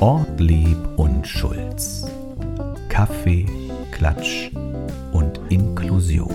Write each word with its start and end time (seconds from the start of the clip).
Ortlieb 0.00 0.78
und 0.96 1.26
Schulz. 1.26 2.06
Kaffee, 2.88 3.46
Klatsch 3.90 4.50
und 5.12 5.40
Inklusion. 5.48 6.34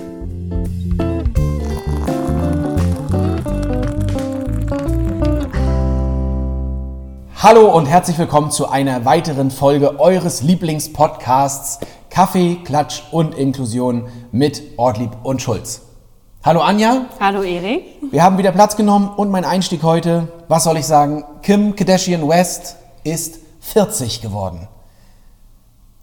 Hallo 7.35 7.75
und 7.75 7.85
herzlich 7.85 8.17
willkommen 8.17 8.51
zu 8.51 8.69
einer 8.69 9.05
weiteren 9.05 9.51
Folge 9.51 9.99
eures 9.99 10.41
Lieblingspodcasts 10.41 11.79
Kaffee, 12.09 12.59
Klatsch 12.63 13.03
und 13.11 13.35
Inklusion 13.35 14.07
mit 14.31 14.61
Ortlieb 14.77 15.11
und 15.23 15.41
Schulz. 15.41 15.81
Hallo 16.45 16.61
Anja, 16.61 17.07
Hallo 17.19 17.41
Erik. 17.41 17.97
wir 18.11 18.21
haben 18.21 18.37
wieder 18.37 18.51
Platz 18.51 18.75
genommen 18.77 19.09
und 19.17 19.31
mein 19.31 19.45
Einstieg 19.45 19.81
heute, 19.81 20.27
was 20.47 20.65
soll 20.65 20.77
ich 20.77 20.85
sagen, 20.85 21.23
Kim 21.41 21.75
Kardashian 21.75 22.29
West 22.29 22.75
ist 23.03 23.39
40 23.61 24.21
geworden. 24.21 24.67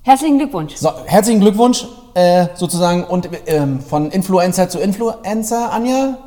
Herzlichen 0.02 0.39
Glückwunsch. 0.39 0.75
So, 0.75 0.91
herzlichen 1.07 1.41
Glückwunsch 1.41 1.87
äh, 2.15 2.49
sozusagen 2.55 3.05
und 3.05 3.29
ähm, 3.47 3.79
von 3.79 4.11
Influencer 4.11 4.69
zu 4.69 4.80
Influencer, 4.80 5.71
Anja. 5.71 6.19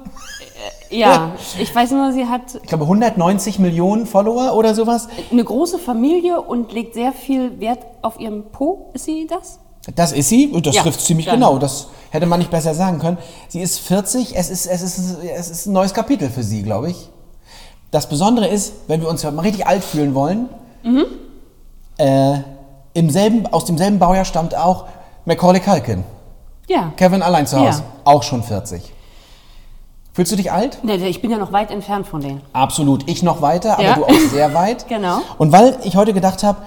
Ja, 0.90 1.34
ich 1.60 1.76
weiß 1.76 1.92
nur, 1.92 2.14
sie 2.14 2.26
hat 2.26 2.56
Ich 2.64 2.70
glaube 2.70 2.86
190 2.86 3.60
Millionen 3.60 4.06
Follower 4.06 4.56
oder 4.56 4.76
sowas. 4.76 5.10
eine 5.30 5.44
große 5.44 5.78
Familie 5.78 6.40
und 6.40 6.72
legt 6.72 6.94
sehr 6.94 7.12
viel 7.12 7.60
Wert 7.60 7.80
auf 8.02 8.18
ihren 8.18 8.50
Po. 8.54 8.92
Ist 8.94 9.04
sie 9.04 9.28
das? 9.28 9.60
Das 9.94 10.12
ist 10.14 10.30
sie 10.30 10.48
und 10.48 10.66
das 10.66 10.76
Ja, 10.76 10.82
trifft 10.82 11.02
ziemlich 11.02 11.28
dann. 11.28 11.36
genau. 11.36 11.60
Das 11.60 11.88
hätte 12.10 12.26
man 12.26 12.40
nicht 12.40 12.50
besser 12.50 12.74
sagen 12.74 12.98
können. 13.00 13.18
Sie 13.50 13.62
ist 13.62 13.80
40, 13.80 14.36
es 14.36 14.50
ist, 14.50 14.66
es 14.66 14.82
ist, 14.82 15.18
es 15.38 15.50
ist 15.50 15.66
ein 15.68 15.74
neues 15.74 15.94
Kapitel 15.94 16.30
für 16.30 16.44
sie, 16.44 16.64
glaube 16.64 16.90
ich. 16.90 17.10
Das 17.92 18.10
Besondere 18.10 18.48
ist, 18.48 18.74
wenn 18.88 19.02
wir 19.02 19.10
uns 19.10 19.24
mal 19.24 19.40
richtig 19.40 19.68
alt 19.68 19.84
fühlen 19.84 20.16
wollen, 20.16 20.50
Mhm. 20.84 21.06
äh, 21.98 22.40
im 22.94 23.10
selben, 23.10 23.46
aus 23.48 23.66
demselben 23.66 24.00
Baujahr 24.00 24.26
stammt 24.26 24.56
auch 24.56 24.86
Macaulay 25.26 25.60
Culkin. 25.60 26.04
Ja. 26.68 26.92
Kevin 26.96 27.22
allein 27.22 27.46
zu 27.46 27.58
Hause, 27.60 27.80
Ja. 27.80 27.86
auch 28.06 28.24
schon 28.24 28.42
40. 28.44 28.92
Fühlst 30.14 30.32
du 30.32 30.36
dich 30.38 30.52
alt? 30.52 30.80
Nee, 30.84 30.96
Ich 30.96 31.22
bin 31.22 31.30
ja 31.30 31.38
noch 31.38 31.52
weit 31.52 31.72
entfernt 31.72 32.08
von 32.08 32.22
denen. 32.22 32.42
Absolut. 32.54 33.08
Ich 33.10 33.22
noch 33.22 33.42
weiter, 33.42 33.74
aber 33.74 33.84
Ja. 33.84 33.96
du 33.96 34.06
auch 34.06 34.20
sehr 34.32 34.54
weit. 34.56 34.88
Genau. 34.88 35.20
Und 35.38 35.52
weil 35.52 35.78
ich 35.84 35.96
heute 35.98 36.14
gedacht 36.14 36.42
habe, 36.44 36.60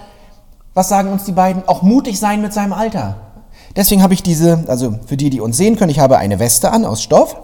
was 0.79 0.87
sagen 0.87 1.11
uns 1.11 1.25
die 1.25 1.33
beiden? 1.33 1.67
Auch 1.67 1.81
mutig 1.81 2.21
sein 2.21 2.41
mit 2.41 2.53
seinem 2.53 2.71
Alter. 2.71 3.17
Deswegen 3.75 4.01
habe 4.01 4.13
ich 4.13 4.23
diese, 4.23 4.63
also 4.67 4.95
für 5.07 5.17
die, 5.17 5.29
die 5.29 5.41
uns 5.41 5.57
sehen 5.57 5.75
können, 5.75 5.91
ich 5.91 5.99
habe 5.99 6.17
eine 6.17 6.39
Weste 6.39 6.71
an 6.71 6.85
aus 6.85 7.03
Stoff. 7.03 7.35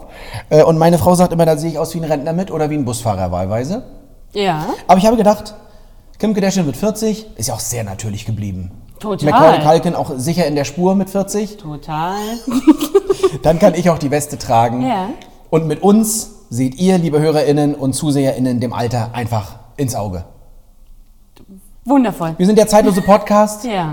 Äh, 0.48 0.62
Und 0.62 0.78
meine 0.78 0.96
Frau 0.96 1.14
sagt 1.14 1.34
immer, 1.34 1.44
da 1.44 1.58
sehe 1.58 1.68
ich 1.70 1.78
aus 1.78 1.94
wie 1.94 1.98
ein 1.98 2.04
Rentner 2.04 2.32
mit 2.32 2.50
oder 2.50 2.70
wie 2.70 2.76
ein 2.76 2.86
Busfahrer 2.86 3.30
wahlweise. 3.32 3.82
Ja. 4.32 4.64
Aber 4.86 4.98
ich 4.98 5.04
habe 5.04 5.18
gedacht, 5.18 5.54
Kim 6.18 6.32
Kardashian 6.32 6.64
wird 6.64 6.78
40, 6.78 7.36
ist 7.36 7.48
ja 7.48 7.54
auch 7.54 7.60
sehr 7.60 7.84
natürlich 7.84 8.24
geblieben. 8.24 8.70
Total. 9.00 9.30
Macaulay 9.30 9.60
Culkin 9.60 9.94
auch 9.94 10.12
sicher 10.16 10.46
in 10.46 10.54
der 10.54 10.64
Spur 10.64 10.94
mit 10.94 11.10
40. 11.10 11.58
Total. 11.58 12.16
Dann 13.42 13.58
kann 13.58 13.74
ich 13.74 13.90
auch 13.90 13.98
die 13.98 14.10
Weste 14.10 14.38
tragen. 14.38 14.80
Ja. 14.80 15.10
Und 15.50 15.66
mit 15.66 15.82
uns 15.82 16.30
seht 16.48 16.76
ihr, 16.76 16.96
liebe 16.96 17.20
HörerInnen 17.20 17.74
und 17.74 17.92
ZuseherInnen, 17.92 18.60
dem 18.60 18.72
Alter 18.72 19.10
einfach 19.12 19.56
ins 19.76 19.94
Auge. 19.94 20.24
Wundervoll. 21.86 22.34
Wir 22.36 22.46
sind 22.46 22.58
der 22.58 22.66
zeitlose 22.66 23.00
Podcast 23.00 23.64
Ja. 23.64 23.92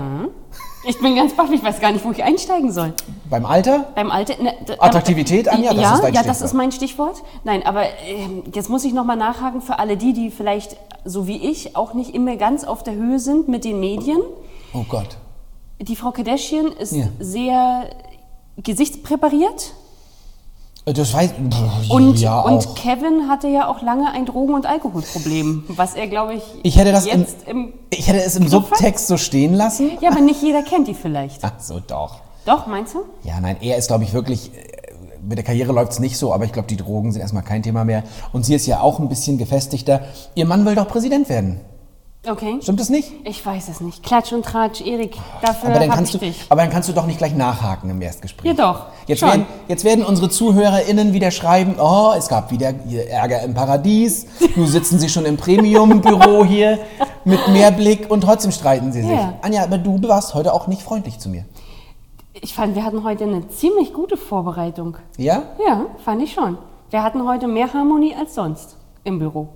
Ich 0.86 0.98
bin 1.00 1.16
ganz 1.16 1.32
baff, 1.34 1.50
ich 1.50 1.62
weiß 1.62 1.80
gar 1.80 1.92
nicht, 1.92 2.04
wo 2.04 2.10
ich 2.10 2.22
einsteigen 2.22 2.70
soll. 2.70 2.92
beim 3.30 3.46
Alter. 3.46 3.86
Beim 3.94 4.10
Alter. 4.10 4.34
Ne, 4.42 4.52
Attraktivität, 4.78 5.48
Anja, 5.48 5.72
das 5.72 5.82
ja, 5.82 5.94
ist 5.94 6.02
dein 6.02 6.12
ja, 6.14 6.22
das 6.22 6.42
ist 6.42 6.52
mein 6.52 6.72
Stichwort. 6.72 7.22
Nein, 7.44 7.64
aber 7.64 7.84
ähm, 8.06 8.42
jetzt 8.52 8.68
muss 8.68 8.84
ich 8.84 8.92
nochmal 8.92 9.16
nachhaken 9.16 9.62
für 9.62 9.78
alle 9.78 9.96
die, 9.96 10.12
die 10.12 10.30
vielleicht, 10.30 10.76
so 11.06 11.26
wie 11.26 11.38
ich, 11.38 11.74
auch 11.74 11.94
nicht 11.94 12.14
immer 12.14 12.36
ganz 12.36 12.64
auf 12.64 12.82
der 12.82 12.94
Höhe 12.96 13.18
sind 13.18 13.48
mit 13.48 13.64
den 13.64 13.80
Medien. 13.80 14.20
Oh 14.74 14.84
Gott. 14.86 15.16
Die 15.80 15.96
Frau 15.96 16.10
Kardashian 16.10 16.66
ist 16.66 16.92
Ja. 16.92 17.06
sehr 17.18 17.84
gesichtspräpariert. 18.62 19.72
Das 20.86 21.14
weiß 21.14 21.32
Und, 21.88 22.20
ja 22.20 22.40
und 22.40 22.66
auch. 22.66 22.74
Kevin 22.74 23.26
hatte 23.28 23.48
ja 23.48 23.68
auch 23.68 23.80
lange 23.80 24.10
ein 24.12 24.26
Drogen- 24.26 24.52
und 24.52 24.66
Alkoholproblem, 24.66 25.64
was 25.68 25.94
er, 25.94 26.08
glaube 26.08 26.34
ich, 26.34 26.42
Ich 26.62 26.76
hätte 26.76 26.92
das 26.92 27.06
im, 27.06 27.20
jetzt 27.20 27.48
im... 27.48 27.72
ich 27.88 28.06
hätte 28.06 28.22
es 28.22 28.36
im? 28.36 28.48
Subtext 28.48 29.06
so 29.06 29.16
stehen 29.16 29.54
lassen. 29.54 29.92
Ja, 30.02 30.10
aber 30.10 30.20
nicht 30.20 30.42
jeder 30.42 30.62
kennt 30.62 30.86
die 30.86 30.94
vielleicht. 30.94 31.42
Ach 31.42 31.52
so, 31.58 31.80
doch. 31.80 32.16
Doch, 32.44 32.66
meinst 32.66 32.92
du? 32.94 32.98
Ja, 33.22 33.40
nein, 33.40 33.56
er 33.62 33.78
ist, 33.78 33.86
glaube 33.86 34.04
ich, 34.04 34.12
wirklich. 34.12 34.50
äh, 34.54 34.92
Mit 35.26 35.38
der 35.38 35.44
Karriere 35.46 35.72
läuft 35.72 35.92
es 35.92 36.00
nicht 36.00 36.18
so, 36.18 36.34
aber 36.34 36.44
ich 36.44 36.52
glaube, 36.52 36.68
die 36.68 36.76
Drogen 36.76 37.12
sind 37.12 37.22
erstmal 37.22 37.44
kein 37.44 37.62
Thema 37.62 37.86
mehr. 37.86 38.02
Und 38.34 38.44
sie 38.44 38.54
ist 38.54 38.66
ja 38.66 38.80
auch 38.80 38.98
ein 38.98 39.08
bisschen 39.08 39.38
gefestigter. 39.38 40.02
Ihr 40.34 40.44
Mann 40.44 40.66
will 40.66 40.74
doch 40.74 40.86
Präsident 40.86 41.30
werden. 41.30 41.62
Okay. 42.26 42.58
Stimmt 42.62 42.80
das 42.80 42.88
nicht? 42.88 43.12
Ich 43.24 43.44
weiß 43.44 43.68
es 43.68 43.80
nicht. 43.80 44.02
Klatsch 44.02 44.32
und 44.32 44.44
Tratsch, 44.44 44.80
Erik, 44.80 45.16
dafür 45.42 45.70
Aber 45.70 45.78
dann, 45.78 45.88
hab 45.90 45.96
kannst 45.96 46.14
ich 46.14 46.20
du, 46.20 46.26
dich. 46.26 46.46
aber 46.48 46.62
dann 46.62 46.70
kannst 46.70 46.88
du 46.88 46.92
doch 46.94 47.06
nicht 47.06 47.18
gleich 47.18 47.34
nachhaken 47.34 47.90
im 47.90 48.00
Erstgespräch. 48.00 48.56
Ja, 48.56 48.72
doch. 48.72 48.86
Jetzt 49.06 49.18
Schon. 49.20 49.28
werden, 49.28 49.46
jetzt 49.68 49.84
werden 49.84 50.04
unsere 50.04 50.30
ZuhörerInnen 50.30 51.12
wieder 51.12 51.30
schreiben, 51.30 51.74
oh, 51.78 52.12
es 52.16 52.28
gab 52.28 52.50
wieder 52.50 52.72
Ärger 53.10 53.42
im 53.42 53.52
Paradies, 53.52 54.26
nun 54.56 54.66
sitzen 54.66 54.98
sie 54.98 55.10
schon 55.10 55.26
im 55.26 55.36
Premium-Büro 55.36 56.44
hier 56.46 56.78
mit 57.24 57.46
Mehrblick 57.48 58.10
und 58.10 58.22
trotzdem 58.22 58.52
streiten 58.52 58.92
sie 58.92 59.02
sich. 59.02 59.10
Ja. 59.10 59.34
Anja, 59.42 59.62
aber 59.62 59.76
du 59.76 60.00
warst 60.08 60.34
heute 60.34 60.54
auch 60.54 60.66
nicht 60.66 60.82
freundlich 60.82 61.18
zu 61.18 61.28
mir. 61.28 61.44
Ich 62.40 62.54
fand, 62.54 62.74
wir 62.74 62.84
hatten 62.84 63.04
heute 63.04 63.24
eine 63.24 63.48
ziemlich 63.48 63.92
gute 63.92 64.16
Vorbereitung. 64.16 64.96
Ja? 65.18 65.42
Ja, 65.66 65.86
fand 66.04 66.22
ich 66.22 66.32
schon. 66.32 66.58
Wir 66.90 67.02
hatten 67.02 67.26
heute 67.26 67.48
mehr 67.48 67.72
Harmonie 67.72 68.14
als 68.14 68.34
sonst 68.34 68.76
im 69.04 69.18
Büro. 69.18 69.48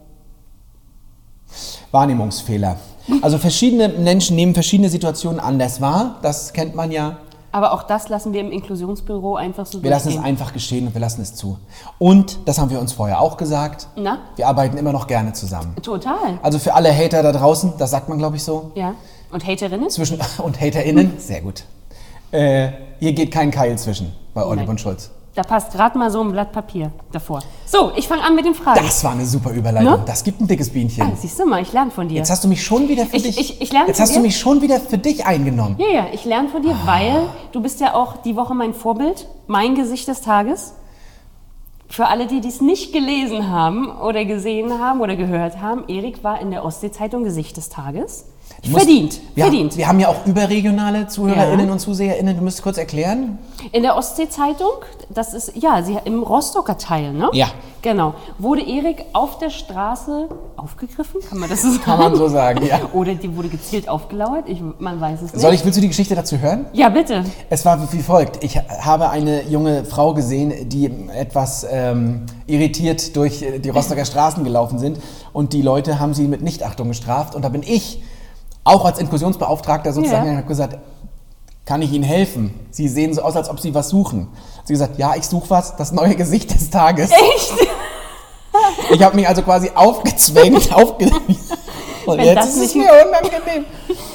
Wahrnehmungsfehler. 1.91 2.77
Also 3.23 3.39
verschiedene 3.39 3.89
Menschen 3.89 4.37
nehmen 4.37 4.55
verschiedene 4.55 4.89
Situationen 4.91 5.41
anders 5.41 5.81
wahr, 5.81 6.17
das 6.23 6.53
kennt 6.53 6.75
man 6.75 6.91
ja. 6.91 7.19
Aber 7.51 7.73
auch 7.73 7.83
das 7.85 8.11
lassen 8.11 8.35
wir 8.35 8.43
im 8.43 8.53
Inklusionsbüro 8.53 9.37
einfach 9.37 9.65
so 9.65 9.83
Wir 9.83 9.89
lassen 9.91 10.11
es 10.11 10.19
einfach 10.19 10.53
geschehen 10.53 10.87
und 10.87 10.95
wir 10.95 11.01
lassen 11.01 11.23
es 11.23 11.35
zu. 11.35 11.59
Und, 11.99 12.39
das 12.45 12.59
haben 12.59 12.71
wir 12.71 12.79
uns 12.79 12.93
vorher 12.93 13.21
auch 13.23 13.39
gesagt, 13.39 13.89
Na? 13.97 14.19
wir 14.37 14.47
arbeiten 14.47 14.77
immer 14.77 14.93
noch 14.93 15.07
gerne 15.07 15.33
zusammen. 15.33 15.75
Total. 15.83 16.39
Also 16.43 16.59
für 16.59 16.75
alle 16.75 16.95
Hater 16.95 17.23
da 17.23 17.33
draußen, 17.33 17.73
das 17.79 17.91
sagt 17.91 18.11
man 18.11 18.19
glaube 18.19 18.37
ich 18.37 18.45
so, 18.45 18.73
Ja. 18.75 18.95
Und 19.33 19.47
Haterinnen? 19.47 19.89
zwischen 19.89 20.19
und 20.43 20.61
HaterInnen, 20.61 21.15
sehr 21.19 21.41
gut. 21.41 21.65
Äh, 22.31 22.69
hier 23.01 23.15
geht 23.15 23.31
kein 23.31 23.51
Keil 23.51 23.79
zwischen 23.79 24.13
bei 24.35 24.43
Oliver 24.43 24.57
Nein. 24.57 24.69
und 24.71 24.81
Schulz. 24.81 25.11
Da 25.39 25.45
passt 25.45 25.71
gerade 25.71 25.97
mal 25.97 26.11
so 26.11 26.21
ein 26.21 26.33
Blatt 26.33 26.51
Papier 26.51 26.91
davor. 27.13 27.39
So, 27.65 27.93
ich 27.95 28.09
fange 28.09 28.25
an 28.25 28.35
mit 28.35 28.45
den 28.45 28.57
Fragen. 28.57 28.81
Das 28.85 29.05
war 29.05 29.13
eine 29.13 29.25
super 29.25 29.53
Überleitung. 29.53 29.93
Ne? 29.93 30.03
Das 30.05 30.25
gibt 30.25 30.41
ein 30.41 30.49
dickes 30.49 30.69
Bienchen. 30.69 31.01
Ah, 31.05 31.13
siehst 31.15 31.39
du 31.39 31.47
mal, 31.47 31.63
ich 31.63 31.73
lerne 31.73 31.93
von 31.93 32.09
dir. 32.09 32.17
Jetzt 32.17 32.29
hast 32.31 32.43
du 32.43 32.49
mich 32.49 32.61
schon 32.65 32.89
wieder 32.89 33.07
für 33.07 33.19
Ich- 33.19 33.23
dich. 33.23 33.39
ich- 33.39 33.61
ich 33.63 33.73
lerne 33.73 33.87
jetzt 33.87 34.01
hast 34.01 34.11
du 34.17 34.19
dir. 34.19 34.23
mich 34.23 34.37
schon 34.37 34.63
wieder 34.63 34.81
für 34.81 34.99
dich 34.99 35.27
eingenommen. 35.27 35.77
Ja, 35.79 35.87
ja, 35.87 36.07
ich 36.13 36.25
lerne 36.25 36.49
von 36.49 36.63
dir, 36.63 36.75
weil 36.87 37.21
du 37.53 37.61
bist 37.63 37.79
ja 37.81 37.95
auch 37.95 38.17
die 38.17 38.35
Woche 38.35 38.53
mein 38.53 38.75
Vorbild, 38.75 39.29
mein 39.47 39.77
Gesicht 39.77 40.09
des 40.09 40.23
Tages. 40.23 40.75
Für 41.89 42.09
alle, 42.09 42.27
die 42.27 42.41
dies 42.41 42.61
nicht 42.61 42.93
gelesen 42.93 43.49
haben 43.49 43.89
oder 43.97 44.25
gesehen 44.25 44.81
haben 44.81 45.01
oder 45.01 45.15
gehört 45.15 45.61
haben, 45.61 45.85
Erik 45.87 46.25
war 46.25 46.41
in 46.41 46.51
der 46.51 46.65
Ostsee-Zeitung 46.65 47.23
Gesicht 47.23 47.57
des 47.57 47.69
Tages. 47.69 48.25
Musst- 48.67 48.85
verdient, 48.85 49.21
wir, 49.35 49.45
verdient. 49.45 49.77
Wir 49.77 49.87
haben 49.89 50.01
ja 50.01 50.09
auch 50.09 50.27
überregionale 50.27 51.07
ZuhörerInnen 51.07 51.67
Ja. 51.67 51.73
und 51.73 51.79
ZuseherInnen. 51.79 52.37
Du 52.37 52.43
müsstest 52.43 52.65
kurz 52.65 52.77
erklären. 52.79 53.39
In 53.73 53.83
der 53.83 53.97
Ostsee-Zeitung, 53.97 54.71
das 55.11 55.33
ist, 55.35 55.53
ja, 55.57 55.83
sie, 55.83 55.97
im 56.05 56.23
Rostocker 56.23 56.77
Teil, 56.77 57.13
ne? 57.13 57.31
Ja. 57.33 57.47
Genau. 57.83 58.15
Wurde 58.39 58.63
Erik 58.63 59.05
auf 59.13 59.39
der 59.39 59.51
Straße 59.51 60.29
aufgegriffen? 60.57 61.21
Kann 61.29 61.39
man 61.39 61.49
das 61.49 61.63
so 61.63 61.69
sagen? 61.71 61.83
Kann 61.85 61.99
man 61.99 62.15
so 62.17 62.29
sagen, 62.29 62.67
ja. 62.67 62.81
Oder 62.93 63.15
die 63.15 63.35
wurde 63.37 63.49
gezielt 63.49 63.89
aufgelauert? 63.89 64.49
Ich, 64.49 64.61
man 64.81 65.01
weiß 65.01 65.23
es 65.23 65.33
nicht. 65.33 65.41
Soll 65.41 65.55
ich, 65.55 65.65
willst 65.65 65.77
du 65.79 65.83
die 65.83 65.89
Geschichte 65.89 66.17
dazu 66.17 66.39
hören? 66.41 66.67
Ja, 66.73 66.89
bitte. 66.89 67.25
Es 67.51 67.65
war 67.65 67.93
wie 67.93 68.03
folgt. 68.03 68.43
Ich 68.43 68.57
habe 68.59 69.11
eine 69.11 69.45
junge 69.45 69.85
Frau 69.85 70.15
gesehen, 70.15 70.69
die 70.69 70.91
etwas 71.15 71.65
ähm, 71.71 72.27
irritiert 72.49 73.15
durch 73.15 73.43
äh, 73.43 73.61
die 73.61 73.71
Rostocker 73.71 74.05
Straßen 74.05 74.43
gelaufen 74.43 74.81
sind. 74.81 74.99
Und 75.33 75.53
die 75.53 75.63
Leute 75.63 76.01
haben 76.01 76.15
sie 76.15 76.27
mit 76.27 76.43
Nichtachtung 76.43 76.89
gestraft. 76.89 77.37
Und 77.37 77.45
da 77.45 77.49
bin 77.49 77.63
ich, 77.63 78.03
auch 78.69 78.85
als 78.85 78.99
Inklusionsbeauftragter 78.99 79.93
sozusagen, 79.93 80.27
Ja. 80.27 80.31
und 80.33 80.37
habe 80.39 80.47
gesagt, 80.49 80.79
kann 81.65 81.83
ich 81.83 81.93
Ihnen 81.93 82.05
helfen? 82.05 82.55
Sie 82.71 82.89
sehen 82.89 83.13
so 83.15 83.23
aus, 83.23 83.37
als 83.37 83.51
ob 83.51 83.61
Sie 83.61 83.75
was 83.75 83.89
suchen. 83.89 84.29
Sie 84.65 84.73
gesagt, 84.73 84.99
ja, 84.99 85.15
ich 85.17 85.25
suche 85.27 85.51
was, 85.51 85.77
das 85.77 85.93
neue 85.93 86.15
Gesicht 86.15 86.53
des 86.55 86.71
Tages. 86.71 87.11
Echt? 87.11 87.53
Ich 88.91 89.03
habe 89.03 89.15
mich 89.15 89.29
also 89.29 89.43
quasi 89.43 89.71
aufgezwängt, 89.75 90.73
aufge 90.75 91.07
Und 92.07 92.19
Wenn 92.19 92.25
jetzt 92.25 92.37
das 92.39 92.57
ist 92.57 92.63
es 92.71 92.75
mir 92.75 92.85
unangenehm. 93.07 93.65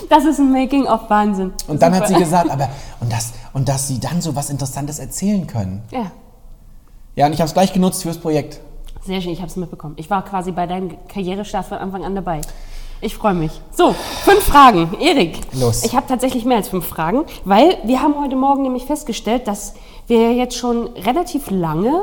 Das 0.09 0.25
ist 0.25 0.39
ein 0.39 0.51
Making-of-Wahnsinn. 0.51 1.53
Und 1.67 1.81
dann 1.81 1.95
hat 1.95 2.07
sie 2.07 2.15
gesagt, 2.15 2.50
aber 2.50 2.67
und 3.00 3.11
das 3.13 3.33
und 3.53 3.69
dass 3.69 3.88
sie 3.88 4.00
dann 4.00 4.21
so 4.21 4.35
was 4.35 4.50
Interessantes 4.50 5.00
erzählen 5.00 5.45
können. 5.47 5.83
Ja, 5.91 6.11
Ja, 7.15 7.27
und 7.27 7.33
ich 7.33 7.39
habe 7.39 7.47
es 7.47 7.53
gleich 7.53 7.71
genutzt 7.71 8.01
fürs 8.01 8.17
Projekt. 8.17 8.59
sehr 9.05 9.21
schön, 9.21 9.31
ich 9.31 9.39
habe 9.39 9.50
es 9.50 9.55
mitbekommen. 9.55 9.94
Ich 9.97 10.09
war 10.09 10.25
quasi 10.25 10.51
bei 10.51 10.65
deinem 10.65 10.97
Karrierestart 11.07 11.67
von 11.67 11.77
Anfang 11.77 12.03
an 12.03 12.15
dabei. 12.15 12.41
Ich 13.03 13.15
freue 13.17 13.33
mich. 13.33 13.51
So, 13.75 13.94
fünf 14.23 14.44
Fragen. 14.44 14.95
Erik. 15.01 15.39
Los. 15.59 15.83
Ich 15.83 15.94
habe 15.95 16.07
tatsächlich 16.07 16.45
mehr 16.45 16.57
als 16.57 16.69
fünf 16.69 16.85
Fragen, 16.88 17.25
weil 17.44 17.77
wir 17.83 18.01
haben 18.01 18.15
heute 18.21 18.38
Morgen 18.38 18.61
nämlich 18.63 18.85
festgestellt, 18.85 19.47
dass 19.47 19.73
wir 20.07 20.33
jetzt 20.33 20.55
schon 20.57 20.88
relativ 20.95 21.50
lange 21.51 21.94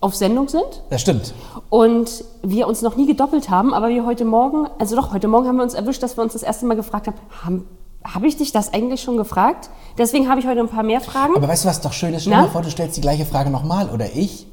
auf 0.00 0.16
Sendung 0.16 0.48
sind 0.48 0.82
Das 0.90 1.00
stimmt. 1.00 1.32
und 1.70 2.24
wir 2.42 2.66
uns 2.66 2.82
noch 2.82 2.96
nie 2.96 3.06
gedoppelt 3.06 3.50
haben, 3.50 3.72
aber 3.72 3.88
wir 3.88 4.04
heute 4.04 4.24
Morgen, 4.24 4.66
also 4.80 4.96
doch, 4.96 5.12
heute 5.12 5.28
Morgen 5.28 5.46
haben 5.46 5.56
wir 5.56 5.62
uns 5.62 5.74
erwischt, 5.74 6.02
dass 6.02 6.16
wir 6.16 6.24
uns 6.24 6.32
das 6.32 6.42
erste 6.42 6.66
Mal 6.66 6.74
gefragt 6.74 7.06
haben, 7.06 7.16
haben 7.44 7.68
habe 8.04 8.26
ich 8.26 8.36
dich 8.36 8.50
das 8.50 8.74
eigentlich 8.74 9.00
schon 9.00 9.16
gefragt? 9.16 9.70
Deswegen 9.96 10.28
habe 10.28 10.40
ich 10.40 10.46
heute 10.48 10.58
ein 10.58 10.68
paar 10.68 10.82
mehr 10.82 11.00
Fragen. 11.00 11.36
Aber 11.36 11.46
weißt 11.46 11.62
du, 11.64 11.68
was 11.68 11.80
doch 11.82 11.92
schön 11.92 12.12
ist? 12.14 12.22
Stell 12.22 12.32
dir 12.42 12.48
vor, 12.48 12.62
du 12.62 12.68
stellst 12.70 12.96
die 12.96 13.00
gleiche 13.00 13.24
Frage 13.24 13.48
nochmal 13.48 13.90
oder 13.90 14.06
ich. 14.12 14.48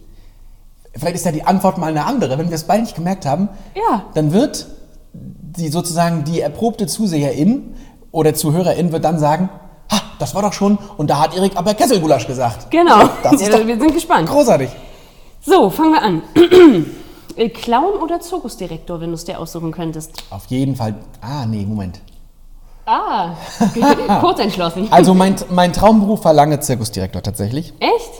Vielleicht 0.95 1.15
ist 1.15 1.25
ja 1.25 1.31
die 1.31 1.41
Antwort 1.43 1.79
mal 1.79 1.87
eine 1.87 2.05
andere. 2.05 2.37
Wenn 2.37 2.49
wir 2.49 2.55
es 2.55 2.65
beide 2.65 2.83
nicht 2.83 2.93
gemerkt 2.93 3.25
haben, 3.25 3.49
Ja. 3.73 4.03
dann 4.13 4.33
wird 4.33 4.67
die 5.59 5.69
sozusagen 5.69 6.23
die 6.23 6.41
erprobte 6.41 6.87
Zuseherin 6.87 7.75
oder 8.11 8.33
Zuhörerin 8.33 8.91
wird 8.91 9.03
dann 9.03 9.19
sagen, 9.19 9.49
ha, 9.91 10.01
das 10.17 10.33
war 10.35 10.41
doch 10.41 10.53
schon 10.53 10.77
und 10.97 11.09
da 11.09 11.19
hat 11.19 11.35
Erik 11.35 11.55
aber 11.55 11.73
Kesselgulasch 11.73 12.27
gesagt. 12.27 12.71
Genau. 12.71 13.09
Das 13.23 13.33
ist 13.33 13.53
doch 13.53 13.65
wir 13.65 13.79
sind 13.79 13.93
gespannt. 13.93 14.29
großartig. 14.29 14.69
So, 15.41 15.69
fangen 15.69 15.93
wir 15.93 16.01
an. 16.01 16.21
Äh, 17.35 17.49
Clown 17.49 17.93
oder 18.01 18.19
Zirkusdirektor, 18.19 18.99
wenn 18.99 19.09
du 19.09 19.15
es 19.15 19.23
dir 19.23 19.39
aussuchen 19.39 19.71
könntest? 19.71 20.11
Auf 20.29 20.47
jeden 20.47 20.75
Fall. 20.75 20.95
Ah, 21.21 21.45
nee, 21.45 21.63
Moment. 21.63 22.01
Ah, 22.85 23.35
kurz 24.19 24.39
entschlossen. 24.39 24.87
Also 24.91 25.13
mein, 25.13 25.35
mein 25.49 25.71
Traumberuf 25.71 26.25
war 26.25 26.33
lange 26.33 26.59
Zirkusdirektor 26.59 27.21
tatsächlich. 27.21 27.71
Echt? 27.79 28.11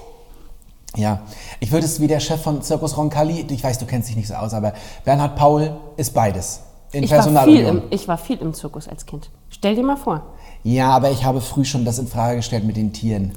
Ja, 0.95 1.19
ich 1.59 1.71
würde 1.71 1.85
es 1.85 1.99
wie 1.99 2.07
der 2.07 2.19
Chef 2.21 2.41
von 2.41 2.61
Zirkus 2.61 2.95
Roncalli, 2.95 3.45
ich 3.49 3.63
weiß, 3.63 3.79
du 3.79 3.85
kennst 3.85 4.09
dich 4.09 4.15
nicht 4.15 4.27
so 4.27 4.35
aus, 4.35 4.53
aber 4.53 4.73
Bernhard 5.03 5.35
Paul 5.35 5.75
ist 5.97 6.13
beides. 6.13 6.61
In 6.91 7.03
Ich 7.03 7.11
war, 7.11 7.23
viel 7.23 7.33
Personalunion. 7.33 7.77
im, 7.77 7.83
ich 7.91 8.07
war 8.07 8.17
viel 8.17 8.37
im 8.39 8.53
Zirkus 8.53 8.87
als 8.87 9.05
Kind. 9.05 9.29
Stell 9.49 9.75
dir 9.75 9.83
mal 9.83 9.97
vor. 9.97 10.23
Ja, 10.63 10.89
aber 10.89 11.11
ich 11.11 11.23
habe 11.23 11.41
früh 11.41 11.63
schon 11.65 11.85
das 11.85 11.99
in 11.99 12.07
Frage 12.07 12.37
gestellt 12.37 12.63
mit 12.63 12.77
den 12.77 12.93
Tieren. 12.93 13.33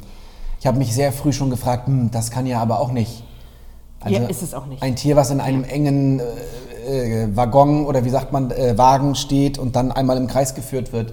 Ich 0.59 0.67
habe 0.67 0.79
mich 0.79 0.95
sehr 0.95 1.13
früh 1.13 1.33
schon 1.33 1.51
gefragt, 1.51 1.87
hm, 1.87 2.11
das 2.11 2.31
kann 2.31 2.47
ja 2.47 2.61
aber 2.61 2.81
auch 2.81 2.93
nicht. 2.93 3.25
Also 4.01 4.21
Ja, 4.21 4.27
ist 4.29 4.43
es 4.43 4.55
auch 4.55 4.67
nicht. 4.67 4.83
Ein 4.83 4.97
Tier, 4.97 5.17
was 5.17 5.31
in 5.31 5.41
einem 5.41 5.65
engen 5.65 6.21
äh, 6.21 7.25
äh, 7.25 7.37
Waggon 7.37 7.87
oder 7.87 8.05
wie 8.05 8.11
sagt 8.11 8.33
man, 8.33 8.51
äh, 8.51 8.77
Wagen 8.79 9.15
steht 9.15 9.59
und 9.59 9.77
dann 9.77 9.93
einmal 9.93 10.17
im 10.17 10.27
Kreis 10.27 10.55
geführt 10.55 10.93
wird. 10.93 11.13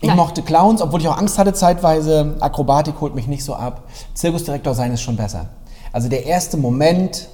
Ich 0.00 0.08
Nein. 0.08 0.16
mochte 0.16 0.42
Clowns, 0.42 0.82
obwohl 0.82 1.00
ich 1.00 1.08
auch 1.08 1.16
Angst 1.16 1.38
hatte 1.38 1.54
zeitweise. 1.54 2.36
Akrobatik 2.40 3.00
holt 3.00 3.14
mich 3.14 3.26
nicht 3.26 3.44
so 3.44 3.54
ab. 3.54 3.84
Zirkusdirektor 4.12 4.74
sein 4.74 4.92
ist 4.92 5.00
schon 5.00 5.16
besser. 5.16 5.46
Also 5.92 6.08
der 6.08 6.26
erste 6.26 6.56
Moment, 6.56 7.28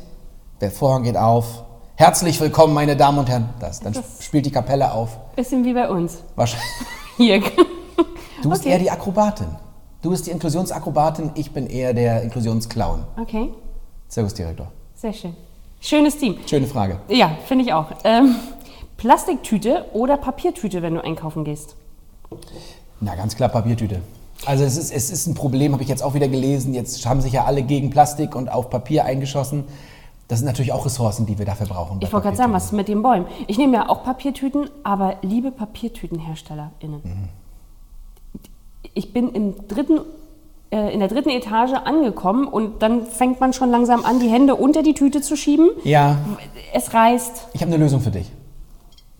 der 0.61 0.71
Vorhang 0.71 1.03
geht 1.03 1.17
auf. 1.17 1.65
Herzlich 2.01 2.41
willkommen, 2.41 2.73
meine 2.73 2.97
Damen 2.97 3.19
und 3.19 3.29
Herren. 3.29 3.51
Das, 3.61 3.81
dann 3.81 3.93
Das- 3.93 4.25
spielt 4.25 4.47
die 4.47 4.51
Kapelle 4.51 4.91
auf. 4.95 5.19
Bisschen 5.37 5.67
wie 5.67 5.75
bei 5.75 5.87
uns. 5.87 6.23
Wahrscheinlich. 6.35 6.67
Hier. 7.19 7.41
Du 8.43 8.49
bist 8.49 8.63
Okay. 8.63 8.71
eher 8.71 8.79
die 8.79 8.91
Akrobatin. 8.91 9.49
Du 10.01 10.09
bist 10.09 10.27
die 10.27 10.31
Inklusionsakrobatin, 10.31 11.33
ich 11.35 11.51
bin 11.53 11.67
eher 11.67 11.93
der 11.93 12.23
Inklusionsclown. 12.23 13.05
Okay, 13.21 13.51
Zirkusdirektor. 14.09 14.69
sehr 14.95 15.13
schön. 15.13 15.37
Schönes 15.79 16.17
Team. 16.17 16.39
Schöne 16.47 16.67
Frage. 16.67 17.01
Ja, 17.09 17.33
finde 17.47 17.67
ich 17.67 17.75
auch. 17.75 17.89
Ähm, 18.05 18.35
Plastiktüte 18.97 19.85
oder 19.93 20.17
Papiertüte, 20.17 20.81
wenn 20.81 20.95
du 20.95 21.05
einkaufen 21.05 21.45
gehst? 21.45 21.77
Na, 23.01 23.15
ganz 23.15 23.37
klar 23.37 23.51
Papiertüte. 23.51 24.01
Also 24.47 24.65
es 24.65 24.79
ist, 24.79 24.91
es 24.91 25.11
ist 25.11 25.27
ein 25.27 25.35
Problem, 25.35 25.75
habe 25.75 25.83
ich 25.83 25.89
jetzt 25.91 26.03
auch 26.03 26.15
wieder 26.15 26.29
gelesen. 26.29 26.73
Jetzt 26.73 27.05
haben 27.05 27.21
sich 27.21 27.35
ja 27.35 27.45
alle 27.45 27.63
gegen 27.63 27.91
Plastik 27.91 28.35
und 28.35 28.51
auf 28.51 28.71
Papier 28.71 29.05
eingeschossen. 29.05 29.65
Das 30.31 30.39
sind 30.39 30.47
natürlich 30.47 30.73
auch 30.73 30.87
Ressourcen, 30.87 31.27
die 31.27 31.37
wir 31.41 31.45
dafür 31.45 31.67
brauchen. 31.67 31.99
Ich 32.01 32.13
wollte 32.13 32.27
gerade 32.27 32.37
sagen, 32.37 32.53
was 32.53 32.67
ist 32.67 32.73
mit 32.73 32.87
den 32.87 33.03
Bäumen? 33.03 33.27
Ich 33.49 33.59
nehme 33.59 33.75
ja 33.77 33.89
auch 33.89 34.05
Papiertüten, 34.05 34.71
aber 34.85 35.17
liebe 35.23 35.51
PapiertütenherstellerInnen. 35.51 37.03
Ich 38.95 39.13
bin 39.13 39.31
im 39.31 39.67
dritten, 39.67 39.99
äh, 40.71 40.95
in 40.95 41.01
der 41.01 41.09
dritten 41.09 41.31
Etage 41.31 41.73
angekommen 41.85 42.47
und 42.47 42.81
dann 42.81 43.07
fängt 43.07 43.41
man 43.41 43.53
schon 43.53 43.73
langsam 43.73 44.05
an, 44.05 44.21
die 44.21 44.29
Hände 44.29 44.55
unter 44.55 44.85
die 44.85 44.95
Tüte 44.95 45.21
zu 45.21 45.37
schieben. 45.37 45.69
Ja, 45.83 46.19
Es 46.73 46.95
reißt. 46.95 47.49
ich 47.53 47.63
habe 47.63 47.73
eine 47.73 47.83
Lösung 47.83 48.01
für 48.01 48.13
dich. 48.13 48.31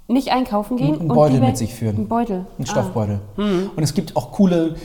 Nicht 0.07 0.31
einkaufen 0.31 0.77
gehen. 0.77 0.93
Einen 1.01 1.11
und 1.11 1.17
Beutel 1.17 1.41
mit 1.41 1.57
sich 1.57 1.75
führen. 1.75 1.97
Ein 1.99 2.09
Beutel. 2.09 2.47
Ein 2.57 2.65
Ah. 2.65 2.71
Stoffbeutel. 2.71 3.21
Und 3.37 3.83
es 3.83 3.95
gibt 3.95 4.15
auch 4.17 4.31
coole 4.31 4.77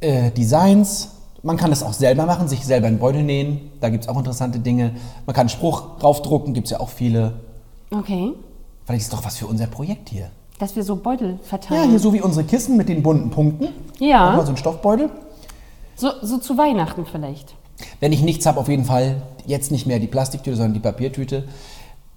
äh, 0.00 0.30
Designs. 0.30 1.16
Man 1.42 1.56
kann 1.56 1.70
das 1.70 1.82
auch 1.82 1.92
selber 1.92 2.24
machen, 2.26 2.46
sich 2.48 2.64
selber 2.64 2.86
einen 2.86 2.98
Beutel 2.98 3.22
nähen. 3.22 3.72
Da 3.80 3.88
gibt 3.88 4.04
es 4.04 4.08
auch 4.08 4.16
interessante 4.16 4.60
Dinge. 4.60 4.92
Man 5.26 5.34
kann 5.34 5.42
einen 5.42 5.48
Spruch 5.48 5.98
draufdrucken, 5.98 6.54
gibt 6.54 6.66
es 6.66 6.70
ja 6.70 6.80
auch 6.80 6.88
viele. 6.88 7.40
Okay. 7.90 8.32
Vielleicht 8.84 9.02
ist 9.02 9.12
doch 9.12 9.24
was 9.24 9.36
für 9.38 9.46
unser 9.46 9.66
Projekt 9.66 10.08
hier. 10.08 10.30
Dass 10.58 10.76
wir 10.76 10.84
so 10.84 10.96
Beutel 10.96 11.32
Ja, 11.32 11.38
verteilen. 11.48 11.90
hier 11.90 11.98
so 11.98 12.12
wie 12.12 12.20
unsere 12.20 12.44
Kissen 12.44 12.76
mit 12.76 12.88
den 12.88 13.02
bunten 13.02 13.30
Punkten. 13.30 13.68
Ja. 13.98 14.28
Nochmal 14.30 14.46
so 14.46 14.52
ein 14.52 14.56
Stoffbeutel. 14.56 15.10
So, 15.96 16.10
so 16.22 16.38
zu 16.38 16.56
Weihnachten 16.56 17.04
vielleicht. 17.06 17.54
Wenn 17.98 18.12
ich 18.12 18.22
nichts 18.22 18.46
habe, 18.46 18.60
auf 18.60 18.68
jeden 18.68 18.84
Fall 18.84 19.22
jetzt 19.44 19.72
nicht 19.72 19.86
mehr 19.86 19.98
die 19.98 20.06
Plastiktüte, 20.06 20.56
sondern 20.56 20.74
die 20.74 20.80
Papiertüte. 20.80 21.48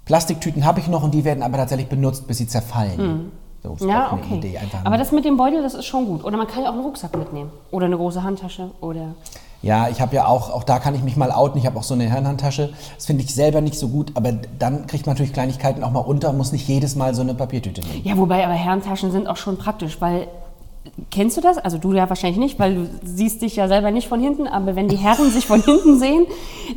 Plastiktüten 0.06 0.66
habe 0.66 0.80
ich 0.80 0.88
noch 0.88 1.01
und 1.04 1.13
die 1.16 1.24
werden 1.25 1.42
aber 1.42 1.57
tatsächlich 1.57 1.88
benutzt, 1.88 2.28
bis 2.28 2.38
sie 2.38 2.48
zerfallen. 2.48 3.31
So, 3.65 3.73
ist. 3.85 3.91
Ja, 3.91 4.07
auch 4.07 4.13
eine 4.13 4.21
okay. 4.23 4.38
Idee. 4.38 4.57
Einfach 4.57 4.79
Aber 4.83 4.97
das 4.97 5.12
mit 5.12 5.25
dem 5.25 5.38
Beutel, 5.38 5.62
das 5.62 5.73
ist 5.73 5.85
schon 5.85 6.06
gut. 6.06 6.23
Oder 6.23 6.38
man 6.38 6.47
kann 6.47 6.63
ja 6.63 6.69
auch 6.69 6.73
einen 6.73 6.83
Rucksack 6.83 7.15
mitnehmen. 7.17 7.51
Oder 7.71 7.85
eine 7.88 7.97
große 7.97 8.23
Handtasche. 8.23 8.71
Oder 8.81 9.15
ja, 9.62 9.89
ich 9.89 10.00
habe 10.00 10.15
ja 10.15 10.27
auch, 10.27 10.51
auch 10.51 10.63
da 10.63 10.77
kann 10.77 10.94
ich 10.94 11.01
mich 11.01 11.17
mal 11.17 11.31
outen, 11.31 11.57
ich 11.57 11.65
habe 11.65 11.79
auch 11.79 11.83
so 11.83 11.95
eine 11.95 12.03
Herrenhandtasche. 12.03 12.71
Das 12.95 13.07
finde 13.07 13.23
ich 13.23 13.33
selber 13.33 13.62
nicht 13.62 13.79
so 13.79 13.88
gut, 13.88 14.12
aber 14.13 14.31
dann 14.59 14.85
kriegt 14.85 15.07
man 15.07 15.15
natürlich 15.15 15.33
Kleinigkeiten 15.33 15.83
auch 15.83 15.89
mal 15.89 16.01
unter 16.01 16.29
und 16.29 16.38
muss 16.38 16.51
nicht 16.51 16.67
jedes 16.67 16.95
Mal 16.95 17.15
so 17.15 17.21
eine 17.21 17.33
Papiertüte 17.33 17.81
nehmen. 17.81 18.01
Ja, 18.03 18.15
wobei 18.17 18.45
aber 18.45 18.53
Herrentaschen 18.53 19.12
sind 19.12 19.27
auch 19.27 19.38
schon 19.38 19.57
praktisch, 19.57 20.00
weil 20.01 20.27
kennst 21.09 21.35
du 21.35 21.41
das? 21.41 21.57
Also 21.57 21.79
du 21.79 21.94
ja 21.94 22.07
wahrscheinlich 22.09 22.38
nicht, 22.38 22.59
weil 22.59 22.75
du 22.75 22.89
siehst 23.03 23.41
dich 23.41 23.56
ja 23.56 23.68
selber 23.68 23.89
nicht 23.89 24.07
von 24.07 24.21
hinten, 24.21 24.47
aber 24.47 24.75
wenn 24.75 24.88
die 24.88 24.97
Herren 24.97 25.31
sich 25.31 25.47
von 25.47 25.63
hinten 25.63 25.97
sehen, 25.97 26.27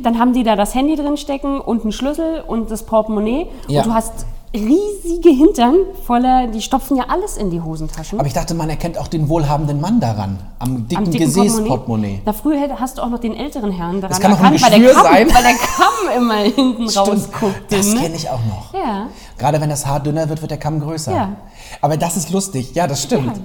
dann 0.01 0.17
haben 0.17 0.33
die 0.33 0.43
da 0.43 0.55
das 0.55 0.73
Handy 0.73 0.95
drin 0.95 1.17
stecken 1.17 1.59
und 1.61 1.83
einen 1.83 1.91
Schlüssel 1.91 2.43
und 2.47 2.71
das 2.71 2.83
Portemonnaie 2.83 3.47
Ja. 3.67 3.81
und 3.83 3.89
du 3.89 3.93
hast 3.93 4.25
riesige 4.53 5.29
Hintern 5.29 5.75
voller, 6.05 6.47
die 6.47 6.61
stopfen 6.61 6.97
ja 6.97 7.05
alles 7.07 7.37
in 7.37 7.51
die 7.51 7.61
Hosentaschen. 7.61 8.19
Aber 8.19 8.27
ich 8.27 8.33
dachte, 8.33 8.53
man 8.53 8.69
erkennt 8.69 8.97
auch 8.97 9.07
den 9.07 9.29
wohlhabenden 9.29 9.79
Mann 9.79 9.99
daran, 9.99 10.39
am 10.57 10.87
dicken, 10.87 11.05
Am 11.05 11.11
dicken 11.11 11.25
Gesäßportemonnaie. 11.25 12.21
Na, 12.25 12.33
früher 12.33 12.59
hast 12.79 12.97
du 12.97 13.03
auch 13.03 13.09
noch 13.09 13.19
den 13.19 13.35
älteren 13.35 13.71
Herrn 13.71 14.01
daran 14.01 14.09
Das 14.09 14.19
kann 14.19 14.33
auch 14.33 14.39
ein 14.39 14.53
erkannt, 14.53 14.71
weil, 14.71 14.79
der 14.79 14.93
Kamm, 14.93 15.03
sein. 15.03 15.27
weil 15.33 15.43
der 15.43 15.53
Kamm 15.53 16.17
immer 16.17 16.37
hinten 16.37 16.89
rausguckte. 16.89 17.75
das 17.75 17.93
ne? 17.93 17.99
kenne 17.99 18.15
ich 18.15 18.29
auch 18.29 18.43
noch. 18.45 18.73
Ja. 18.73 19.07
Gerade 19.37 19.61
wenn 19.61 19.69
das 19.69 19.85
Haar 19.85 19.99
dünner 19.99 20.27
wird, 20.29 20.41
wird 20.41 20.51
der 20.51 20.57
Kamm 20.57 20.79
größer. 20.79 21.13
Ja. 21.13 21.35
Aber 21.81 21.97
das 21.97 22.17
ist 22.17 22.31
lustig. 22.31 22.73
Ja, 22.73 22.87
das 22.87 23.03
stimmt. 23.03 23.39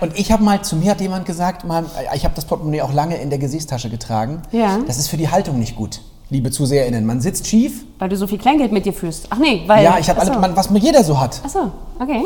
Und 0.00 0.18
ich 0.18 0.30
habe 0.30 0.44
mal, 0.44 0.62
zu 0.62 0.76
mir 0.76 0.90
hat 0.90 1.00
jemand 1.00 1.26
gesagt, 1.26 1.64
mal, 1.64 1.84
ich 2.14 2.24
habe 2.24 2.34
das 2.34 2.44
Portemonnaie 2.44 2.82
auch 2.82 2.92
lange 2.92 3.16
in 3.16 3.30
der 3.30 3.38
Gesäßtasche 3.38 3.90
getragen. 3.90 4.42
Ja. 4.52 4.78
Das 4.86 4.98
ist 4.98 5.08
für 5.08 5.16
die 5.16 5.30
Haltung 5.30 5.58
nicht 5.58 5.76
gut, 5.76 6.00
liebe 6.30 6.50
ZuseherInnen. 6.50 7.06
Man 7.06 7.20
sitzt 7.20 7.46
schief. 7.46 7.84
Weil 7.98 8.08
du 8.08 8.16
so 8.16 8.26
viel 8.26 8.38
Kleingeld 8.38 8.72
mit 8.72 8.86
dir 8.86 8.92
führst. 8.92 9.26
Ach 9.30 9.38
nee, 9.38 9.62
weil... 9.66 9.84
ja, 9.84 9.98
ich 9.98 10.08
habe 10.08 10.20
ach 10.20 10.24
alle, 10.24 10.34
so. 10.34 10.40
man, 10.40 10.56
was 10.56 10.70
mir 10.70 10.78
jeder 10.78 11.04
so 11.04 11.18
hat. 11.20 11.40
Ach 11.44 11.48
so, 11.48 11.70
okay. 12.00 12.24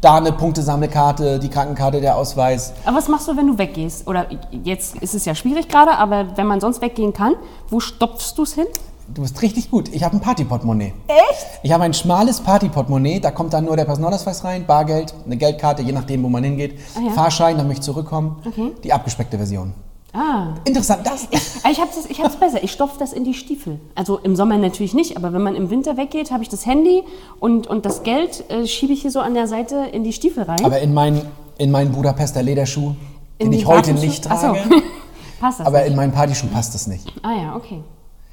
Da 0.00 0.16
eine 0.16 0.32
Punktesammelkarte, 0.32 1.38
die 1.38 1.48
Krankenkarte, 1.48 2.00
der 2.00 2.16
Ausweis. 2.16 2.74
Aber 2.84 2.98
was 2.98 3.08
machst 3.08 3.28
du, 3.28 3.36
wenn 3.36 3.46
du 3.46 3.56
weggehst? 3.56 4.06
Oder 4.06 4.26
jetzt 4.64 4.96
ist 4.96 5.14
es 5.14 5.24
ja 5.24 5.34
schwierig 5.34 5.68
gerade, 5.68 5.92
aber 5.92 6.36
wenn 6.36 6.46
man 6.46 6.60
sonst 6.60 6.82
weggehen 6.82 7.12
kann, 7.12 7.34
wo 7.70 7.80
stopfst 7.80 8.34
du 8.36 8.42
es 8.42 8.54
hin? 8.54 8.66
Du 9.14 9.22
bist 9.22 9.40
richtig 9.40 9.70
gut. 9.70 9.88
Ich 9.94 10.04
habe 10.04 10.16
ein 10.16 10.20
Partyportemonnaie. 10.20 10.92
Echt? 11.06 11.46
Ich 11.62 11.72
habe 11.72 11.84
ein 11.84 11.94
schmales 11.94 12.40
Partyportemonnaie, 12.40 13.20
da 13.20 13.30
kommt 13.30 13.54
dann 13.54 13.64
nur 13.64 13.74
der 13.74 13.86
Personalausweis 13.86 14.44
rein, 14.44 14.66
Bargeld, 14.66 15.14
eine 15.24 15.38
Geldkarte, 15.38 15.82
je 15.82 15.92
nachdem, 15.92 16.22
wo 16.24 16.28
man 16.28 16.44
hingeht. 16.44 16.78
Ah, 16.94 17.00
ja. 17.06 17.12
Fahrschein, 17.12 17.56
möchte 17.56 17.72
ich 17.72 17.80
zurückkommen. 17.80 18.36
Okay. 18.46 18.72
Die 18.84 18.92
abgespeckte 18.92 19.38
Version. 19.38 19.72
Ah. 20.12 20.54
Interessant, 20.64 21.06
das. 21.06 21.28
Ah, 21.62 21.70
Ich 21.70 21.80
habe 21.80 21.90
es 21.90 22.06
ich 22.08 22.22
hab's 22.22 22.36
besser. 22.36 22.62
Ich 22.64 22.72
stopfe 22.72 22.98
das 22.98 23.12
in 23.12 23.24
die 23.24 23.34
Stiefel. 23.34 23.78
Also 23.94 24.18
im 24.18 24.36
Sommer 24.36 24.56
natürlich 24.56 24.94
nicht, 24.94 25.16
aber 25.16 25.32
wenn 25.32 25.42
man 25.42 25.54
im 25.54 25.68
Winter 25.70 25.96
weggeht, 25.96 26.30
habe 26.30 26.42
ich 26.42 26.48
das 26.48 26.64
Handy 26.66 27.02
und, 27.40 27.66
und 27.66 27.84
das 27.84 28.02
Geld 28.02 28.48
äh, 28.50 28.66
schiebe 28.66 28.92
ich 28.94 29.02
hier 29.02 29.10
so 29.10 29.20
an 29.20 29.34
der 29.34 29.46
Seite 29.46 29.76
in 29.92 30.04
die 30.04 30.12
Stiefel 30.12 30.44
rein. 30.44 30.64
Aber 30.64 30.80
in 30.80 30.94
meinen 30.94 31.22
in 31.58 31.70
meinen 31.70 31.92
Budapester 31.92 32.42
Lederschuh, 32.42 32.94
In 33.38 33.50
den 33.50 33.58
ich 33.60 33.66
heute 33.66 33.92
nicht 33.92 34.26
Ach 34.30 34.40
so. 34.40 34.46
trage, 34.54 34.82
Passt 35.40 35.60
das 35.60 35.66
aber 35.66 35.80
nicht? 35.80 35.90
in 35.90 35.96
meinen 35.96 36.12
Partyschuh 36.12 36.46
passt 36.46 36.74
das 36.74 36.86
nicht. 36.86 37.12
Ah 37.22 37.32
ja, 37.32 37.56
okay. 37.56 37.82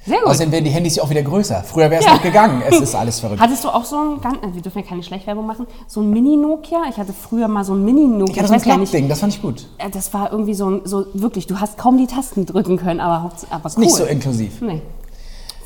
Sehr 0.05 0.19
gut. 0.19 0.27
Außerdem 0.27 0.51
werden 0.51 0.65
die 0.65 0.69
Handys 0.71 0.95
ja 0.97 1.03
auch 1.03 1.09
wieder 1.09 1.23
größer. 1.23 1.63
Früher 1.63 1.89
wäre 1.89 1.99
es 2.01 2.05
Ja. 2.05 2.13
noch 2.13 2.21
gegangen. 2.21 2.61
Es 2.67 2.79
ist 2.79 2.93
alles 2.93 3.19
verrückt. 3.19 3.41
Hattest 3.41 3.63
du 3.63 3.69
auch 3.69 3.85
so 3.85 3.97
ein, 3.97 4.21
ganz- 4.21 4.37
äh, 4.37 4.53
wir 4.53 4.61
dürfen 4.61 4.79
ja 4.79 4.85
keine 4.87 5.01
Schleichwerbung 5.01 5.45
machen, 5.47 5.65
so 5.87 6.01
ein 6.01 6.11
Mini-Nokia? 6.11 6.83
Ich 6.89 6.97
hatte 6.97 7.11
früher 7.13 7.47
mal 7.47 7.63
so 7.63 7.73
ein 7.73 7.83
Mini-Nokia. 7.83 8.33
Ich 8.33 8.37
hatte 8.37 8.47
so 8.47 8.53
ein 8.53 8.79
nicht, 8.79 8.91
Klappding, 8.91 9.09
das 9.09 9.19
fand 9.19 9.33
ich 9.33 9.41
gut. 9.41 9.67
äh, 9.79 9.89
das 9.89 10.13
war 10.13 10.31
irgendwie 10.31 10.53
so, 10.53 10.69
ein- 10.69 10.81
so 10.83 11.05
wirklich, 11.13 11.47
du 11.47 11.59
hast 11.59 11.77
kaum 11.79 11.97
die 11.97 12.05
Tasten 12.07 12.45
drücken 12.45 12.77
können, 12.77 12.99
aber, 12.99 13.31
aber 13.49 13.69
cool. 13.75 13.83
Nicht 13.83 13.95
so 13.95 14.03
inklusiv. 14.05 14.61
Nee. 14.61 14.81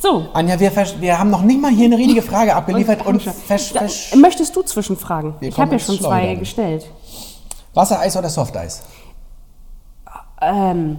So. 0.01 0.25
Anja, 0.31 0.57
wir, 0.61 0.71
wir 1.01 1.19
haben 1.19 1.29
noch 1.29 1.41
nicht 1.41 1.61
mal 1.61 1.71
hier 1.71 1.87
eine 1.87 1.97
richtige 1.97 2.21
Frage 2.21 2.55
abgeliefert 2.55 3.05
und 3.05 3.21
versch, 3.21 3.73
möchtest 4.15 4.55
du 4.55 4.61
Zwischenfragen? 4.61 5.33
Wir 5.41 5.49
Ich 5.49 5.59
habe 5.59 5.73
ja 5.73 5.79
schon 5.79 5.95
ins 5.95 6.03
zwei 6.05 6.19
Schleudern. 6.21 6.39
gestellt. 6.39 6.89
Wassereis 7.73 8.15
oder 8.15 8.29
Softeis? 8.29 8.83
Ähm, 10.41 10.97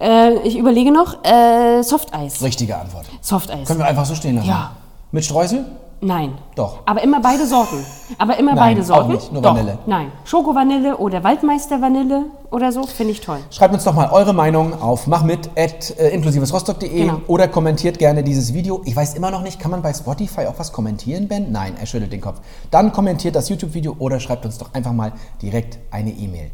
äh, 0.00 0.34
ich 0.46 0.56
überlege 0.58 0.90
noch. 0.92 1.24
Äh, 1.24 1.82
Softeis. 1.82 2.42
Richtige 2.42 2.76
Antwort. 2.76 3.06
Softeis. 3.20 3.66
Können 3.66 3.80
wir 3.80 3.86
einfach 3.86 4.04
so 4.06 4.14
stehen 4.14 4.36
lassen. 4.36 4.48
Ja. 4.48 4.72
Mit 5.12 5.24
Streusel? 5.24 5.64
Nein. 6.00 6.34
Doch. 6.54 6.78
Aber 6.86 7.02
immer 7.02 7.20
beide 7.20 7.44
Sorten. 7.44 7.84
Aber 8.18 8.36
immer 8.38 8.54
Nein, 8.54 8.76
beide 8.76 8.82
auch 8.82 8.86
Sorten. 8.98 9.12
nicht, 9.14 9.32
nur 9.32 9.42
Doch. 9.42 9.50
Vanille. 9.56 9.78
Nein. 9.86 10.12
Schoko-Vanille 10.24 10.96
oder 10.96 11.24
Waldmeister-Vanille 11.24 12.26
oder 12.52 12.70
so, 12.70 12.84
finde 12.86 13.12
ich 13.14 13.20
toll. 13.20 13.38
Schreibt 13.50 13.74
uns 13.74 13.82
doch 13.82 13.94
mal 13.94 14.08
eure 14.12 14.32
Meinung 14.32 14.80
auf 14.80 15.08
machmit.inklusivesrostock.de 15.08 16.88
Genau. 17.00 17.20
oder 17.26 17.48
kommentiert 17.48 17.98
gerne 17.98 18.22
dieses 18.22 18.54
Video. 18.54 18.80
Ich 18.84 18.94
weiß 18.94 19.14
immer 19.14 19.32
noch 19.32 19.42
nicht, 19.42 19.58
kann 19.58 19.72
man 19.72 19.82
bei 19.82 19.92
Spotify 19.92 20.46
auch 20.46 20.54
was 20.58 20.72
kommentieren, 20.72 21.26
Ben? 21.26 21.50
Nein, 21.50 21.74
er 21.80 21.86
schüttelt 21.86 22.12
den 22.12 22.20
Kopf. 22.20 22.40
Dann 22.70 22.92
kommentiert 22.92 23.34
das 23.34 23.48
YouTube-Video 23.48 23.96
oder 23.98 24.20
schreibt 24.20 24.44
uns 24.44 24.56
doch 24.58 24.72
einfach 24.74 24.92
mal 24.92 25.12
direkt 25.42 25.78
eine 25.90 26.10
E-Mail. 26.10 26.52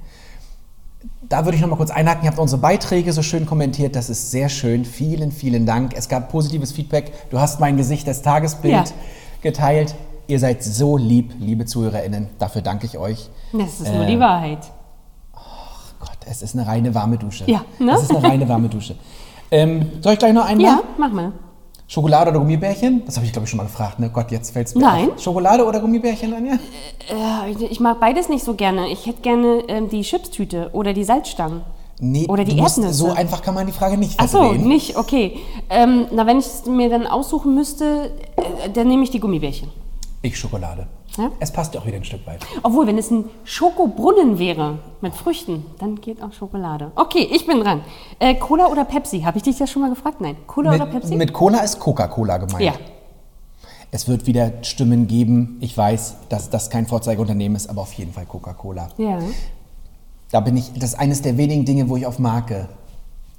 Da 1.28 1.44
würde 1.44 1.56
ich 1.56 1.62
noch 1.62 1.68
mal 1.70 1.76
kurz 1.76 1.90
einhaken. 1.90 2.24
Ihr 2.24 2.30
habt 2.30 2.38
unsere 2.38 2.60
Beiträge 2.60 3.12
so 3.12 3.22
schön 3.22 3.46
kommentiert. 3.46 3.96
Das 3.96 4.10
ist 4.10 4.30
sehr 4.30 4.48
schön. 4.48 4.84
Vielen, 4.84 5.32
vielen 5.32 5.64
Dank. 5.66 5.94
Es 5.96 6.08
gab 6.08 6.28
positives 6.30 6.72
Feedback. 6.72 7.12
Du 7.30 7.38
hast 7.40 7.60
mein 7.60 7.76
Gesicht 7.76 8.06
des 8.06 8.22
Tagesbild 8.22 8.72
Ja. 8.74 8.84
geteilt. 9.42 9.94
Ihr 10.26 10.38
seid 10.40 10.62
so 10.62 10.96
lieb, 10.96 11.32
liebe 11.38 11.64
ZuhörerInnen. 11.66 12.28
Dafür 12.38 12.62
danke 12.62 12.86
ich 12.86 12.98
euch. 12.98 13.28
Das 13.52 13.80
ist 13.80 13.92
nur 13.92 14.04
Äh, 14.04 14.12
die 14.12 14.20
Wahrheit. 14.20 14.58
Gott, 16.00 16.18
es 16.30 16.42
ist 16.42 16.54
eine 16.54 16.66
reine 16.66 16.94
warme 16.94 17.16
Dusche. 17.18 17.44
Ja, 17.50 17.62
ne? 17.78 17.92
Es 17.92 18.02
ist 18.02 18.10
eine 18.14 18.22
reine 18.26 18.48
warme 18.48 18.68
Dusche. 18.68 18.96
Ähm, 19.50 19.92
soll 20.02 20.14
ich 20.14 20.18
gleich 20.18 20.32
noch 20.32 20.46
einen 20.46 20.60
Ja, 20.60 20.72
machen? 20.72 20.84
mach 20.98 21.12
mal. 21.12 21.32
Schokolade 21.86 22.30
oder 22.30 22.38
Gummibärchen? 22.40 23.02
Das 23.04 23.16
habe 23.16 23.26
ich, 23.26 23.32
glaube 23.32 23.44
ich, 23.44 23.50
schon 23.50 23.58
mal 23.58 23.64
gefragt. 23.64 24.00
Ne? 24.00 24.10
Gott, 24.12 24.30
jetzt 24.30 24.52
fällt 24.52 24.68
es 24.68 24.74
mir 24.74 24.80
Nein. 24.80 25.10
auf. 25.12 25.20
Schokolade 25.22 25.64
oder 25.66 25.80
Gummibärchen, 25.80 26.32
Anja? 26.32 26.54
Äh, 26.54 27.64
ich 27.70 27.78
mag 27.80 28.00
beides 28.00 28.28
nicht 28.28 28.44
so 28.44 28.54
gerne. 28.54 28.88
Ich 28.88 29.06
hätte 29.06 29.20
gerne 29.20 29.62
ähm, 29.68 29.88
die 29.90 30.00
Chipstüte 30.02 30.70
oder 30.72 30.92
die 30.94 31.04
Salzstangen. 31.04 31.60
Nee, 32.00 32.26
Oder 32.28 32.44
die 32.44 32.56
du 32.56 32.62
musst, 32.62 32.78
Erdnüsse. 32.78 32.98
so 32.98 33.12
einfach 33.12 33.40
kann 33.40 33.54
man 33.54 33.66
die 33.66 33.72
Frage 33.72 33.96
nicht 33.96 34.14
Ach 34.18 34.26
so, 34.26 34.38
verdrehen. 34.38 34.66
nicht, 34.66 34.96
okay. 34.96 35.38
Ähm, 35.70 36.06
na, 36.10 36.26
wenn 36.26 36.40
ich 36.40 36.46
es 36.46 36.66
mir 36.66 36.90
dann 36.90 37.06
aussuchen 37.06 37.54
müsste, 37.54 38.10
äh, 38.36 38.68
dann 38.70 38.88
nehme 38.88 39.04
ich 39.04 39.10
die 39.10 39.20
Gummibärchen. 39.20 39.68
Ich 40.20 40.36
Schokolade. 40.36 40.88
Ja? 41.16 41.30
Es 41.40 41.52
passt 41.52 41.74
ja 41.74 41.80
auch 41.80 41.86
wieder 41.86 41.96
ein 41.96 42.04
Stück 42.04 42.26
weit. 42.26 42.40
Obwohl, 42.62 42.86
wenn 42.88 42.98
es 42.98 43.10
ein 43.10 43.26
Schokobrunnen 43.44 44.38
wäre 44.38 44.78
mit 45.00 45.14
Früchten, 45.14 45.64
dann 45.78 46.00
geht 46.00 46.22
auch 46.22 46.32
Schokolade. 46.32 46.90
Okay, 46.96 47.28
ich 47.32 47.46
bin 47.46 47.60
dran. 47.60 47.82
Äh, 48.18 48.34
Cola 48.34 48.66
oder 48.66 48.84
Pepsi? 48.84 49.20
Habe 49.22 49.36
ich 49.36 49.44
dich 49.44 49.56
das 49.58 49.70
schon 49.70 49.82
mal 49.82 49.90
gefragt? 49.90 50.20
Nein. 50.20 50.36
Cola 50.46 50.74
oder 50.74 50.86
Mit, 50.86 50.94
Pepsi? 50.94 51.14
mit 51.16 51.32
Cola 51.32 51.58
ist 51.60 51.78
Coca-Cola 51.78 52.38
gemeint. 52.38 52.60
ja. 52.64 52.72
Es 53.90 54.08
wird 54.08 54.26
wieder 54.26 54.50
Stimmen 54.62 55.06
geben. 55.06 55.56
Ich 55.60 55.78
weiß, 55.78 56.16
dass 56.28 56.50
das 56.50 56.68
kein 56.68 56.86
Vorzeigeunternehmen 56.88 57.54
ist, 57.54 57.70
aber 57.70 57.82
auf 57.82 57.92
jeden 57.92 58.12
Fall 58.12 58.26
Coca-Cola. 58.26 58.88
Ja. 58.98 59.18
Da 60.32 60.40
bin 60.40 60.56
ich, 60.56 60.72
das 60.72 60.94
ist 60.94 60.98
eines 60.98 61.22
der 61.22 61.36
wenigen 61.36 61.64
Dinge, 61.64 61.88
wo 61.88 61.96
ich 61.96 62.04
auf 62.04 62.18
Marke. 62.18 62.68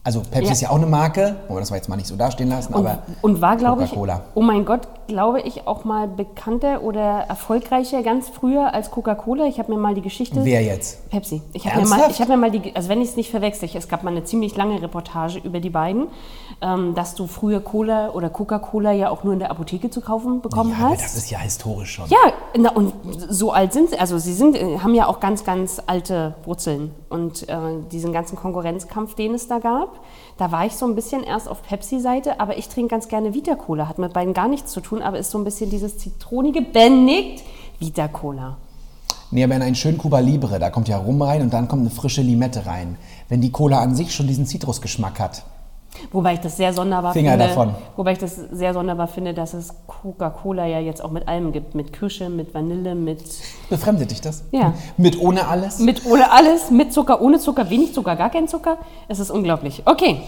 Also 0.01 0.21
Pepsi 0.21 0.45
Ja. 0.45 0.51
ist 0.53 0.61
ja 0.61 0.69
auch 0.69 0.75
eine 0.77 0.85
Marke, 0.85 1.35
wollen 1.47 1.57
wir 1.57 1.59
das 1.59 1.71
mal 1.71 1.75
jetzt 1.77 1.89
mal 1.89 1.97
nicht 1.97 2.07
so 2.07 2.15
dastehen 2.15 2.47
lassen, 2.49 2.73
Und, 2.73 2.85
aber 2.85 2.99
und 3.21 3.41
war, 3.41 3.57
glaube 3.57 3.83
ich, 3.83 3.89
Coca-Cola. 3.89 4.21
oh 4.35 4.41
mein 4.41 4.63
Gott, 4.63 4.87
glaube 5.07 5.41
ich, 5.41 5.67
auch 5.67 5.83
mal 5.85 6.07
bekannter 6.07 6.81
oder 6.83 7.01
erfolgreicher 7.27 8.03
ganz 8.03 8.29
früher 8.29 8.73
als 8.73 8.91
Coca-Cola. 8.91 9.45
Ich 9.45 9.59
habe 9.59 9.71
mir 9.73 9.77
mal 9.79 9.93
die 9.95 10.01
Geschichte. 10.01 10.43
Wer 10.43 10.61
jetzt? 10.63 11.09
Pepsi. 11.09 11.41
Ich 11.53 11.67
habe 11.67 11.81
mir, 11.81 11.87
mal- 11.87 12.09
ich 12.09 12.19
hab 12.21 12.27
mir 12.29 12.37
mal 12.37 12.51
die, 12.51 12.75
also 12.75 12.89
wenn 12.89 13.01
ich 13.01 13.09
es 13.09 13.15
nicht 13.15 13.29
verwechsel, 13.31 13.69
es 13.73 13.87
gab 13.87 14.03
mal 14.03 14.11
eine 14.11 14.23
ziemlich 14.23 14.55
lange 14.55 14.81
Reportage 14.81 15.39
über 15.39 15.59
die 15.59 15.69
beiden, 15.69 16.07
ähm, 16.61 16.95
dass 16.95 17.15
du 17.15 17.27
früher 17.27 17.59
Cola 17.59 18.09
oder 18.11 18.29
Coca-Cola 18.29 18.91
ja 18.91 19.09
auch 19.09 19.23
nur 19.23 19.33
in 19.33 19.39
der 19.39 19.51
Apotheke 19.51 19.89
zu 19.89 20.01
kaufen 20.01 20.41
bekommen 20.41 20.71
Ja, 20.71 20.89
hast. 20.89 21.01
das 21.03 21.15
ist 21.15 21.29
ja 21.29 21.39
historisch 21.39 21.93
schon. 21.95 22.09
Ja, 22.09 22.17
na, 22.57 22.71
und 22.71 22.93
so 23.29 23.51
alt 23.51 23.73
sind 23.73 23.89
sie. 23.91 23.99
Also 23.99 24.17
sie 24.17 24.33
sind, 24.33 24.55
äh, 24.55 24.79
haben 24.79 24.93
ja 24.95 25.07
auch 25.07 25.19
ganz, 25.19 25.43
ganz 25.43 25.81
alte 25.85 26.35
Wurzeln. 26.45 26.91
Und 27.09 27.47
äh, 27.47 27.55
diesen 27.91 28.11
ganzen 28.13 28.35
Konkurrenzkampf, 28.35 29.15
den 29.15 29.33
es 29.33 29.47
da 29.47 29.59
gab, 29.59 29.99
da 30.37 30.51
war 30.51 30.65
ich 30.65 30.73
so 30.73 30.85
ein 30.85 30.95
bisschen 30.95 31.23
erst 31.23 31.47
auf 31.47 31.63
Pepsi-Seite, 31.63 32.39
aber 32.39 32.57
ich 32.57 32.67
trinke 32.67 32.89
ganz 32.89 33.07
gerne 33.07 33.33
Vita-Cola. 33.33 33.87
Hat 33.87 33.99
mit 33.99 34.13
beiden 34.13 34.33
gar 34.33 34.47
nichts 34.47 34.71
zu 34.71 34.81
tun, 34.81 35.01
aber 35.01 35.17
ist 35.17 35.31
so 35.31 35.37
ein 35.37 35.45
bisschen 35.45 35.69
dieses 35.69 35.97
zitronige 35.97 36.61
Benedikt 36.61 37.43
Vita-Cola. 37.79 38.57
Nee, 39.31 39.43
aber 39.43 39.55
in 39.55 39.61
einen 39.61 39.75
schönen 39.75 39.97
Cuba 39.97 40.19
Libre, 40.19 40.59
da 40.59 40.69
kommt 40.69 40.87
ja 40.87 40.97
Rum 40.97 41.21
rein 41.21 41.41
und 41.41 41.53
dann 41.53 41.67
kommt 41.67 41.81
eine 41.81 41.89
frische 41.89 42.21
Limette 42.21 42.65
rein. 42.65 42.97
Wenn 43.29 43.41
die 43.41 43.51
Cola 43.51 43.79
an 43.79 43.95
sich 43.95 44.13
schon 44.13 44.27
diesen 44.27 44.45
Zitrusgeschmack 44.45 45.19
hat. 45.19 45.43
Wobei 46.11 46.33
ich 46.33 46.39
das 46.39 46.57
sehr 46.57 46.73
sonderbar 46.73 47.13
Finger 47.13 47.31
finde. 47.31 47.47
davon. 47.47 47.75
Wobei 47.95 48.13
ich 48.13 48.17
das 48.17 48.35
sehr 48.35 48.73
sonderbar 48.73 49.07
finde, 49.07 49.33
dass 49.33 49.53
es 49.53 49.73
Coca-Cola 49.87 50.65
ja 50.65 50.79
jetzt 50.79 51.03
auch 51.03 51.11
mit 51.11 51.27
allem 51.27 51.51
gibt. 51.51 51.75
Mit 51.75 51.93
Kirsche, 51.93 52.29
mit 52.29 52.53
Vanille, 52.53 52.95
mit, 52.95 53.23
Befremdet 53.69 54.11
dich 54.11 54.21
das? 54.21 54.43
Ja. 54.51 54.73
Mit 54.97 55.19
ohne 55.19 55.47
alles? 55.47 55.79
mit 55.79 56.05
ohne 56.05 56.31
alles, 56.31 56.71
mit 56.71 56.93
Zucker, 56.93 57.21
ohne 57.21 57.39
Zucker, 57.39 57.69
wenig 57.69 57.93
Zucker, 57.93 58.15
gar 58.15 58.29
kein 58.29 58.47
Zucker. 58.47 58.77
Es 59.07 59.19
ist 59.19 59.31
unglaublich. 59.31 59.83
Okay, 59.85 60.21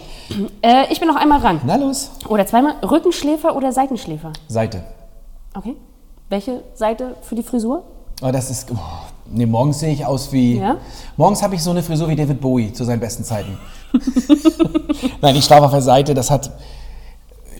äh, 0.62 0.90
ich 0.90 1.00
bin 1.00 1.08
noch 1.08 1.16
einmal 1.16 1.40
dran. 1.40 1.60
Na 1.64 1.76
los. 1.76 2.10
Oder 2.28 2.46
zweimal. 2.46 2.74
Rückenschläfer 2.82 3.56
oder 3.56 3.72
Seitenschläfer? 3.72 4.32
Seite. 4.48 4.82
Okay. 5.54 5.76
Welche 6.28 6.62
Seite 6.74 7.16
für 7.22 7.34
die 7.34 7.42
Frisur? 7.42 7.84
Oh, 8.22 8.30
das 8.30 8.50
ist. 8.50 8.70
Oh, 8.70 8.76
nee, 9.30 9.46
morgens 9.46 9.80
sehe 9.80 9.92
ich 9.92 10.04
aus 10.04 10.32
wie. 10.32 10.58
Ja? 10.58 10.76
Morgens 11.16 11.42
habe 11.42 11.54
ich 11.54 11.62
so 11.62 11.70
eine 11.70 11.82
Frisur 11.82 12.08
wie 12.08 12.16
David 12.16 12.40
Bowie 12.40 12.72
zu 12.72 12.84
seinen 12.84 13.00
besten 13.00 13.24
Zeiten. 13.24 13.58
Nein, 15.20 15.36
ich 15.36 15.44
schlafe 15.44 15.64
auf 15.64 15.70
der 15.70 15.82
Seite, 15.82 16.14
das 16.14 16.30
hat. 16.30 16.50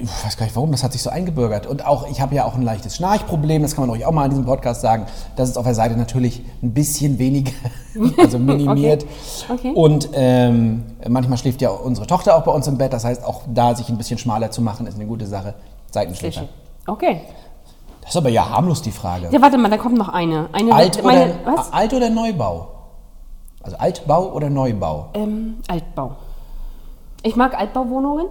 Ich 0.01 0.25
weiß 0.25 0.37
gar 0.37 0.47
nicht 0.47 0.55
warum, 0.55 0.71
das 0.71 0.85
hat 0.85 0.93
sich 0.93 1.03
so 1.03 1.11
eingebürgert. 1.11 1.67
Und 1.67 1.85
auch, 1.85 2.09
ich 2.09 2.21
habe 2.21 2.33
ja 2.33 2.45
auch 2.45 2.55
ein 2.55 2.63
leichtes 2.63 2.95
Schnarchproblem, 2.95 3.63
das 3.63 3.75
kann 3.75 3.85
man 3.85 3.97
euch 3.97 4.07
auch 4.07 4.13
mal 4.13 4.27
in 4.27 4.31
diesem 4.31 4.45
Podcast 4.45 4.81
sagen. 4.81 5.07
Das 5.35 5.49
ist 5.49 5.57
auf 5.57 5.65
der 5.65 5.75
Seite 5.75 5.97
natürlich 5.97 6.41
ein 6.63 6.73
bisschen 6.73 7.19
weniger, 7.19 7.51
also 8.19 8.39
minimiert. 8.39 9.05
Okay. 9.49 9.71
Okay. 9.71 9.73
Und 9.75 10.11
ähm, 10.13 10.85
manchmal 11.09 11.37
schläft 11.37 11.61
ja 11.63 11.71
unsere 11.71 12.07
Tochter 12.07 12.37
auch 12.37 12.45
bei 12.45 12.53
uns 12.53 12.69
im 12.69 12.79
Bett, 12.79 12.93
das 12.93 13.05
heißt, 13.05 13.25
auch 13.25 13.43
da 13.53 13.75
sich 13.75 13.89
ein 13.89 13.99
bisschen 13.99 14.19
schmaler 14.19 14.53
zu 14.53 14.63
machen, 14.63 14.87
ist 14.87 14.95
eine 14.95 15.07
gute 15.07 15.27
Sache. 15.27 15.55
Seitenschläfer. 15.91 16.45
Okay. 16.87 17.23
Das 18.09 18.15
ist 18.15 18.21
aber 18.23 18.31
ja 18.31 18.49
harmlos 18.49 18.81
die 18.81 18.91
Frage. 18.91 19.29
Ja, 19.31 19.43
warte 19.43 19.59
mal, 19.59 19.69
da 19.69 19.77
kommt 19.77 19.99
noch 19.99 20.09
eine. 20.09 20.49
eine 20.53 20.75
Alt, 20.75 21.05
meine, 21.05 21.27
oder, 21.45 21.59
was? 21.59 21.71
Alt 21.75 21.93
oder 21.93 22.09
Neubau? 22.09 22.69
Also 23.63 23.77
Altbau 23.77 24.33
oder 24.33 24.49
Neubau? 24.49 25.11
Ähm, 25.13 25.59
Altbau. 25.69 26.13
Ich 27.23 27.37
mag 27.37 27.55
Altbauwohnungen. 27.55 28.29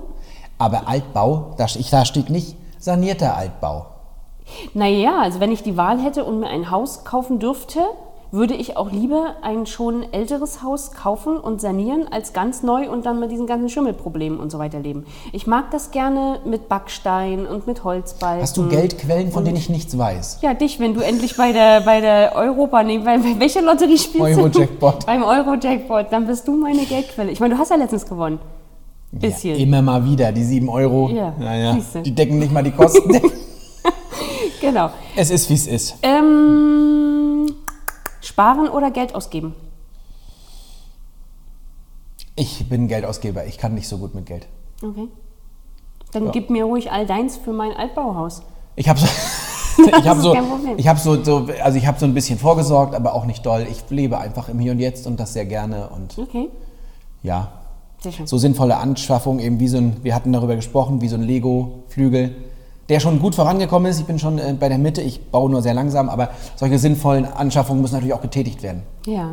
Aber 0.57 0.87
Altbau, 0.87 1.53
da, 1.57 1.65
ich, 1.65 1.91
da 1.91 2.05
steht 2.05 2.31
nicht 2.31 2.55
sanierter 2.79 3.37
Altbau. 3.37 3.85
Naja, 4.73 5.21
also 5.21 5.39
wenn 5.39 5.51
ich 5.51 5.61
die 5.61 5.77
Wahl 5.77 6.01
hätte 6.01 6.25
und 6.25 6.39
mir 6.39 6.47
ein 6.47 6.71
Haus 6.71 7.05
kaufen 7.05 7.37
dürfte, 7.37 7.81
würde 8.31 8.53
ich 8.53 8.75
auch 8.77 8.91
lieber 8.91 9.35
ein 9.41 9.65
schon 9.65 10.11
älteres 10.11 10.61
Haus 10.63 10.91
kaufen 10.91 11.37
und 11.37 11.61
sanieren, 11.61 12.07
als 12.11 12.33
ganz 12.33 12.63
neu 12.63 12.89
und 12.89 13.05
dann 13.05 13.19
mit 13.19 13.31
diesen 13.31 13.47
ganzen 13.47 13.69
Schimmelproblemen 13.69 14.39
und 14.39 14.51
so 14.51 14.59
weiter 14.59 14.79
leben. 14.79 15.05
Ich 15.31 15.47
mag 15.47 15.71
das 15.71 15.91
gerne 15.91 16.39
mit 16.45 16.69
Backstein 16.69 17.45
und 17.45 17.67
mit 17.67 17.83
Holzbalken. 17.83 18.41
Hast 18.41 18.57
du 18.57 18.67
Geldquellen, 18.67 19.31
von 19.31 19.45
denen 19.45 19.57
ich 19.57 19.69
nichts 19.69 19.97
weiß? 19.97 20.39
Ja, 20.41 20.53
dich, 20.53 20.79
wenn 20.79 20.93
du 20.93 21.01
endlich 21.01 21.37
bei 21.37 21.51
der, 21.51 21.81
bei 21.81 22.01
der 22.01 22.33
Europa, 22.35 22.83
nee, 22.83 22.99
bei, 22.99 23.17
bei 23.17 23.39
welcher 23.39 23.61
Lotterie 23.61 23.97
spielst 23.97 24.37
du? 24.37 24.41
Euro-Jackpot. 24.41 25.05
Beim 25.05 25.23
Euro-Jackpot, 25.23 26.07
dann 26.11 26.27
bist 26.27 26.47
du 26.47 26.57
meine 26.57 26.83
Geldquelle. 26.83 27.31
Ich 27.31 27.39
meine, 27.39 27.55
du 27.55 27.59
hast 27.59 27.69
ja 27.69 27.77
letztens 27.77 28.05
gewonnen. 28.05 28.39
Bisschen. 29.11 29.55
Ja, 29.55 29.63
immer 29.63 29.81
mal 29.81 30.03
wieder, 30.03 30.31
die 30.33 30.43
7 30.43 30.67
Euro. 30.67 31.09
Ja, 31.09 31.33
naja, 31.39 31.77
die 32.03 32.13
decken 32.13 32.39
nicht 32.39 32.51
mal 32.51 32.61
die 32.61 32.71
Kosten. 32.71 33.09
genau. 34.61 34.89
es 35.15 35.29
ist, 35.29 35.49
wie 35.49 35.53
es 35.53 35.65
ist. 35.65 35.95
Ähm, 36.03 37.06
sparen 38.27 38.69
oder 38.69 38.91
Geld 38.91 39.15
ausgeben? 39.15 39.55
Ich 42.35 42.69
bin 42.69 42.87
Geldausgeber, 42.87 43.45
ich 43.45 43.57
kann 43.57 43.73
nicht 43.73 43.87
so 43.87 43.97
gut 43.97 44.13
mit 44.13 44.25
Geld. 44.27 44.47
Okay. 44.83 45.07
Dann 46.11 46.31
gib 46.31 46.49
mir 46.49 46.65
ruhig 46.65 46.91
all 46.91 47.05
deins 47.05 47.37
für 47.37 47.51
mein 47.51 47.73
Altbauhaus. 47.73 48.43
Ich 48.75 48.87
habe 48.87 48.99
so, 48.99 49.07
ich 49.99 50.07
habe 50.07 50.21
so, 50.21 50.35
ich 50.77 50.87
habe 50.87 50.99
so, 50.99 51.23
so, 51.23 51.47
also 51.63 51.77
ich 51.77 51.87
habe 51.87 51.99
so 51.99 52.05
ein 52.05 52.13
bisschen 52.13 52.37
vorgesorgt, 52.37 52.93
aber 52.93 53.13
auch 53.13 53.25
nicht 53.25 53.45
doll. 53.45 53.65
Ich 53.69 53.89
lebe 53.89 54.19
einfach 54.19 54.49
im 54.49 54.59
Hier 54.59 54.71
und 54.71 54.79
Jetzt 54.79 55.07
und 55.07 55.19
das 55.19 55.33
sehr 55.33 55.45
gerne 55.45 55.89
und 55.89 56.17
Okay, 56.17 56.49
ja, 57.23 57.51
sehr 58.01 58.11
schön. 58.11 58.27
so 58.27 58.37
sinnvolle 58.37 58.77
Anschaffung, 58.77 59.39
eben 59.39 59.59
wie 59.59 59.67
so 59.67 59.77
ein, 59.77 60.03
wir 60.03 60.13
hatten 60.13 60.31
darüber 60.31 60.55
gesprochen, 60.55 61.01
wie 61.01 61.07
so 61.07 61.15
ein 61.15 61.23
Lego-Flügel, 61.23 62.35
der 62.89 62.99
schon 62.99 63.19
gut 63.19 63.35
vorangekommen 63.35 63.89
ist. 63.91 63.99
Ich 63.99 64.05
bin 64.05 64.19
schon 64.19 64.37
äh, 64.39 64.55
bei 64.59 64.69
der 64.69 64.77
Mitte, 64.77 65.01
ich 65.01 65.29
baue 65.31 65.49
nur 65.49 65.61
sehr 65.61 65.73
langsam, 65.73 66.09
aber 66.09 66.29
solche 66.55 66.79
sinnvollen 66.79 67.25
Anschaffungen 67.25 67.81
müssen 67.81 67.95
natürlich 67.95 68.13
auch 68.13 68.21
getätigt 68.21 68.63
werden. 68.63 68.83
Ja. 69.05 69.31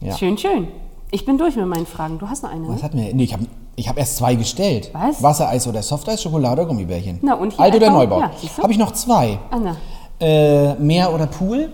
Ja. 0.00 0.16
Schön, 0.16 0.36
schön. 0.36 0.68
Ich 1.10 1.24
bin 1.24 1.38
durch 1.38 1.56
mit 1.56 1.66
meinen 1.66 1.86
Fragen. 1.86 2.18
Du 2.18 2.28
hast 2.28 2.42
noch 2.42 2.50
eine. 2.50 2.66
Was 2.68 2.76
Ne? 2.76 2.82
hat 2.82 2.94
mir, 2.94 3.14
nee, 3.14 3.24
ich 3.24 3.32
habe 3.34 3.46
ich 3.76 3.88
hab 3.88 3.98
erst 3.98 4.16
zwei 4.16 4.34
gestellt. 4.34 4.90
Was? 4.92 5.22
Wassereis 5.22 5.66
oder 5.66 5.82
Softeis, 5.82 6.22
Schokolade 6.22 6.60
oder 6.62 6.68
Gummibärchen. 6.68 7.18
Na, 7.22 7.34
und 7.34 7.52
hier 7.52 7.60
Alt 7.60 7.74
oder? 7.74 7.90
Neubau? 7.90 8.20
Ja, 8.20 8.30
habe 8.62 8.72
ich 8.72 8.78
noch 8.78 8.92
zwei. 8.92 9.38
Anna. 9.50 9.76
Äh, 10.20 10.74
Meer 10.74 11.12
oder 11.14 11.26
Pool? 11.26 11.70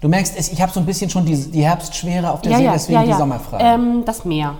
Du 0.00 0.08
merkst, 0.08 0.38
ich 0.52 0.60
habe 0.60 0.70
so 0.72 0.80
ein 0.80 0.86
bisschen 0.86 1.08
schon 1.10 1.24
die, 1.24 1.36
die 1.36 1.62
Herbstschwere 1.64 2.30
auf 2.30 2.42
der 2.42 2.52
Ja, 2.52 2.58
See, 2.58 2.68
deswegen 2.72 2.98
ja, 2.98 3.04
die 3.04 3.10
ja. 3.10 3.16
Sommerfrage. 3.18 3.64
Ähm, 3.64 4.02
das 4.04 4.24
Meer. 4.24 4.54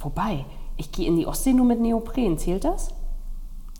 Wobei, 0.00 0.44
ich 0.76 0.92
gehe 0.92 1.06
in 1.08 1.16
die 1.16 1.26
Ostsee 1.26 1.52
nur 1.52 1.66
mit 1.66 1.80
Neopren. 1.80 2.38
Zählt 2.38 2.64
das? 2.64 2.90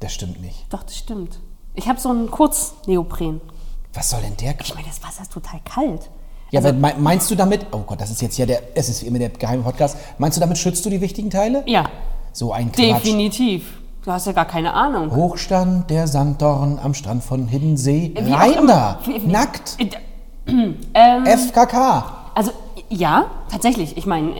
Das 0.00 0.12
stimmt 0.14 0.40
nicht. 0.40 0.66
Doch, 0.72 0.82
das 0.82 0.96
stimmt. 0.96 1.38
Ich 1.74 1.88
habe 1.88 1.98
so 2.00 2.08
einen 2.10 2.30
Kurz-Neopren. 2.30 3.40
Was 3.94 4.10
soll 4.10 4.20
denn 4.20 4.36
der 4.36 4.54
Ich 4.60 4.74
meine, 4.74 4.86
das 4.86 5.02
Wasser 5.02 5.22
ist 5.22 5.32
total 5.32 5.60
kalt. 5.64 6.10
Ja, 6.50 6.60
aber 6.60 6.72
mei- 6.72 6.94
meinst 6.98 7.30
du 7.30 7.34
damit, 7.34 7.66
oh 7.72 7.78
Gott, 7.80 8.00
das 8.00 8.10
ist 8.10 8.22
jetzt 8.22 8.38
ja 8.38 8.46
der, 8.46 8.62
es 8.74 8.88
ist 8.88 9.02
wie 9.02 9.06
immer 9.06 9.18
der 9.18 9.28
geheime 9.30 9.62
Podcast, 9.62 9.96
meinst 10.18 10.36
du 10.36 10.40
damit 10.40 10.56
schützt 10.58 10.84
du 10.86 10.90
die 10.90 11.00
wichtigen 11.00 11.30
Teile? 11.30 11.62
Ja, 11.66 11.88
So 12.32 12.52
ein 12.52 12.72
Quatsch. 12.72 12.78
definitiv. 13.04 13.78
Du 14.04 14.12
hast 14.12 14.26
ja 14.26 14.32
gar 14.32 14.46
keine 14.46 14.72
Ahnung. 14.72 15.14
Hochstand 15.14 15.90
der 15.90 16.06
Sanddorn 16.06 16.78
am 16.82 16.94
Strand 16.94 17.22
von 17.22 17.48
Hiddensee. 17.48 18.14
Wie 18.18 18.32
Rein 18.32 18.66
da, 18.66 18.98
nackt, 19.26 19.76
Ähm, 20.46 21.26
FKK. 21.26 22.04
Also 22.34 22.52
ja, 22.88 23.26
tatsächlich. 23.50 23.96
Ich 23.98 24.06
meine, 24.06 24.36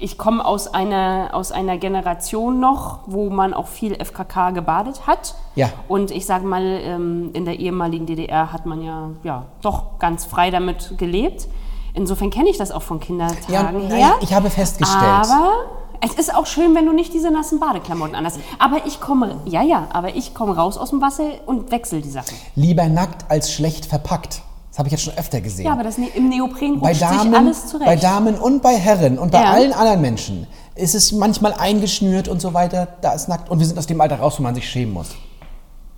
ich 0.00 0.18
komme 0.18 0.44
aus 0.44 0.68
einer, 0.72 1.30
aus 1.32 1.52
einer 1.52 1.78
Generation 1.78 2.60
noch, 2.60 3.00
wo 3.06 3.30
man 3.30 3.52
auch 3.54 3.66
viel 3.66 3.94
FKK 3.94 4.50
gebadet 4.50 5.06
hat. 5.06 5.34
Ja. 5.54 5.68
Und 5.88 6.10
ich 6.10 6.24
sage 6.26 6.46
mal, 6.46 6.62
ähm, 6.62 7.30
in 7.32 7.44
der 7.44 7.58
ehemaligen 7.58 8.06
DDR 8.06 8.52
hat 8.52 8.66
man 8.66 8.82
ja, 8.82 9.10
ja 9.24 9.46
doch 9.62 9.98
ganz 9.98 10.24
frei 10.24 10.50
damit 10.50 10.94
gelebt. 10.98 11.48
Insofern 11.94 12.30
kenne 12.30 12.48
ich 12.48 12.58
das 12.58 12.70
auch 12.70 12.82
von 12.82 13.00
Kindertagen 13.00 13.48
Ja, 13.88 13.96
her. 13.96 14.14
ich, 14.20 14.30
ich 14.30 14.34
habe 14.34 14.50
festgestellt, 14.50 15.02
Aber 15.02 15.52
es 16.00 16.14
ist 16.14 16.32
auch 16.32 16.46
schön, 16.46 16.74
wenn 16.76 16.86
du 16.86 16.92
nicht 16.92 17.12
diese 17.12 17.30
nassen 17.32 17.58
Badeklamotten 17.58 18.14
anhast. 18.14 18.38
Aber 18.60 18.86
ich 18.86 19.00
komme, 19.00 19.38
ja, 19.46 19.62
ja, 19.62 19.88
aber 19.92 20.14
ich 20.14 20.32
komme 20.32 20.54
raus 20.54 20.78
aus 20.78 20.90
dem 20.90 21.00
Wasser 21.00 21.24
und 21.46 21.72
wechsle 21.72 22.00
die 22.00 22.10
Sachen. 22.10 22.36
lieber 22.54 22.86
nackt 22.88 23.28
als 23.30 23.52
schlecht 23.52 23.86
verpackt. 23.86 24.42
Das 24.78 24.84
habe 24.84 24.88
ich 24.90 24.92
jetzt 24.92 25.10
schon 25.12 25.18
öfter 25.18 25.40
gesehen. 25.40 25.66
Ja, 25.66 25.72
aber 25.72 25.82
das 25.82 25.98
ne 25.98 26.06
im 26.14 26.28
Neopren 26.28 26.78
rutscht 26.78 26.94
sich 27.00 27.08
Damen, 27.08 27.34
alles 27.34 27.66
zurecht. 27.66 27.84
bei 27.84 27.96
Damen 27.96 28.36
und 28.36 28.62
bei 28.62 28.76
Herren 28.76 29.18
und 29.18 29.32
bei 29.32 29.40
Ja. 29.40 29.50
allen 29.50 29.72
anderen 29.72 30.00
Menschen 30.00 30.46
ist 30.76 30.94
es 30.94 31.10
manchmal 31.10 31.52
eingeschnürt 31.54 32.28
und 32.28 32.40
so 32.40 32.54
weiter. 32.54 32.86
Da 33.00 33.12
ist 33.12 33.28
nackt 33.28 33.50
und 33.50 33.58
wir 33.58 33.66
sind 33.66 33.76
aus 33.76 33.88
dem 33.88 34.00
Alter 34.00 34.20
raus, 34.20 34.38
wo 34.38 34.44
man 34.44 34.54
sich 34.54 34.68
schämen 34.70 34.94
muss. 34.94 35.08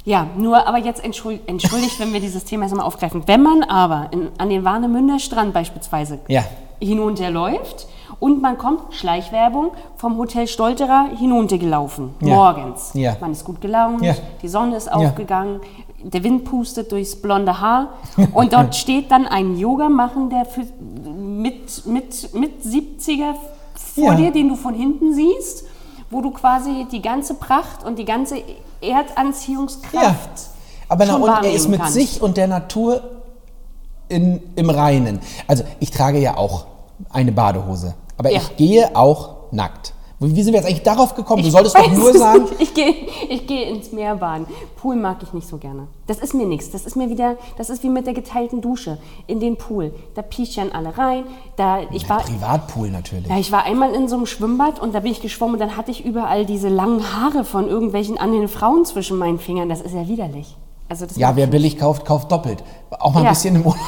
Ja, 0.06 0.28
nur 0.38 0.66
aber 0.66 0.78
jetzt 0.78 1.04
entschuldigt, 1.04 1.46
entschuldigt 1.46 2.00
wenn 2.00 2.14
wir 2.14 2.20
dieses 2.20 2.44
Thema 2.44 2.64
jetzt 2.64 2.74
mal 2.74 2.82
aufgreifen. 2.82 3.22
Wenn 3.26 3.42
man 3.42 3.64
aber 3.64 4.08
in, 4.12 4.28
an 4.38 4.48
den 4.48 4.64
Warnemünder 4.64 5.18
Strand 5.18 5.52
beispielsweise 5.52 6.18
Ja. 6.28 6.42
hinunterläuft 6.80 7.86
und 8.18 8.40
man 8.40 8.56
kommt, 8.56 8.94
Schleichwerbung, 8.94 9.72
vom 9.96 10.16
Hotel 10.16 10.46
Stolterer 10.48 11.08
hinuntergelaufen, 11.18 12.14
Ja. 12.22 12.34
morgens. 12.34 12.92
Ja. 12.94 13.14
Man 13.20 13.32
ist 13.32 13.44
gut 13.44 13.60
gelaunt, 13.60 14.02
die 14.40 14.48
Sonne 14.48 14.76
ist 14.76 14.90
aufgegangen, 14.90 15.60
der 16.02 16.22
Wind 16.24 16.44
pustet 16.44 16.90
durchs 16.92 17.16
blonde 17.16 17.60
Haar 17.60 17.94
und 18.34 18.52
dort 18.52 18.74
steht 18.82 19.10
dann 19.10 19.26
ein 19.26 19.56
Yoga-Machender 19.58 20.44
für, 20.44 20.62
mit, 21.12 21.86
mit, 21.86 22.34
mit 22.34 22.62
70er 22.64 23.34
vor 23.74 24.04
Ja. 24.12 24.14
dir, 24.14 24.30
den 24.32 24.48
du 24.48 24.56
von 24.56 24.74
hinten 24.74 25.14
siehst, 25.14 25.64
wo 26.10 26.20
du 26.20 26.30
quasi 26.30 26.86
die 26.90 27.02
ganze 27.02 27.34
Pracht 27.34 27.84
und 27.84 27.98
die 27.98 28.04
ganze 28.04 28.36
Erdanziehungskraft 28.80 29.94
Ja. 30.38 30.44
Aber 30.88 31.06
na, 31.06 31.14
und 31.16 31.44
er 31.44 31.52
ist 31.52 31.68
mit 31.68 31.80
kannst. 31.80 31.94
sich 31.94 32.20
und 32.20 32.36
der 32.36 32.48
Natur 32.48 33.00
in, 34.08 34.42
im 34.56 34.70
Reinen. 34.70 35.20
Also 35.46 35.62
ich 35.78 35.90
trage 35.92 36.18
ja 36.18 36.36
auch 36.36 36.66
eine 37.10 37.30
Badehose, 37.32 37.94
aber 38.16 38.30
Ja. 38.32 38.38
ich 38.40 38.56
gehe 38.56 38.96
auch 38.96 39.36
nackt. 39.52 39.94
Wie 40.22 40.42
sind 40.42 40.52
wir 40.52 40.60
jetzt 40.60 40.68
eigentlich 40.68 40.82
darauf 40.82 41.14
gekommen? 41.14 41.42
Du 41.42 41.48
solltest 41.50 41.74
Ich 41.78 41.82
doch 41.82 41.90
weiß 41.92 41.98
nur 41.98 42.12
sagen, 42.12 42.42
nicht. 42.44 42.60
Ich 42.60 42.74
gehe 42.74 42.94
ich 43.30 43.46
gehe 43.46 43.70
ins 43.70 43.90
Meer 43.90 44.16
baden. 44.16 44.46
Pool 44.76 44.94
mag 44.96 45.16
ich 45.22 45.32
nicht 45.32 45.48
so 45.48 45.56
gerne. 45.56 45.86
Das 46.06 46.18
ist 46.18 46.34
mir 46.34 46.44
nichts. 46.46 46.70
Das 46.70 46.84
ist 46.84 46.94
mir 46.94 47.08
wieder, 47.08 47.36
das 47.56 47.70
ist 47.70 47.82
wie 47.82 47.88
mit 47.88 48.06
der 48.06 48.12
geteilten 48.12 48.60
Dusche 48.60 48.98
in 49.26 49.40
den 49.40 49.56
Pool. 49.56 49.94
Da 50.14 50.20
piechern 50.20 50.72
alle 50.72 50.98
rein. 50.98 51.24
Da, 51.56 51.78
ich 51.90 52.06
war, 52.10 52.18
Privatpool 52.20 52.90
natürlich. 52.90 53.28
ja, 53.28 53.38
ich 53.38 53.50
war 53.50 53.64
einmal 53.64 53.94
in 53.94 54.08
so 54.08 54.16
einem 54.16 54.26
Schwimmbad 54.26 54.78
und 54.78 54.94
da 54.94 55.00
bin 55.00 55.10
ich 55.10 55.22
geschwommen 55.22 55.54
und 55.54 55.60
dann 55.60 55.76
hatte 55.78 55.90
ich 55.90 56.04
überall 56.04 56.44
diese 56.44 56.68
langen 56.68 57.02
Haare 57.14 57.44
von 57.44 57.66
irgendwelchen 57.66 58.18
anderen 58.18 58.48
Frauen 58.48 58.84
zwischen 58.84 59.16
meinen 59.16 59.38
Fingern. 59.38 59.70
Das 59.70 59.80
ist 59.80 59.94
ja 59.94 60.06
widerlich. 60.06 60.54
Also 60.90 61.06
das 61.06 61.16
Ja, 61.16 61.34
wer 61.36 61.46
billig 61.46 61.78
kauft, 61.78 62.04
kauft 62.04 62.30
doppelt. 62.30 62.62
Auch 62.90 63.14
mal 63.14 63.20
ein 63.20 63.24
Ja. 63.24 63.30
bisschen 63.30 63.54
im 63.54 63.62
Urlaub. 63.62 63.76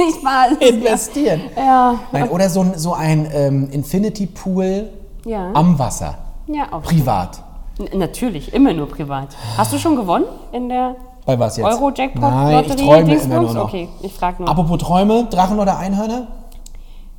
Ich 0.00 0.24
war, 0.24 0.46
investieren. 0.68 1.40
ja, 1.56 1.98
Nein, 2.12 2.28
oder 2.28 2.48
so 2.48 2.60
ein, 2.60 2.78
so 2.78 2.92
ein 2.92 3.28
ähm, 3.34 3.68
Infinity 3.72 4.26
Pool 4.26 4.90
Ja. 5.24 5.50
am 5.54 5.78
Wasser. 5.78 6.14
ja, 6.46 6.72
auch. 6.72 6.82
Privat. 6.82 7.42
N- 7.78 7.98
Natürlich, 7.98 8.52
immer 8.54 8.72
nur 8.72 8.88
privat. 8.88 9.28
Hast 9.56 9.72
du 9.72 9.78
schon 9.78 9.96
gewonnen 9.96 10.24
in 10.52 10.68
der 10.68 10.96
Bei 11.26 11.38
was 11.38 11.56
jetzt? 11.56 11.66
Euro-Jackpot? 11.66 12.20
Nein, 12.22 12.64
ich 12.64 12.68
Lotterie, 12.68 12.86
träume 12.86 13.14
immer 13.14 13.40
nur 13.40 13.54
noch. 13.54 13.64
Okay, 13.64 13.88
ich 14.02 14.14
frage 14.14 14.42
nur. 14.42 14.48
Apropos 14.50 14.78
Träume, 14.78 15.24
Drachen 15.30 15.58
oder 15.58 15.78
Einhörner? 15.78 16.26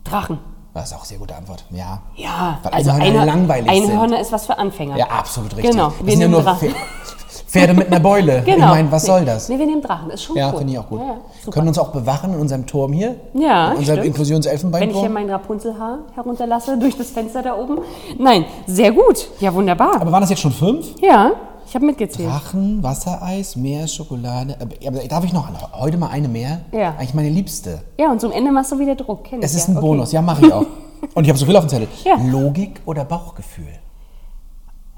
Drachen. 0.04 0.40
Das 0.74 0.86
ist 0.86 0.94
auch 0.94 1.00
eine 1.00 1.06
sehr 1.08 1.18
gute 1.18 1.36
Antwort. 1.36 1.66
Ja. 1.72 2.02
Ja, 2.16 2.58
Weil 2.64 2.74
also 2.74 2.92
Einhörner 2.92 3.22
eine, 3.22 3.26
langweilig 3.32 3.72
Einhörner 3.72 4.20
ist 4.20 4.32
was 4.32 4.46
für 4.46 4.58
Anfänger. 4.58 4.98
Ja, 4.98 5.06
absolut 5.08 5.56
richtig. 5.56 5.72
Genau, 5.72 5.90
das 5.90 6.06
wir 6.06 6.12
sind 6.12 6.22
ja 6.22 6.28
nur 6.28 6.42
Drachen. 6.44 6.76
Pfer- 7.50 7.60
Pferde 7.62 7.74
mit 7.74 7.88
einer 7.88 8.00
Beule. 8.00 8.44
Genau. 8.46 8.58
Ich 8.68 8.72
meine, 8.72 8.92
was 8.92 9.04
nee. 9.04 9.08
soll 9.10 9.26
das? 9.26 9.50
Nee, 9.50 9.58
wir 9.58 9.66
nehmen 9.66 9.82
Drachen, 9.82 10.10
ist 10.12 10.24
schon 10.24 10.36
Ja, 10.38 10.52
cool. 10.52 10.60
finde 10.60 10.74
ich 10.74 10.80
auch 10.80 10.88
gut. 10.88 11.00
Ja, 11.02 11.08
ja. 11.08 11.52
Können 11.52 11.68
uns 11.68 11.80
auch 11.80 11.90
bewachen 11.90 12.34
in 12.34 12.40
unserem 12.40 12.66
Turm 12.68 12.94
hier? 12.94 13.16
Ja, 13.34 13.72
In 13.72 13.78
unserem 13.78 13.84
stimmt. 13.84 13.88
Wenn 13.88 14.02
ich 14.02 14.08
Inklusionselfenbeinturm? 14.08 15.00
hier 15.02 15.10
mein 15.10 15.30
Rapunzelhaar 15.30 16.00
herunterlasse 16.14 16.78
durch 16.78 16.98
das 16.98 17.10
Fenster 17.10 17.42
da 17.42 17.56
oben. 17.58 17.80
Nein, 18.20 18.46
sehr 18.68 18.92
gut. 18.92 19.30
Ja, 19.40 19.54
wunderbar. 19.54 19.96
Aber 20.02 20.12
waren 20.12 20.22
das 20.22 20.30
jetzt 20.30 20.42
schon 20.42 20.52
fünf? 20.52 20.88
ja, 21.02 21.32
ich 21.68 21.76
habe 21.76 21.86
mitgezählt. 21.86 22.28
Drachen, 22.28 22.82
Wassereis, 22.82 23.56
Meer, 23.56 23.88
Schokolade. 23.88 24.56
Aber, 24.88 25.00
darf 25.08 25.24
ich 25.24 25.34
noch 25.34 25.48
heute 25.80 25.98
mal 25.98 26.08
eine 26.10 26.28
mehr? 26.28 26.62
Ja. 26.72 26.96
Eigentlich 26.98 27.14
meine 27.14 27.30
liebste. 27.30 27.82
Ja, 28.00 28.12
und 28.12 28.20
zum 28.22 28.32
Ende 28.32 28.52
machst 28.52 28.72
du 28.72 28.80
wieder 28.80 28.96
Druck. 28.96 29.24
Kenn 29.26 29.42
Es 29.44 29.52
ich 29.52 29.58
ist 29.58 29.68
ja. 29.68 29.74
ein 29.74 29.78
Okay. 29.78 29.86
Bonus. 29.88 30.12
Ja, 30.12 30.22
mache 30.24 30.46
ich 30.48 30.52
auch. 30.54 30.66
Und 31.14 31.24
ich 31.24 31.30
habe 31.30 31.38
so 31.40 31.46
viel 31.46 31.56
auf 31.56 31.64
dem 31.66 31.70
Zettel. 31.70 31.88
Ja. 32.04 32.16
Logik 32.30 32.82
oder 32.86 33.06
Bauchgefühl? 33.06 33.68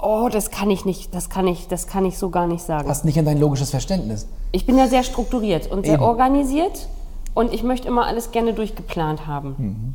Oh, 0.02 0.28
das 0.30 0.50
kann 0.50 0.68
ich 0.68 0.84
nicht, 0.84 1.14
das 1.14 1.30
kann 1.30 1.46
ich, 1.46 1.68
das 1.68 1.86
kann 1.86 2.04
ich 2.04 2.18
so 2.18 2.28
gar 2.28 2.46
nicht 2.46 2.62
sagen. 2.62 2.88
Passt 2.88 3.04
nicht 3.04 3.16
in 3.16 3.24
dein 3.24 3.38
logisches 3.38 3.70
Verständnis. 3.70 4.26
Ich 4.50 4.66
bin 4.66 4.76
ja 4.76 4.88
sehr 4.88 5.04
strukturiert 5.04 5.70
und 5.70 5.86
sehr 5.86 5.94
Eben. 5.94 6.02
organisiert 6.02 6.88
und 7.34 7.54
ich 7.54 7.62
möchte 7.62 7.88
immer 7.88 8.06
alles 8.06 8.32
gerne 8.32 8.52
durchgeplant 8.52 9.26
haben. 9.26 9.54
Mhm. 9.58 9.94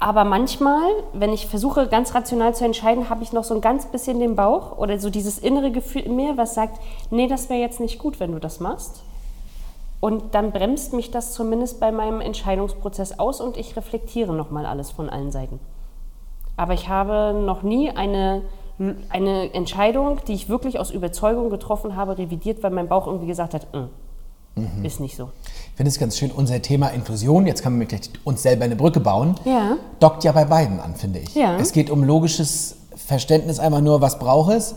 Aber 0.00 0.24
manchmal, 0.24 0.88
wenn 1.12 1.32
ich 1.32 1.46
versuche, 1.46 1.88
ganz 1.88 2.14
rational 2.14 2.54
zu 2.54 2.64
entscheiden, 2.64 3.10
habe 3.10 3.22
ich 3.22 3.32
noch 3.32 3.44
so 3.44 3.54
ein 3.54 3.60
ganz 3.60 3.86
bisschen 3.86 4.20
den 4.20 4.36
Bauch 4.36 4.78
oder 4.78 4.98
so 4.98 5.10
dieses 5.10 5.38
innere 5.38 5.72
Gefühl 5.72 6.02
in 6.02 6.16
mir, 6.16 6.36
was 6.36 6.54
sagt, 6.54 6.80
nee, 7.10 7.26
das 7.26 7.50
wäre 7.50 7.60
jetzt 7.60 7.80
nicht 7.80 7.98
gut, 7.98 8.20
wenn 8.20 8.32
du 8.32 8.38
das 8.38 8.60
machst. 8.60 9.02
Und 10.00 10.34
dann 10.34 10.52
bremst 10.52 10.92
mich 10.92 11.10
das 11.10 11.32
zumindest 11.32 11.80
bei 11.80 11.90
meinem 11.90 12.20
Entscheidungsprozess 12.20 13.18
aus 13.18 13.40
und 13.40 13.56
ich 13.56 13.76
reflektiere 13.76 14.32
nochmal 14.32 14.64
alles 14.64 14.92
von 14.92 15.10
allen 15.10 15.32
Seiten. 15.32 15.58
Aber 16.56 16.74
ich 16.74 16.88
habe 16.88 17.32
noch 17.32 17.62
nie 17.62 17.90
eine, 17.90 18.42
eine 19.08 19.52
Entscheidung, 19.54 20.18
die 20.28 20.32
ich 20.34 20.48
wirklich 20.48 20.78
aus 20.78 20.90
Überzeugung 20.90 21.50
getroffen 21.50 21.96
habe, 21.96 22.16
revidiert, 22.18 22.62
weil 22.62 22.70
mein 22.70 22.88
Bauch 22.88 23.06
irgendwie 23.06 23.26
gesagt 23.26 23.54
hat, 23.54 23.66
"Mm, 23.74 23.88
Mhm. 24.60 24.84
ist 24.84 24.98
nicht 25.00 25.16
so. 25.16 25.30
Ich 25.44 25.76
finde 25.76 25.88
es 25.90 25.98
ganz 25.98 26.16
schön, 26.18 26.30
unser 26.32 26.60
Thema 26.62 26.88
Inklusion, 26.88 27.46
jetzt 27.46 27.62
kann 27.62 27.78
man 27.78 27.86
uns 28.24 28.42
selber 28.42 28.64
eine 28.64 28.74
Brücke 28.76 28.98
bauen, 29.00 29.34
Ja. 29.44 29.76
dockt 30.00 30.24
ja 30.24 30.32
bei 30.32 30.44
beiden 30.44 30.80
an, 30.80 30.94
finde 30.96 31.20
ich. 31.20 31.34
Ja. 31.34 31.56
Es 31.58 31.72
geht 31.72 31.90
um 31.90 32.02
logisches 32.02 32.76
Verständnis 32.96 33.58
einfach 33.60 33.80
nur, 33.80 34.00
was 34.00 34.18
braucht 34.18 34.52
es, 34.52 34.74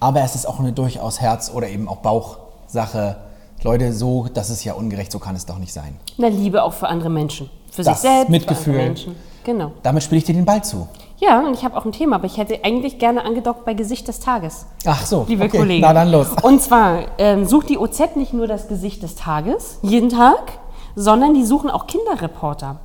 aber 0.00 0.20
es 0.22 0.34
ist 0.34 0.46
auch 0.46 0.58
eine 0.60 0.72
durchaus 0.72 1.20
Herz- 1.20 1.50
oder 1.54 1.68
eben 1.68 1.88
auch 1.88 1.98
Bauchsache. 1.98 3.16
Leute, 3.64 3.92
so, 3.92 4.26
das 4.34 4.50
ist 4.50 4.64
ja 4.64 4.72
ungerecht, 4.74 5.12
so 5.12 5.18
kann 5.18 5.36
es 5.36 5.46
doch 5.46 5.58
nicht 5.58 5.72
sein. 5.72 5.96
Na, 6.18 6.28
Liebe 6.28 6.62
auch 6.62 6.72
für 6.72 6.88
andere 6.88 7.10
Menschen. 7.10 7.48
Für 7.70 7.82
Das 7.84 8.00
sich 8.02 8.10
selbst, 8.10 8.28
Mitgefühl. 8.28 8.64
für 8.64 8.70
andere 8.72 8.86
Menschen. 8.88 9.16
Genau. 9.44 9.72
Damit 9.82 10.02
spiele 10.02 10.18
ich 10.18 10.24
dir 10.24 10.34
den 10.34 10.44
Ball 10.44 10.62
zu. 10.62 10.86
Ja, 11.22 11.38
und 11.46 11.54
ich 11.54 11.64
habe 11.64 11.76
auch 11.76 11.84
ein 11.84 11.92
Thema, 11.92 12.16
aber 12.16 12.26
ich 12.26 12.36
hätte 12.36 12.58
eigentlich 12.64 12.98
gerne 12.98 13.24
angedockt 13.24 13.64
bei 13.64 13.74
Gesicht 13.74 14.08
des 14.08 14.18
Tages. 14.18 14.66
Ach 14.84 15.06
so, 15.06 15.24
liebe 15.28 15.44
okay. 15.44 15.58
Kollegen. 15.58 15.82
Na 15.82 15.92
dann 15.92 16.10
los. 16.10 16.26
Und 16.42 16.60
zwar 16.60 17.02
ähm, 17.18 17.46
sucht 17.46 17.68
die 17.68 17.78
OZ 17.78 18.16
nicht 18.16 18.32
nur 18.32 18.48
das 18.48 18.66
Gesicht 18.66 19.02
des 19.04 19.14
Tages, 19.14 19.78
jeden 19.82 20.08
Tag, 20.08 20.52
sondern 20.96 21.34
die 21.34 21.44
suchen 21.44 21.70
auch 21.70 21.86
Kinderreporter. 21.86 22.80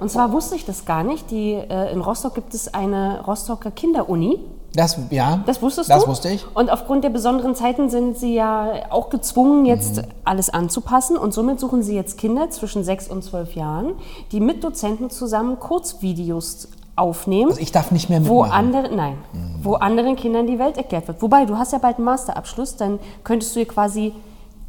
Und 0.00 0.10
zwar 0.10 0.32
wusste 0.32 0.56
ich 0.56 0.64
das 0.64 0.84
gar 0.84 1.04
nicht. 1.04 1.30
Die, 1.30 1.52
äh, 1.52 1.92
in 1.92 2.00
Rostock 2.00 2.34
gibt 2.34 2.54
es 2.54 2.74
eine 2.74 3.22
Rostocker 3.24 3.70
Kinderuni. 3.70 4.40
Das, 4.74 4.98
ja, 5.10 5.38
Das 5.46 5.62
wusstest 5.62 5.88
das 5.88 6.02
du? 6.02 6.10
wusste 6.10 6.28
ich. 6.28 6.44
Und 6.54 6.70
aufgrund 6.70 7.04
der 7.04 7.08
besonderen 7.10 7.54
Zeiten 7.54 7.88
sind 7.88 8.18
sie 8.18 8.34
ja 8.34 8.72
auch 8.90 9.08
gezwungen, 9.10 9.64
jetzt 9.64 9.98
Mhm. 9.98 10.02
alles 10.24 10.50
anzupassen. 10.50 11.16
Und 11.16 11.32
somit 11.32 11.60
suchen 11.60 11.82
sie 11.84 11.94
jetzt 11.94 12.18
Kinder 12.18 12.50
zwischen 12.50 12.82
sechs 12.82 13.08
und 13.08 13.22
zwölf 13.22 13.54
Jahren, 13.54 13.92
die 14.32 14.40
mit 14.40 14.64
Dozenten 14.64 15.08
zusammen 15.08 15.58
Kurzvideos 15.60 16.68
aufnehmen. 16.96 17.50
Also 17.50 17.60
ich 17.60 17.72
darf 17.72 17.90
nicht 17.90 18.08
mehr 18.10 18.26
wo 18.26 18.42
mitmachen. 18.42 18.74
andere, 18.74 18.94
nein, 18.94 19.14
wo 19.62 19.74
anderen 19.74 20.16
Kindern 20.16 20.46
die 20.46 20.58
Welt 20.58 20.76
erklärt 20.76 21.06
wird. 21.08 21.22
Wobei, 21.22 21.44
du 21.44 21.56
hast 21.56 21.72
ja 21.72 21.78
bald 21.78 21.96
einen 21.96 22.06
Masterabschluss, 22.06 22.76
dann 22.76 22.98
könntest 23.22 23.54
du 23.54 23.60
dir 23.60 23.66
quasi 23.66 24.12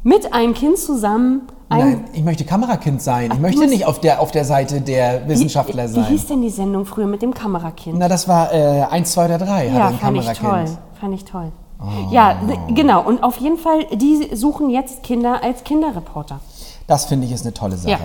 mit 0.02 0.32
einem 0.32 0.54
Kind 0.54 0.78
zusammen 0.78 1.42
ein 1.70 1.78
Nein, 1.78 2.04
ich 2.14 2.22
möchte 2.24 2.44
Kamerakind 2.44 3.02
sein. 3.02 3.30
Ich 3.30 3.36
du 3.36 3.42
möchte 3.42 3.66
nicht 3.66 3.84
auf 3.84 4.00
der, 4.00 4.20
auf 4.20 4.30
der 4.30 4.44
Seite 4.44 4.80
der 4.80 5.28
Wissenschaftler 5.28 5.84
wie, 5.84 5.88
Wie 5.90 5.94
sein. 5.94 6.04
hieß 6.06 6.26
denn 6.26 6.40
die 6.40 6.50
Sendung 6.50 6.86
früher 6.86 7.06
mit 7.06 7.20
dem 7.20 7.34
Kamerakind? 7.34 7.98
Na, 7.98 8.08
das 8.08 8.26
war 8.26 8.52
äh, 8.54 8.84
1, 8.84 9.12
2 9.12 9.24
oder 9.26 9.38
3, 9.38 9.66
ja, 9.68 9.90
fand 9.90 10.16
ich 10.16 10.38
toll. 10.38 10.64
Fand 10.98 11.14
ich 11.14 11.24
toll. 11.24 11.52
Oh. 11.80 12.12
Ja, 12.12 12.36
genau. 12.74 13.02
Und 13.02 13.22
auf 13.22 13.36
jeden 13.36 13.58
Fall, 13.58 13.84
die 13.94 14.34
suchen 14.34 14.70
jetzt 14.70 15.02
Kinder 15.02 15.42
als 15.42 15.62
Kinderreporter. 15.62 16.40
Das 16.86 17.04
finde 17.04 17.26
ich 17.26 17.32
ist 17.32 17.44
eine 17.44 17.54
tolle 17.54 17.76
Sache. 17.76 17.92
Ja. 17.92 17.98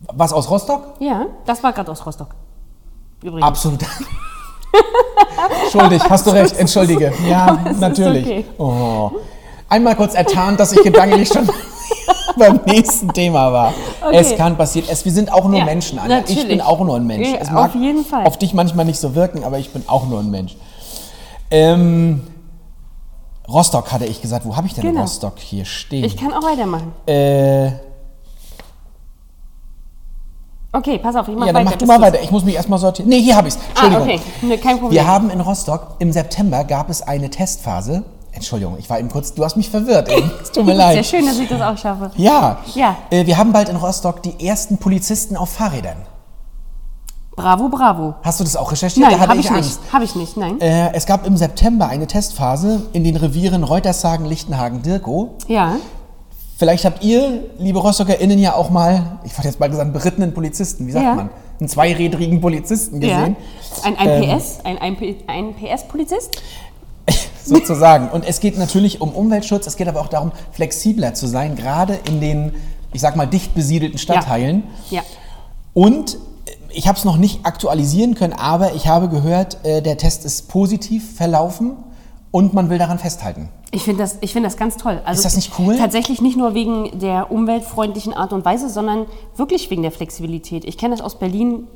Was 0.00 0.32
aus 0.32 0.50
Rostock? 0.50 0.94
Ja, 1.00 1.26
das 1.46 1.62
war 1.62 1.72
gerade 1.72 1.90
aus 1.90 2.04
Rostock. 2.04 2.28
Übrigens. 3.22 3.46
Absolut. 3.46 3.80
Schuldig, 5.72 6.02
hast 6.08 6.26
du 6.26 6.30
recht, 6.30 6.56
entschuldige. 6.56 7.12
Ja, 7.28 7.58
natürlich. 7.78 8.24
okay. 8.26 8.44
Oh. 8.58 9.10
Einmal 9.68 9.96
kurz 9.96 10.14
ertarnt, 10.14 10.60
dass 10.60 10.72
ich 10.72 10.82
gedanklich 10.82 11.28
schon 11.28 11.48
beim 12.38 12.60
nächsten 12.66 13.12
Thema 13.12 13.52
war. 13.52 13.72
Okay. 14.04 14.16
Es 14.18 14.36
kann 14.36 14.56
passieren. 14.56 14.86
Es, 14.90 15.04
wir 15.04 15.12
sind 15.12 15.32
auch 15.32 15.46
nur 15.48 15.58
Ja, 15.58 15.64
Menschen, 15.64 15.98
Anja. 15.98 16.18
Ich 16.20 16.26
bin 16.26 16.36
natürlich. 16.36 16.62
auch 16.62 16.80
nur 16.80 16.96
ein 16.96 17.06
Mensch. 17.06 17.28
Ja, 17.28 17.36
es 17.40 17.48
auf 17.48 17.54
mag 17.54 17.74
jeden 17.74 18.04
Fall. 18.04 18.26
auf 18.26 18.38
dich 18.38 18.54
manchmal 18.54 18.84
nicht 18.84 19.00
so 19.00 19.14
wirken, 19.14 19.44
aber 19.44 19.58
ich 19.58 19.70
bin 19.72 19.82
auch 19.88 20.06
nur 20.06 20.20
ein 20.20 20.30
Mensch. 20.30 20.56
Ähm, 21.50 22.22
Rostock 23.48 23.92
hatte 23.92 24.04
ich 24.06 24.20
gesagt. 24.22 24.44
Wo 24.46 24.56
habe 24.56 24.66
ich 24.66 24.74
denn 24.74 24.84
Genau. 24.84 25.00
Rostock 25.02 25.38
hier 25.38 25.64
stehen? 25.64 26.04
Ich 26.04 26.16
kann 26.16 26.32
auch 26.32 26.42
weitermachen. 26.42 26.92
äh, 27.06 27.70
Okay, 30.76 30.98
pass 30.98 31.16
auf, 31.16 31.26
ich 31.28 31.34
mach 31.34 31.46
ja, 31.46 31.52
dann 31.54 31.64
weiter. 31.64 31.70
mach 31.76 31.78
du 31.78 31.86
mal 31.86 32.00
weiter. 32.00 32.22
Ich 32.22 32.30
muss 32.30 32.44
mich 32.44 32.54
erstmal 32.54 32.78
sortieren. 32.78 33.08
Nee, 33.08 33.22
hier 33.22 33.34
habe 33.34 33.48
ich 33.48 33.54
es. 33.54 33.60
Ah, 33.74 33.86
Entschuldigung. 33.86 34.02
okay, 34.02 34.46
ne, 34.46 34.58
kein 34.58 34.78
Problem. 34.78 34.92
Wir 34.92 35.06
haben 35.06 35.30
in 35.30 35.40
Rostock 35.40 35.96
im 36.00 36.12
September 36.12 36.64
gab 36.64 36.90
es 36.90 37.00
eine 37.00 37.30
Testphase. 37.30 38.02
Entschuldigung, 38.32 38.76
ich 38.78 38.90
war 38.90 38.98
eben 38.98 39.08
kurz, 39.08 39.32
du 39.32 39.42
hast 39.42 39.56
mich 39.56 39.70
verwirrt. 39.70 40.10
Eben. 40.10 40.30
Es 40.42 40.52
tut 40.52 40.66
mir 40.66 40.72
Sehr 40.76 40.94
leid. 40.96 41.06
schön, 41.06 41.24
dass 41.24 41.38
ich 41.38 41.48
das 41.48 41.62
auch 41.62 41.78
schaffe. 41.78 42.10
Ja. 42.16 42.58
Ja. 42.74 42.96
Äh, 43.08 43.24
wir 43.24 43.38
haben 43.38 43.52
bald 43.54 43.70
in 43.70 43.76
Rostock 43.76 44.22
die 44.22 44.46
ersten 44.46 44.76
Polizisten 44.76 45.38
auf 45.38 45.48
Fahrrädern. 45.48 45.96
Bravo, 47.34 47.68
bravo. 47.68 48.14
Hast 48.22 48.40
du 48.40 48.44
das 48.44 48.56
auch 48.56 48.70
recherchiert? 48.72 49.10
Nein, 49.10 49.20
habe 49.20 49.36
ich 49.36 49.46
ich 49.46 49.50
nicht. 49.50 49.78
Habe 49.92 50.04
ich 50.04 50.14
nicht, 50.16 50.36
nein. 50.36 50.60
Äh, 50.60 50.92
es 50.94 51.04
gab 51.06 51.26
im 51.26 51.36
September 51.36 51.86
eine 51.88 52.06
Testphase 52.06 52.82
in 52.92 53.04
den 53.04 53.16
Revieren 53.16 53.62
Reutershagen, 53.62 54.24
Lichtenhagen, 54.26 54.82
Dirkow. 54.82 55.28
Ja. 55.46 55.76
Vielleicht 56.58 56.86
habt 56.86 57.04
ihr, 57.04 57.44
liebe 57.58 57.78
RostockerInnen, 57.78 58.38
ja 58.38 58.54
auch 58.54 58.70
mal, 58.70 59.18
ich 59.24 59.36
wollte 59.36 59.48
jetzt 59.48 59.60
mal 59.60 59.68
gesagt, 59.68 59.92
berittenen 59.92 60.32
Polizisten, 60.32 60.86
wie 60.86 60.92
sagt 60.92 61.04
Ja. 61.04 61.14
man, 61.14 61.30
einen 61.60 61.68
zweirädrigen 61.68 62.40
Polizisten 62.40 63.02
ja. 63.02 63.18
gesehen, 63.18 63.36
Ein, 63.82 63.96
ein 63.98 64.22
Ähm. 64.22 64.38
PS, 64.38 64.58
ein, 64.64 64.78
ein, 64.78 64.96
ein 65.26 65.54
PS-Polizist? 65.54 66.40
sozusagen. 67.44 68.08
Und 68.08 68.26
es 68.26 68.40
geht 68.40 68.58
natürlich 68.58 69.02
um 69.02 69.10
Umweltschutz, 69.10 69.66
es 69.66 69.76
geht 69.76 69.86
aber 69.86 70.00
auch 70.00 70.08
darum, 70.08 70.32
flexibler 70.52 71.12
zu 71.12 71.26
sein, 71.26 71.56
gerade 71.56 71.98
in 72.08 72.20
den, 72.20 72.54
ich 72.92 73.02
sag 73.02 73.16
mal, 73.16 73.26
dicht 73.26 73.54
besiedelten 73.54 73.98
Stadtteilen. 73.98 74.62
Ja. 74.90 75.02
Und 75.74 76.14
äh, 76.14 76.50
ich 76.70 76.88
habe 76.88 76.96
es 76.96 77.04
noch 77.04 77.18
nicht 77.18 77.44
aktualisieren 77.44 78.14
können, 78.14 78.32
aber 78.32 78.74
ich 78.74 78.86
habe 78.86 79.10
gehört, 79.10 79.58
äh, 79.64 79.82
der 79.82 79.98
Test 79.98 80.24
ist 80.24 80.48
positiv 80.48 81.16
verlaufen 81.16 81.76
und 82.30 82.54
man 82.54 82.70
will 82.70 82.78
daran 82.78 82.98
festhalten. 82.98 83.50
Ich 83.76 83.82
finde 83.82 84.04
das, 84.04 84.16
ich 84.22 84.32
find 84.32 84.46
das 84.46 84.56
ganz 84.56 84.78
toll. 84.78 85.02
Also 85.04 85.18
Ist 85.18 85.26
das 85.26 85.36
nicht 85.36 85.52
cool? 85.58 85.76
Tatsächlich 85.76 86.22
nicht 86.22 86.38
nur 86.38 86.54
wegen 86.54 86.98
der 86.98 87.30
umweltfreundlichen 87.30 88.14
Art 88.14 88.32
und 88.32 88.42
Weise, 88.42 88.70
sondern 88.70 89.04
wirklich 89.36 89.70
wegen 89.70 89.82
der 89.82 89.92
Flexibilität. 89.92 90.64
Ich 90.64 90.78
kenne 90.78 90.96
das 90.96 91.04
aus 91.04 91.18
Berlin 91.18 91.66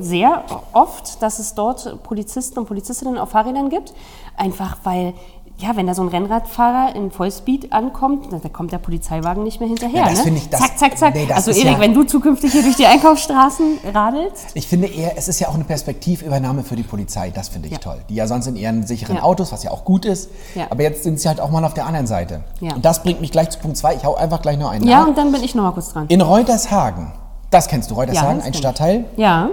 sehr 0.00 0.42
oft, 0.72 1.22
dass 1.22 1.38
es 1.38 1.54
dort 1.54 2.02
Polizisten 2.02 2.58
und 2.58 2.66
Polizistinnen 2.66 3.16
auf 3.16 3.30
Fahrrädern 3.30 3.70
gibt. 3.70 3.94
Einfach 4.36 4.78
weil, 4.82 5.14
ja, 5.58 5.74
wenn 5.74 5.86
da 5.86 5.94
so 5.94 6.02
ein 6.02 6.08
Rennradfahrer 6.08 6.94
in 6.94 7.10
Vollspeed 7.10 7.72
ankommt, 7.72 8.30
da 8.30 8.38
da 8.38 8.48
kommt 8.50 8.72
der 8.72 8.78
Polizeiwagen 8.78 9.42
nicht 9.42 9.58
mehr 9.58 9.68
hinterher. 9.68 10.00
Ja, 10.02 10.08
das 10.10 10.18
ne? 10.18 10.24
finde 10.24 10.40
ich- 10.40 10.48
das- 10.50 10.60
zack, 10.60 10.78
zack, 10.78 10.98
zack. 10.98 11.14
nee, 11.14 11.26
also 11.32 11.50
Erik, 11.50 11.64
ja- 11.64 11.80
wenn 11.80 11.94
du 11.94 12.02
zukünftig 12.04 12.52
hier 12.52 12.62
durch 12.62 12.76
die 12.76 12.84
Einkaufsstraßen 12.86 13.78
radelst, 13.94 14.48
Ich 14.54 14.66
finde 14.68 14.88
eher, 14.88 15.16
es 15.16 15.28
ist 15.28 15.40
ja 15.40 15.48
auch 15.48 15.54
eine 15.54 15.64
Perspektivübernahme 15.64 16.62
für 16.62 16.76
die 16.76 16.82
Polizei, 16.82 17.30
das 17.30 17.48
finde 17.48 17.68
ich 17.68 17.72
Ja. 17.72 17.78
toll. 17.78 17.98
Die 18.10 18.14
ja 18.16 18.26
sonst 18.26 18.46
in 18.48 18.56
ihren 18.56 18.86
sicheren. 18.86 19.18
Autos, 19.18 19.50
was 19.50 19.62
ja 19.62 19.70
auch 19.70 19.84
gut 19.86 20.04
ist, 20.04 20.28
aber 20.68 20.82
jetzt 20.82 21.04
sind 21.04 21.18
sie 21.20 21.26
halt 21.28 21.40
auch 21.40 21.50
mal 21.50 21.64
auf 21.64 21.72
der 21.74 21.86
anderen 21.86 22.06
Seite. 22.06 22.42
Ja. 22.60 22.74
Und 22.74 22.84
das 22.84 23.02
bringt 23.02 23.22
mich 23.22 23.32
gleich 23.32 23.48
zu 23.48 23.58
Punkt 23.58 23.78
2. 23.78 23.94
Ich 23.94 24.04
hau 24.04 24.14
einfach 24.14 24.42
gleich 24.42 24.58
noch 24.58 24.70
einen 24.70 24.86
ja, 24.86 25.00
nach. 25.00 25.08
und 25.08 25.16
dann 25.16 25.32
bin 25.32 25.42
ich 25.42 25.54
noch 25.54 25.62
mal 25.64 25.72
kurz 25.72 25.88
dran. 25.90 26.04
In 26.08 26.20
Reutershagen, 26.20 27.12
das 27.50 27.68
kennst 27.68 27.90
du, 27.90 27.94
Reutershagen, 27.94 28.42
ein. 28.42 28.52
Stadtteil, 28.52 29.06
Ja, 29.16 29.48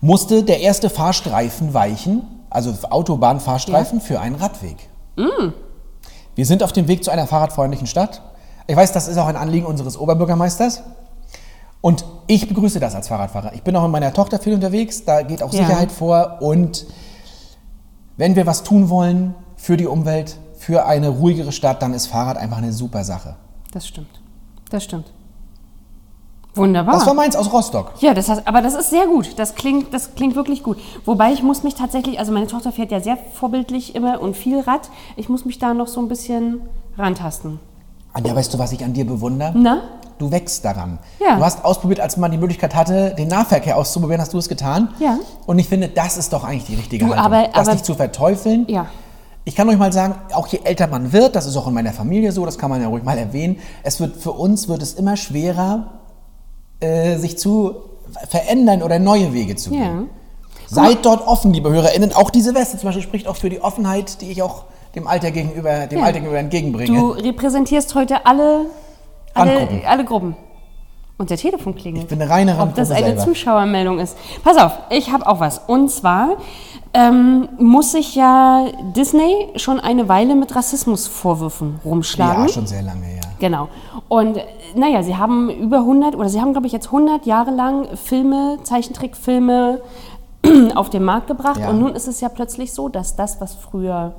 musste 0.00 0.42
der 0.42 0.60
erste 0.60 0.90
Fahrstreifen 0.90 1.74
weichen, 1.74 2.22
also 2.50 2.74
Autobahnfahrstreifen 2.88 4.00
für 4.00 4.20
einen 4.20 4.34
Radweg. 4.36 4.76
Mm. 5.16 5.52
Wir 6.34 6.46
sind 6.46 6.62
auf 6.62 6.72
dem 6.72 6.88
Weg 6.88 7.04
zu 7.04 7.10
einer 7.10 7.26
fahrradfreundlichen 7.26 7.86
Stadt. 7.86 8.22
Ich 8.66 8.76
weiß, 8.76 8.92
das 8.92 9.08
ist 9.08 9.16
auch 9.18 9.26
ein 9.26 9.36
Anliegen 9.36 9.66
unseres 9.66 9.98
Oberbürgermeisters. 9.98 10.82
Und 11.80 12.04
ich 12.26 12.46
begrüße 12.48 12.78
das 12.78 12.94
als 12.94 13.08
Fahrradfahrer. 13.08 13.54
Ich 13.54 13.62
bin 13.62 13.74
auch 13.74 13.82
mit 13.82 13.92
meiner 13.92 14.12
Tochter 14.12 14.38
viel 14.38 14.52
unterwegs, 14.54 15.04
da 15.04 15.22
geht 15.22 15.42
auch 15.42 15.52
Ja. 15.52 15.64
Sicherheit 15.64 15.90
vor. 15.90 16.38
Und 16.40 16.86
wenn 18.16 18.36
wir 18.36 18.46
was 18.46 18.62
tun 18.62 18.90
wollen 18.90 19.34
für 19.56 19.76
die 19.76 19.86
Umwelt, 19.86 20.36
für 20.58 20.84
eine 20.84 21.08
ruhigere 21.08 21.52
Stadt, 21.52 21.80
dann 21.82 21.94
ist 21.94 22.06
Fahrrad 22.06 22.36
einfach 22.36 22.58
eine 22.58 22.72
super 22.72 23.02
Sache. 23.04 23.36
das 23.72 23.86
stimmt. 23.86 24.20
Das 24.70 24.84
stimmt. 24.84 25.10
Wunderbar. 26.54 26.94
Das 26.94 27.06
war 27.06 27.14
meins 27.14 27.36
aus 27.36 27.52
Rostock. 27.52 27.92
Ja, 28.00 28.12
das 28.12 28.28
heißt, 28.28 28.42
aber 28.46 28.60
das 28.60 28.74
ist 28.74 28.90
sehr 28.90 29.06
gut. 29.06 29.38
Das 29.38 29.54
klingt, 29.54 29.94
das 29.94 30.14
klingt 30.14 30.34
wirklich 30.34 30.62
gut. 30.62 30.78
Wobei 31.04 31.32
ich 31.32 31.42
muss 31.42 31.62
mich 31.62 31.74
tatsächlich, 31.76 32.18
also 32.18 32.32
meine 32.32 32.46
Tochter 32.48 32.72
fährt 32.72 32.90
ja 32.90 33.00
sehr 33.00 33.16
vorbildlich 33.34 33.94
immer 33.94 34.20
und 34.20 34.36
viel 34.36 34.60
Rad. 34.60 34.90
Ich 35.16 35.28
muss 35.28 35.44
mich 35.44 35.58
da 35.58 35.74
noch 35.74 35.86
so 35.86 36.00
ein 36.00 36.08
bisschen 36.08 36.60
rantasten. 36.98 37.60
Anja, 38.12 38.34
weißt 38.34 38.52
du, 38.52 38.58
was 38.58 38.72
ich 38.72 38.84
an 38.84 38.92
dir 38.92 39.06
bewundere? 39.06 39.52
Na? 39.54 39.82
Du 40.18 40.30
wächst 40.30 40.64
daran. 40.64 40.98
Ja. 41.20 41.36
Du 41.36 41.44
hast 41.44 41.64
ausprobiert, 41.64 42.00
als 42.00 42.16
man 42.16 42.30
die 42.30 42.36
Möglichkeit 42.36 42.74
hatte, 42.74 43.14
den 43.16 43.28
Nahverkehr 43.28 43.76
auszuprobieren, 43.76 44.20
hast 44.20 44.34
du 44.34 44.38
es 44.38 44.48
getan. 44.48 44.88
Ja. 44.98 45.18
Und 45.46 45.58
ich 45.60 45.68
finde, 45.68 45.88
das 45.88 46.16
ist 46.18 46.32
doch 46.32 46.44
eigentlich 46.44 46.64
die 46.64 46.74
richtige 46.74 47.06
Du, 47.06 47.10
Haltung. 47.14 47.24
aber- 47.24 47.48
das 47.48 47.66
aber- 47.68 47.72
nicht 47.74 47.86
zu 47.86 47.94
verteufeln. 47.94 48.66
Ja. 48.68 48.86
Ich 49.44 49.54
kann 49.56 49.68
euch 49.70 49.78
mal 49.78 49.92
sagen, 49.92 50.16
auch 50.34 50.46
je 50.48 50.60
älter 50.64 50.88
man 50.88 51.12
wird, 51.12 51.34
das 51.36 51.46
ist 51.46 51.56
auch 51.56 51.66
in 51.68 51.72
meiner 51.74 51.92
Familie 51.92 52.32
so, 52.32 52.44
das 52.44 52.58
kann 52.58 52.68
man 52.68 52.82
ja 52.82 52.88
ruhig 52.88 53.02
mal 53.04 53.16
erwähnen, 53.16 53.56
es 53.82 53.98
wird 53.98 54.16
für 54.16 54.32
uns 54.32 54.68
wird 54.68 54.82
es 54.82 54.92
immer 54.94 55.16
schwerer, 55.16 55.99
äh, 56.80 57.16
sich 57.16 57.38
zu 57.38 57.76
verändern 58.28 58.82
oder 58.82 58.98
neue 58.98 59.32
Wege 59.32 59.56
zu 59.56 59.70
gehen. 59.70 59.80
Ja. 59.80 60.02
Seid 60.66 61.04
dort 61.04 61.26
offen, 61.26 61.52
liebe 61.52 61.70
HörerInnen. 61.70 62.12
Auch 62.12 62.30
diese 62.30 62.54
Weste 62.54 62.78
zum 62.78 62.88
Beispiel 62.88 63.02
spricht 63.02 63.26
auch 63.26 63.36
für 63.36 63.50
die 63.50 63.60
Offenheit, 63.60 64.20
die 64.20 64.30
ich 64.30 64.42
auch 64.42 64.64
dem 64.94 65.06
Alter 65.06 65.30
gegenüber, 65.30 65.86
dem 65.86 65.98
Ja. 65.98 66.04
Alter 66.04 66.18
gegenüber 66.20 66.38
entgegenbringe. 66.38 66.98
Du 66.98 67.10
repräsentierst 67.10 67.94
heute 67.94 68.24
alle, 68.26 68.66
alle, 69.34 69.68
alle 69.86 70.04
Gruppen. 70.04 70.36
Und 71.20 71.28
der 71.28 71.36
Telefon 71.36 71.74
klingelt. 71.74 72.04
Ich 72.04 72.08
bin 72.08 72.22
eine 72.22 72.30
reine 72.30 72.52
Ob 72.52 72.74
das 72.74 72.88
Randgruppe 72.88 72.94
eine 72.94 73.06
selber. 73.08 73.24
Zuschauermeldung 73.24 73.98
ist. 73.98 74.16
Pass 74.42 74.56
auf, 74.56 74.72
ich 74.88 75.12
habe 75.12 75.26
auch 75.26 75.38
was. 75.38 75.58
Und 75.66 75.90
zwar 75.90 76.38
ähm, 76.94 77.46
muss 77.58 77.92
sich 77.92 78.14
ja 78.14 78.64
Disney 78.96 79.48
schon 79.56 79.80
eine 79.80 80.08
Weile 80.08 80.34
mit 80.34 80.56
Rassismusvorwürfen 80.56 81.78
rumschlagen. 81.84 82.44
Ja, 82.44 82.48
schon 82.48 82.66
sehr 82.66 82.80
lange, 82.80 83.04
ja. 83.16 83.20
Genau. 83.38 83.68
Und 84.08 84.38
äh, 84.38 84.44
naja, 84.74 85.02
sie 85.02 85.18
haben 85.18 85.50
über 85.50 85.80
100 85.80 86.16
oder 86.16 86.30
sie 86.30 86.40
haben, 86.40 86.52
glaube 86.52 86.66
ich, 86.66 86.72
jetzt 86.72 86.86
100 86.86 87.26
Jahre 87.26 87.50
lang 87.50 87.98
Filme, 87.98 88.56
Zeichentrickfilme 88.62 89.82
auf 90.74 90.88
den 90.88 91.04
Markt 91.04 91.26
gebracht. 91.26 91.60
Ja. 91.60 91.68
Und 91.68 91.80
nun 91.80 91.94
ist 91.94 92.08
es 92.08 92.22
ja 92.22 92.30
plötzlich 92.30 92.72
so, 92.72 92.88
dass 92.88 93.14
das, 93.14 93.42
was 93.42 93.54
früher 93.56 94.14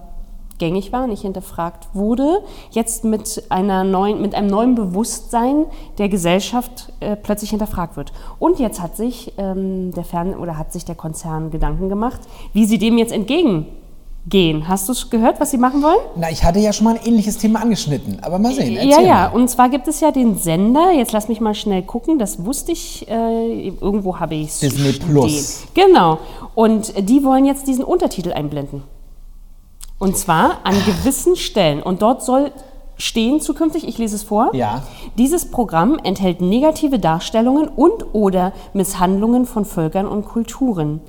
gängig 0.61 0.93
war, 0.93 1.07
nicht 1.07 1.23
hinterfragt 1.23 1.87
wurde, 1.93 2.43
jetzt 2.69 3.03
mit, 3.03 3.43
einer 3.49 3.83
neuen, 3.83 4.21
mit 4.21 4.35
einem 4.35 4.47
neuen 4.47 4.75
Bewusstsein 4.75 5.65
der 5.97 6.07
Gesellschaft 6.07 6.93
äh, 6.99 7.15
plötzlich 7.15 7.49
hinterfragt 7.49 7.97
wird. 7.97 8.13
Und 8.37 8.59
jetzt 8.59 8.79
hat 8.79 8.95
sich 8.95 9.33
ähm, 9.39 9.91
der 9.93 10.03
Fern 10.03 10.35
oder 10.35 10.59
hat 10.59 10.71
sich 10.71 10.85
der 10.85 10.93
Konzern 10.93 11.49
Gedanken 11.49 11.89
gemacht, 11.89 12.21
wie 12.53 12.65
sie 12.65 12.77
dem 12.77 12.99
jetzt 12.99 13.11
entgegengehen. 13.11 14.67
Hast 14.67 14.87
du 14.87 14.93
gehört, 15.09 15.39
was 15.39 15.49
sie 15.49 15.57
machen 15.57 15.81
wollen? 15.81 15.97
Na, 16.15 16.29
ich 16.29 16.43
hatte 16.43 16.59
ja 16.59 16.71
schon 16.71 16.85
mal 16.85 16.95
ein 16.95 17.07
ähnliches 17.07 17.39
Thema 17.39 17.63
angeschnitten, 17.63 18.19
aber 18.21 18.37
mal 18.37 18.53
sehen. 18.53 18.73
Ja, 18.73 18.81
erzähl 18.81 19.07
ja, 19.07 19.29
Mal. 19.29 19.41
und 19.41 19.49
zwar 19.49 19.67
gibt 19.67 19.87
es 19.87 19.99
ja 19.99 20.11
den 20.11 20.37
Sender, 20.37 20.91
jetzt 20.91 21.11
lass 21.11 21.27
mich 21.27 21.41
mal 21.41 21.55
schnell 21.55 21.81
gucken, 21.81 22.19
das 22.19 22.45
wusste 22.45 22.71
ich, 22.71 23.07
äh, 23.09 23.69
irgendwo 23.69 24.19
habe 24.19 24.35
ich 24.35 24.49
es. 24.49 24.59
Disney 24.59 24.91
Plus. 24.91 25.63
Genau. 25.73 26.19
Und 26.53 26.93
die 27.09 27.23
wollen 27.23 27.45
jetzt 27.45 27.67
diesen 27.67 27.83
Untertitel 27.83 28.31
einblenden. 28.31 28.83
Und 30.01 30.17
zwar 30.17 30.61
an 30.63 30.73
gewissen 30.83 31.35
Stellen. 31.35 31.83
Und 31.83 32.01
dort 32.01 32.23
soll 32.23 32.51
stehen 32.97 33.39
zukünftig, 33.39 33.87
ich 33.87 33.99
lese 33.99 34.15
es 34.15 34.23
vor. 34.23 34.49
Ja. 34.55 34.81
Dieses 35.19 35.51
Programm 35.51 35.99
enthält 36.03 36.41
negative 36.41 36.97
Darstellungen 36.97 37.67
und 37.67 38.15
oder 38.15 38.51
Misshandlungen 38.73 39.45
von 39.45 39.63
Völkern 39.63 40.07
und 40.07 40.25
Kulturen. 40.25 41.01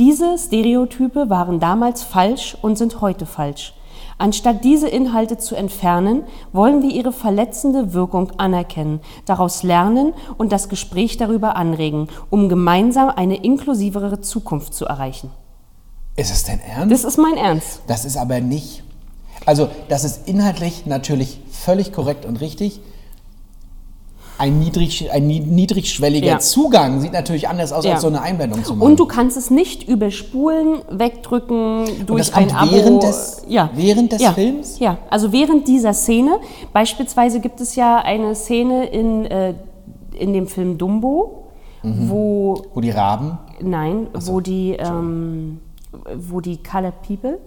Diese 0.00 0.36
Stereotype 0.38 1.30
waren 1.30 1.60
damals 1.60 2.02
falsch 2.02 2.56
und 2.60 2.76
sind 2.76 3.00
heute 3.00 3.26
falsch. 3.26 3.74
Anstatt 4.18 4.64
diese 4.64 4.88
Inhalte 4.88 5.38
zu 5.38 5.54
entfernen, 5.54 6.24
wollen 6.52 6.82
wir 6.82 6.90
ihre 6.90 7.12
verletzende 7.12 7.94
Wirkung 7.94 8.32
anerkennen, 8.38 8.98
daraus 9.24 9.62
lernen 9.62 10.14
und 10.36 10.50
das 10.50 10.68
Gespräch 10.68 11.16
darüber 11.16 11.54
anregen, 11.54 12.08
um 12.28 12.48
gemeinsam 12.48 13.08
eine 13.08 13.36
inklusivere 13.36 14.20
Zukunft 14.20 14.74
zu 14.74 14.84
erreichen. 14.84 15.30
Ist 16.16 16.30
es 16.32 16.44
denn 16.44 16.60
ernst? 16.60 16.92
Das 16.92 17.04
ist 17.04 17.16
mein 17.18 17.36
Ernst. 17.36 17.80
Das 17.86 18.04
ist 18.04 18.16
aber 18.16 18.40
nicht. 18.40 18.82
Also, 19.46 19.68
das 19.88 20.04
ist 20.04 20.28
inhaltlich 20.28 20.86
natürlich 20.86 21.40
völlig 21.50 21.92
korrekt 21.92 22.24
und 22.26 22.40
richtig. 22.40 22.80
Ein, 24.38 24.58
niedrig, 24.58 25.10
ein 25.12 25.26
ni- 25.26 25.40
niedrigschwelliger 25.40 26.26
Ja. 26.26 26.38
Zugang 26.38 27.00
sieht 27.00 27.12
natürlich 27.12 27.48
anders 27.48 27.72
aus, 27.72 27.84
Ja. 27.84 27.92
als 27.92 28.02
so 28.02 28.08
eine 28.08 28.22
Einblendung 28.22 28.64
zu 28.64 28.74
machen. 28.74 28.90
Und 28.90 28.98
du 28.98 29.06
kannst 29.06 29.36
es 29.36 29.50
nicht 29.50 29.86
überspulen, 29.88 30.80
wegdrücken, 30.90 31.84
durch 32.06 32.26
das 32.28 32.32
kommt 32.32 32.50
ein 32.50 32.56
Abo. 32.56 32.72
während 32.72 33.02
des- 33.04 33.42
während 33.74 34.12
des 34.12 34.22
ja. 34.22 34.32
Films? 34.32 34.78
Ja, 34.80 34.98
also 35.10 35.32
während 35.32 35.68
dieser 35.68 35.92
Szene. 35.94 36.38
Beispielsweise 36.72 37.40
gibt 37.40 37.60
es 37.60 37.76
ja 37.76 37.98
eine 37.98 38.34
Szene 38.34 38.86
in, 38.86 39.26
äh, 39.26 39.54
in 40.18 40.32
dem 40.32 40.46
Film 40.48 40.76
Dumbo, 40.76 41.44
Mhm. 41.82 42.08
wo, 42.10 42.62
Wo 42.74 42.80
die 42.80 42.90
Raben. 42.90 43.38
nein, 43.60 44.08
wo 44.12 44.40
die, 44.40 44.72
ähm, 44.72 45.60
wo 46.16 46.40
die 46.40 46.56
Colored 46.62 47.02
People 47.02 47.38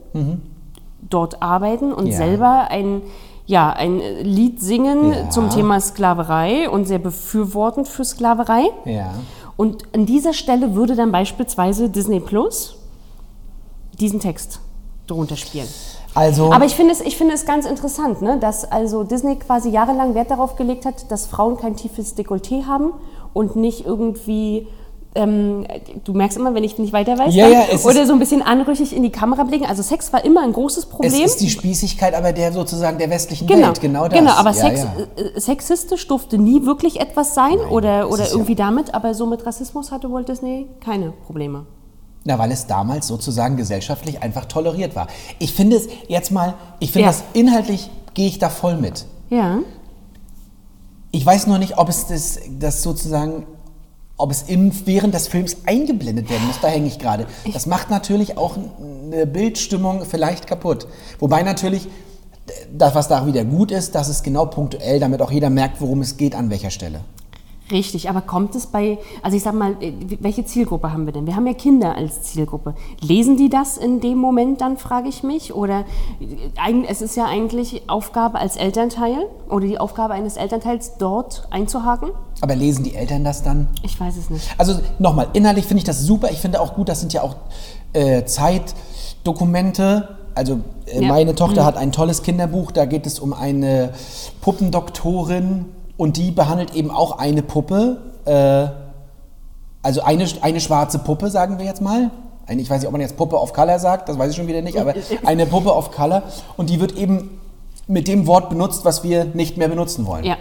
dort 1.10 1.42
arbeiten 1.42 1.92
und 1.94 2.06
Mhm. 2.06 2.12
Ja. 2.12 2.18
selber 2.18 2.68
ein 2.70 3.02
ja, 3.48 3.70
ein 3.72 4.00
Lied 4.24 4.60
singen 4.60 5.12
Ja. 5.14 5.30
zum 5.30 5.52
Thema 5.52 5.80
Sklaverei 5.80 6.68
und 6.68 6.88
sehr 6.88 6.98
befürwortend 6.98 7.88
für 7.88 8.04
Sklaverei. 8.04 8.64
Ja. 8.86 9.14
Und 9.56 9.84
an 9.94 10.08
dieser 10.08 10.34
Stelle 10.34 10.74
würde 10.74 10.96
dann 10.96 11.12
beispielsweise 11.12 11.88
Disney 11.90 12.20
Plus 12.20 12.76
diesen 14.00 14.20
Text 14.20 14.60
drunter 15.06 15.36
spielen. 15.36 15.68
Also, 16.16 16.52
Aber 16.52 16.66
ich 16.66 16.74
finde 16.76 16.94
es, 16.94 17.02
ich 17.02 17.18
finde 17.18 17.36
es 17.36 17.46
ganz 17.46 17.68
interessant, 17.68 18.22
ne, 18.24 18.40
dass 18.40 18.66
also 18.72 19.04
Disney 19.04 19.36
quasi 19.36 19.70
jahrelang 19.70 20.16
Wert 20.16 20.32
darauf 20.32 20.56
gelegt 20.56 20.86
hat, 20.86 21.12
dass 21.12 21.28
Frauen 21.28 21.58
kein 21.58 21.76
tiefes 21.76 22.18
Dekolleté 22.18 22.66
haben 22.66 22.94
und 23.34 23.56
nicht 23.56 23.86
irgendwie, 23.86 24.68
ähm, 25.16 25.66
du 26.04 26.14
merkst 26.14 26.38
immer, 26.38 26.54
wenn 26.54 26.64
ich 26.64 26.78
nicht 26.78 26.94
weiter 26.94 27.18
weiß, 27.18 27.34
Ja, 27.34 27.46
dann, 27.46 27.54
ja, 27.54 27.64
es 27.72 27.86
oder 27.86 28.06
so 28.06 28.14
ein 28.14 28.20
bisschen 28.20 28.42
anrüchig 28.42 28.96
in 28.96 29.02
die 29.02 29.10
Kamera 29.10 29.44
blicken. 29.44 29.66
Also 29.66 29.82
Sex 29.82 30.12
war 30.14 30.24
immer 30.26 30.42
ein 30.44 30.54
großes 30.54 30.84
es 30.84 30.90
Problem. 30.90 31.14
ist 31.26 31.42
die 31.42 31.50
Spießigkeit 31.50 32.14
aber 32.14 32.34
der 32.34 32.52
sozusagen 32.54 32.98
der 32.98 33.10
westlichen 33.10 33.48
Genau, 33.48 33.68
Welt, 33.68 33.82
genau 33.82 34.08
das. 34.08 34.20
Genau, 34.20 34.32
aber 34.34 34.52
ja, 34.52 34.56
Sex, 34.56 34.82
äh, 34.82 35.40
sexistisch 35.40 36.08
durfte 36.08 36.38
nie 36.38 36.66
wirklich 36.66 37.00
etwas 37.00 37.34
sein 37.34 37.58
oder, 37.72 38.06
es 38.08 38.12
oder 38.14 38.24
ja- 38.26 38.32
irgendwie 38.32 38.56
damit, 38.56 38.94
aber 38.94 39.14
so 39.14 39.26
mit 39.26 39.46
Rassismus 39.46 39.92
hatte 39.92 40.12
Walt 40.12 40.28
Disney 40.30 40.68
keine 40.82 41.12
Probleme. 41.26 41.66
Na, 42.26 42.40
weil 42.40 42.52
es 42.52 42.66
damals 42.68 43.08
sozusagen 43.08 43.56
gesellschaftlich 43.56 44.24
einfach 44.24 44.46
toleriert 44.46 44.96
war. 44.96 45.08
Ich 45.40 45.54
finde 45.54 45.78
es 45.78 45.88
jetzt 46.08 46.32
mal, 46.32 46.56
ich 46.80 46.92
finde 46.92 47.08
das 47.10 47.24
inhaltlich 47.34 47.90
gehe 48.16 48.28
ich 48.28 48.40
da 48.40 48.50
voll 48.50 48.78
mit. 48.78 49.06
Ja. 49.30 49.60
Ich 51.12 51.26
weiß 51.26 51.48
nur 51.48 51.58
nicht, 51.60 51.78
ob 51.78 51.88
es 51.90 52.08
das, 52.08 52.40
das 52.60 52.84
sozusagen, 52.84 53.46
ob 54.18 54.32
es 54.32 54.44
im, 54.44 54.72
während 54.86 55.14
des 55.14 55.28
Films 55.28 55.58
eingeblendet 55.66 56.30
werden 56.30 56.48
muss. 56.48 56.60
Da 56.62 56.68
hänge 56.70 56.88
ich 56.88 57.00
gerade. 57.00 57.28
Das 57.54 57.66
macht 57.66 57.90
natürlich 57.90 58.38
auch 58.38 58.58
eine 58.58 59.28
Bildstimmung 59.28 60.06
vielleicht 60.06 60.48
kaputt. 60.48 60.88
Wobei 61.20 61.44
natürlich 61.44 61.88
das, 62.72 62.96
was 62.96 63.08
da 63.08 63.26
wieder 63.26 63.44
gut 63.44 63.72
ist, 63.72 63.96
dass 63.96 64.08
es 64.08 64.24
genau 64.24 64.46
punktuell, 64.46 65.00
damit 65.00 65.22
auch 65.22 65.32
jeder 65.32 65.50
merkt, 65.50 65.82
worum 65.82 66.02
es 66.02 66.18
geht, 66.18 66.36
an 66.36 66.50
welcher 66.50 66.70
Stelle. 66.70 67.02
Richtig, 67.72 68.10
aber 68.10 68.22
kommt 68.22 68.54
es 68.54 68.68
bei, 68.68 69.00
also 69.24 69.36
ich 69.36 69.42
sag 69.42 69.56
mal, 69.56 69.72
äh, 69.82 69.92
welche 70.20 70.46
Zielgruppe 70.46 70.94
haben 70.94 71.08
wir 71.08 71.14
denn? 71.14 71.26
Wir 71.26 71.36
haben 71.36 71.48
ja 71.48 71.54
Kinder 71.54 71.96
als 71.96 72.22
Zielgruppe. 72.22 72.76
Lesen 73.02 73.38
die 73.38 73.50
das 73.50 73.78
in 73.78 74.02
dem 74.02 74.20
Moment 74.20 74.62
dann, 74.62 74.78
frage 74.78 75.10
ich 75.10 75.24
mich? 75.24 75.56
Oder 75.56 75.86
äh, 76.20 76.84
es 76.88 77.02
ist 77.02 77.16
ja 77.16 77.26
eigentlich 77.26 77.90
Aufgabe 77.90 78.38
als 78.38 78.56
Elternteil 78.56 79.26
oder 79.50 79.66
die 79.66 79.80
Aufgabe 79.80 80.14
eines 80.14 80.38
Elternteils, 80.38 80.98
dort 81.00 81.48
einzuhaken? 81.50 82.10
Aber 82.42 82.56
lesen 82.56 82.84
die 82.84 82.94
Eltern 82.94 83.24
das 83.24 83.42
dann? 83.42 83.68
Ich 83.82 84.00
weiß 84.00 84.16
es 84.18 84.30
nicht. 84.30 84.48
Also 84.60 84.80
nochmal, 85.00 85.28
inhaltlich 85.34 85.66
finde 85.66 85.80
ich 85.80 85.86
das 85.86 86.02
super. 86.02 86.30
Ich 86.32 86.40
finde 86.40 86.62
auch 86.62 86.76
gut, 86.76 86.88
das 86.88 87.00
sind 87.00 87.14
ja 87.14 87.24
auch 87.24 87.36
äh, 87.94 88.26
Zeitdokumente. 88.26 90.18
Also 90.36 90.60
äh, 90.86 91.02
Ja. 91.02 91.08
meine 91.08 91.34
Tochter 91.34 91.66
hat 91.66 91.78
ein 91.78 91.92
tolles 91.92 92.22
Kinderbuch, 92.22 92.72
da 92.72 92.86
geht 92.86 93.08
es 93.08 93.20
um 93.20 93.34
eine 93.34 93.92
Puppendoktorin 94.42 95.66
und 95.98 96.18
die 96.18 96.32
behandelt 96.32 96.74
eben 96.76 96.92
auch 96.92 97.18
eine 97.18 97.42
Puppe. 97.42 97.98
Äh, 98.26 98.68
also 99.82 100.02
eine, 100.02 100.26
eine 100.42 100.60
schwarze 100.60 101.00
Puppe, 101.00 101.30
sagen 101.30 101.60
wir 101.60 101.66
jetzt 101.66 101.82
mal. 101.82 102.10
Eine, 102.48 102.62
ich 102.62 102.70
weiß 102.70 102.80
nicht, 102.80 102.88
ob 102.88 102.92
man 102.92 103.02
jetzt 103.02 103.18
Puppe 103.18 103.40
of 103.40 103.54
Color 103.54 103.80
sagt, 103.80 104.10
das 104.10 104.18
weiß 104.18 104.32
ich 104.32 104.36
schon 104.38 104.48
wieder 104.48 104.62
nicht, 104.62 104.78
aber 104.80 104.94
eine 105.26 105.46
Puppe 105.46 105.74
of 105.74 105.92
Color. 105.92 106.24
Und 106.58 106.70
die 106.70 106.80
wird 106.80 106.96
eben 106.98 107.40
mit 107.88 108.08
dem 108.08 108.26
Wort 108.28 108.50
benutzt, 108.50 108.84
was 108.86 109.04
wir 109.04 109.26
nicht 109.26 109.58
mehr 109.58 109.68
benutzen 109.68 110.06
wollen 110.08 110.24
Ja. 110.26 110.38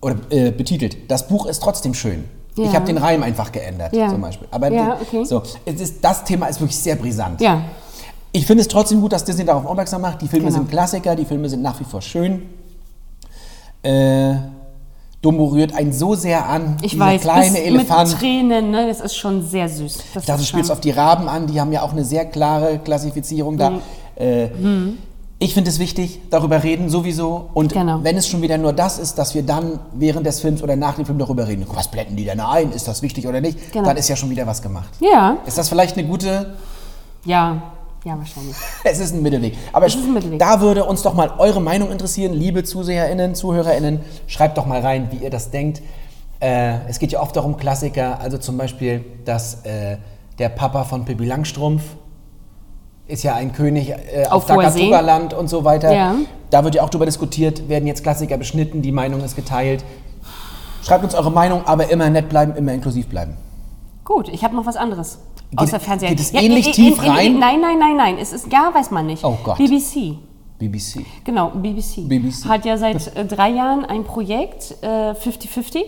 oder 0.00 0.16
äh, 0.30 0.50
betitelt. 0.52 1.10
Das 1.10 1.26
Buch 1.28 1.46
ist 1.46 1.60
trotzdem 1.62 1.94
schön. 1.94 2.24
Ja. 2.56 2.64
Ich 2.64 2.74
habe 2.74 2.86
den 2.86 2.98
Reim 2.98 3.22
einfach 3.22 3.52
geändert, 3.52 3.94
Ja. 3.94 4.08
zum 4.08 4.20
Beispiel. 4.20 4.48
Aber 4.50 4.70
Ja, 4.70 4.96
okay. 5.00 5.24
so, 5.24 5.42
es 5.64 5.80
ist, 5.80 6.04
das 6.04 6.24
Thema 6.24 6.46
ist 6.46 6.60
wirklich 6.60 6.76
sehr 6.78 6.96
brisant. 6.96 7.40
Ja. 7.40 7.62
Ich 8.32 8.46
finde 8.46 8.60
es 8.62 8.68
trotzdem 8.68 9.00
gut, 9.00 9.12
dass 9.12 9.24
Disney 9.24 9.44
darauf 9.44 9.66
aufmerksam 9.66 10.02
macht. 10.02 10.22
Die 10.22 10.28
Filme 10.28 10.46
Genau. 10.46 10.58
sind 10.58 10.70
Klassiker, 10.70 11.16
die 11.16 11.24
Filme 11.24 11.48
sind 11.48 11.62
nach 11.62 11.78
wie 11.80 11.84
vor 11.84 12.00
schön. 12.00 12.42
Äh, 13.82 14.34
Dumbo 15.22 15.46
rührt 15.46 15.74
einen 15.74 15.92
so 15.92 16.14
sehr 16.14 16.48
an. 16.48 16.78
Ich 16.82 16.92
dieser 16.92 17.04
weiß, 17.04 17.20
kleine 17.20 17.50
bis 17.52 17.60
Elefant. 17.60 18.08
mit 18.10 18.18
Tränen, 18.18 18.70
ne? 18.70 18.86
das 18.86 19.00
ist 19.00 19.16
schon 19.16 19.42
sehr 19.46 19.68
süß. 19.68 19.98
Das 20.14 20.40
ist 20.40 20.48
spielt 20.48 20.66
schon- 20.66 20.72
auf 20.72 20.80
die 20.80 20.92
Raben 20.92 21.28
an, 21.28 21.46
die 21.46 21.60
haben 21.60 21.72
ja 21.72 21.82
auch 21.82 21.92
eine 21.92 22.04
sehr 22.04 22.24
klare 22.24 22.78
Klassifizierung 22.78 23.58
da. 23.58 23.70
Mhm. 23.70 23.80
Äh, 24.16 24.48
Ich 25.42 25.54
finde 25.54 25.70
es 25.70 25.78
wichtig, 25.78 26.20
darüber 26.30 26.62
reden 26.62 26.90
sowieso. 26.90 27.48
Und 27.54 27.72
Genau. 27.72 28.00
wenn 28.02 28.16
es 28.18 28.26
schon 28.28 28.42
wieder 28.42 28.58
nur 28.58 28.74
das 28.74 28.98
ist, 28.98 29.16
dass 29.16 29.34
wir 29.34 29.42
dann 29.42 29.78
während 29.94 30.26
des 30.26 30.40
Films 30.40 30.62
oder 30.62 30.76
nach 30.76 30.96
dem 30.96 31.06
Film 31.06 31.18
darüber 31.18 31.48
reden, 31.48 31.64
was 31.72 31.90
blenden 31.90 32.14
die 32.16 32.26
denn 32.26 32.40
ein, 32.40 32.72
ist 32.72 32.86
das 32.88 33.00
wichtig 33.00 33.26
oder 33.26 33.40
nicht, 33.40 33.72
Genau. 33.72 33.86
dann 33.86 33.96
ist 33.96 34.08
ja 34.08 34.16
schon 34.16 34.28
wieder 34.28 34.46
was 34.46 34.60
gemacht. 34.60 34.90
Ja, 35.00 35.38
Ist 35.46 35.56
das 35.56 35.70
vielleicht 35.70 35.96
eine 35.96 36.06
gute, 36.06 36.54
ja, 37.24 37.62
ja, 38.04 38.18
wahrscheinlich. 38.18 38.56
es 38.84 38.98
ist 38.98 39.14
ein 39.14 39.22
Mittelweg. 39.22 39.56
Aber 39.72 39.86
ist 39.86 39.96
ein 39.96 40.12
Mittelweg. 40.12 40.38
da 40.38 40.60
würde 40.60 40.84
uns 40.84 41.02
doch 41.02 41.14
mal 41.14 41.32
eure 41.38 41.60
Meinung 41.60 41.90
interessieren, 41.90 42.32
liebe 42.32 42.64
ZuseherInnen, 42.64 43.34
ZuhörerInnen. 43.34 44.00
Schreibt 44.26 44.58
doch 44.58 44.66
mal 44.66 44.80
rein, 44.80 45.08
wie 45.10 45.24
ihr 45.24 45.30
das 45.30 45.50
denkt. 45.50 45.82
Äh, 46.40 46.86
es 46.88 46.98
geht 46.98 47.12
ja 47.12 47.20
oft 47.20 47.36
darum 47.36 47.56
Klassiker, 47.56 48.18
also 48.20 48.38
zum 48.38 48.56
Beispiel, 48.56 49.04
dass 49.24 49.64
äh, 49.64 49.98
der 50.38 50.48
Papa 50.48 50.84
von 50.84 51.04
Pippi 51.04 51.26
Langstrumpf 51.26 51.82
ist 53.06 53.22
ja 53.22 53.34
ein 53.34 53.52
König 53.52 53.90
äh, 53.90 54.26
auf, 54.26 54.44
Auf. 54.44 54.46
Dakatuga-Land 54.46 55.34
und 55.34 55.48
so 55.48 55.64
weiter. 55.64 55.92
Ja. 55.92 56.14
Da 56.48 56.64
wird 56.64 56.74
ja 56.76 56.82
auch 56.82 56.90
drüber 56.90 57.06
diskutiert, 57.06 57.68
werden 57.68 57.86
jetzt 57.86 58.02
Klassiker 58.02 58.38
beschnitten, 58.38 58.82
die 58.82 58.92
Meinung 58.92 59.22
ist 59.22 59.36
geteilt. 59.36 59.84
Schreibt 60.82 61.04
uns 61.04 61.14
eure 61.14 61.30
Meinung, 61.30 61.66
aber 61.66 61.90
immer 61.90 62.08
nett 62.08 62.28
bleiben, 62.28 62.56
immer 62.56 62.72
inklusiv 62.72 63.08
bleiben. 63.08 63.36
Gut, 64.04 64.28
ich 64.28 64.42
habe 64.42 64.56
noch 64.56 64.66
was 64.66 64.76
anderes. 64.76 65.18
Geht- 65.50 65.58
Außer 65.60 65.80
Fernseher. 65.80 66.10
geht 66.10 66.20
es 66.20 66.32
ähnlich 66.32 66.70
tief 66.72 67.00
rein? 67.02 67.38
nein, 67.38 67.60
nein, 67.60 67.78
nein, 67.78 67.96
nein. 67.96 68.18
Es 68.18 68.32
ist, 68.32 68.52
ja, 68.52 68.70
weiß 68.72 68.90
man 68.92 69.06
nicht. 69.06 69.24
Oh 69.24 69.36
Gott. 69.42 69.58
BBC. 69.58 70.16
BBC. 70.58 71.04
Genau, 71.24 71.48
BBC. 71.50 72.06
BBC. 72.08 72.44
Hat 72.48 72.64
ja 72.64 72.76
seit 72.76 73.16
äh, 73.16 73.24
drei 73.24 73.50
Jahren 73.50 73.84
ein 73.84 74.04
Projekt, 74.04 74.76
äh, 74.82 75.12
50-50, 75.12 75.84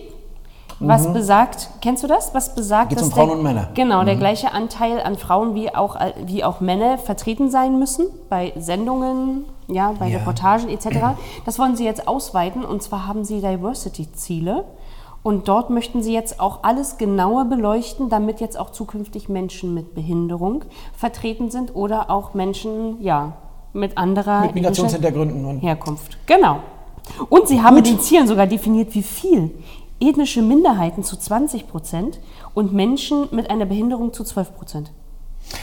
was 0.79 1.13
besagt, 1.13 1.69
kennst 1.79 2.03
du 2.03 2.07
das? 2.07 2.33
Was 2.33 2.55
besagt, 2.55 2.89
Geht's 2.89 3.01
um 3.03 3.07
dass 3.09 3.15
der- 3.15 3.25
Frauen 3.27 3.37
und 3.37 3.43
Männer? 3.43 3.69
Genau, 3.73 4.03
der 4.03 4.15
gleiche 4.17 4.51
Anteil 4.51 4.99
an 5.01 5.15
Frauen 5.17 5.55
wie 5.55 5.73
auch, 5.73 5.95
äh, 5.95 6.11
wie 6.25 6.43
auch 6.43 6.59
Männer 6.59 6.97
vertreten 6.97 7.49
sein 7.49 7.79
müssen 7.79 8.07
bei 8.29 8.51
Sendungen, 8.57 9.45
ja, 9.69 9.93
bei 9.97 10.09
Ja. 10.09 10.17
Reportagen 10.17 10.67
etc. 10.67 11.15
Das 11.45 11.57
wollen 11.57 11.77
sie 11.77 11.85
jetzt 11.85 12.05
ausweiten 12.07 12.65
und 12.65 12.81
zwar 12.83 13.07
haben 13.07 13.23
sie 13.23 13.39
Diversity-Ziele. 13.39 14.65
Und 15.23 15.47
dort 15.47 15.69
möchten 15.69 16.03
Sie 16.03 16.13
jetzt 16.13 16.41
auch 16.41 16.59
alles 16.63 16.97
genauer 16.97 17.45
beleuchten, 17.45 18.09
damit 18.09 18.41
jetzt 18.41 18.59
auch 18.59 18.71
zukünftig 18.71 19.29
Menschen 19.29 19.73
mit 19.73 19.95
Behinderung 19.95 20.65
vertreten 20.95 21.49
sind 21.49 21.75
oder 21.75 22.09
auch 22.09 22.33
Menschen, 22.33 23.01
ja, 23.01 23.33
mit 23.71 23.97
anderer 23.97 24.41
Mit 24.41 24.55
Migrationshintergründen 24.55 25.45
und 25.45 25.59
Herkunft. 25.59 26.17
Genau. 26.27 26.57
Und 27.29 27.47
sie 27.47 27.61
haben 27.61 27.75
Gut. 27.77 27.87
in 27.87 27.95
den 27.95 28.01
Zielen 28.01 28.27
sogar 28.27 28.47
definiert, 28.47 28.93
wie 28.93 29.03
viel. 29.03 29.51
Ethnische 29.99 30.41
Minderheiten 30.41 31.03
zu 31.03 31.17
20 31.17 31.67
Prozent 31.67 32.19
und 32.53 32.73
Menschen 32.73 33.27
mit 33.31 33.49
einer 33.49 33.65
Behinderung 33.65 34.11
zu 34.13 34.23
12 34.23 34.55
Prozent. 34.55 34.91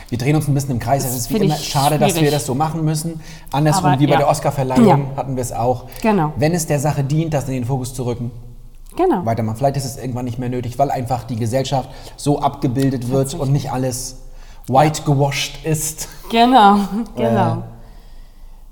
Wir 0.09 0.19
drehen 0.19 0.37
uns 0.37 0.49
ein 0.49 0.55
bisschen 0.55 0.73
im 0.73 0.79
Kreis. 0.79 1.05
Es 1.05 1.17
ist 1.17 1.33
wie 1.33 1.39
immer 1.39 1.55
schade, 1.57 1.99
dass 1.99 2.21
wir 2.21 2.31
das 2.31 2.47
so 2.47 2.55
machen 2.55 2.85
müssen. 2.85 3.21
Andersrum, 3.51 3.91
Aber 3.91 4.01
wie 4.01 4.07
bei 4.07 4.13
ja. 4.13 4.19
der 4.19 4.29
Oscarverleihung 4.29 4.87
Ja. 4.87 4.99
hatten 5.17 5.37
wir 5.37 5.43
es 5.43 5.53
auch. 5.53 5.85
Genau. 6.03 6.33
Wenn 6.37 6.53
es 6.53 6.67
der 6.67 6.79
Sache 6.79 7.05
dient, 7.05 7.35
das 7.35 7.47
in 7.49 7.55
den 7.55 7.65
Fokus 7.65 7.95
zu 7.95 8.05
rücken, 8.05 8.31
Genau. 8.97 9.25
weitermachen. 9.25 9.57
Vielleicht 9.57 9.77
ist 9.77 9.85
es 9.85 9.97
irgendwann 9.97 10.25
nicht 10.25 10.39
mehr 10.39 10.49
nötig, 10.49 10.79
weil 10.79 10.91
einfach 10.91 11.25
die 11.25 11.37
Gesellschaft 11.37 11.89
so 12.17 12.41
abgebildet 12.41 13.09
wird 13.09 13.35
und 13.35 13.53
nicht 13.53 13.71
alles 13.73 14.17
white 14.69 15.03
gewasht 15.03 15.65
ist. 15.65 16.09
Genau, 16.31 16.77
Äh, 17.17 17.23
genau. 17.29 17.63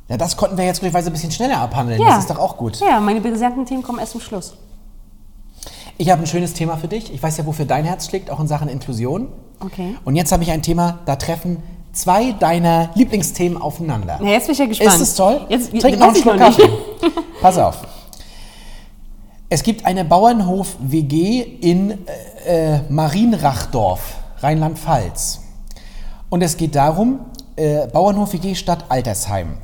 Ja, 0.08 0.16
das 0.16 0.36
konnten 0.36 0.56
wir 0.56 0.64
jetzt 0.64 0.80
glücklicherweise 0.80 1.10
ein 1.10 1.12
bisschen 1.12 1.30
schneller 1.30 1.58
abhandeln. 1.58 2.00
ja. 2.00 2.08
Das 2.08 2.20
ist 2.20 2.30
doch 2.30 2.38
auch 2.38 2.56
gut. 2.56 2.80
Ja, 2.80 2.98
meine 2.98 3.20
brisanten 3.20 3.66
Themen 3.66 3.82
kommen 3.82 3.98
erst 3.98 4.12
zum 4.12 4.20
Schluss. 4.22 4.54
Ich 5.98 6.10
habe 6.10 6.22
ein 6.22 6.26
schönes 6.26 6.54
Thema 6.54 6.76
für 6.76 6.88
dich. 6.88 7.12
Ich 7.12 7.22
weiß 7.22 7.36
ja, 7.36 7.44
wofür 7.46 7.64
dein 7.64 7.84
Herz 7.84 8.06
schlägt, 8.08 8.30
auch 8.30 8.40
in 8.40 8.46
Sachen 8.48 8.68
Inklusion. 8.68 9.28
Okay. 9.60 9.96
Und 10.04 10.16
jetzt 10.16 10.32
habe 10.32 10.42
ich 10.44 10.50
ein 10.50 10.62
Thema, 10.62 11.00
da 11.06 11.16
treffen 11.16 11.62
zwei 11.92 12.32
deiner 12.32 12.90
Lieblingsthemen 12.94 13.60
aufeinander. 13.60 14.18
Na, 14.22 14.30
jetzt 14.30 14.46
bin 14.46 14.52
ich 14.52 14.58
ja 14.60 14.66
gespannt. 14.66 14.94
Ist 14.94 15.00
es 15.00 15.14
toll? 15.16 15.40
Jetzt, 15.48 15.70
Trink 15.78 15.98
weiß 16.00 16.24
noch 16.24 16.32
einen 16.32 16.52
Schluck. 16.52 16.68
Kaffee. 16.68 16.70
Pass 17.42 17.58
auf. 17.58 17.78
Es 19.50 19.62
gibt 19.62 19.86
eine 19.86 20.04
Bauernhof-WG 20.04 21.40
in 21.40 22.06
äh, 22.46 22.74
äh, 22.74 22.80
Marienrachdorf, 22.90 24.16
Rheinland-Pfalz. 24.40 25.40
Und 26.28 26.42
es 26.42 26.58
geht 26.58 26.74
darum, 26.74 27.20
äh, 27.56 27.86
Bauernhof-WG 27.86 28.54
Stadt 28.54 28.84
Altersheim. 28.90 29.56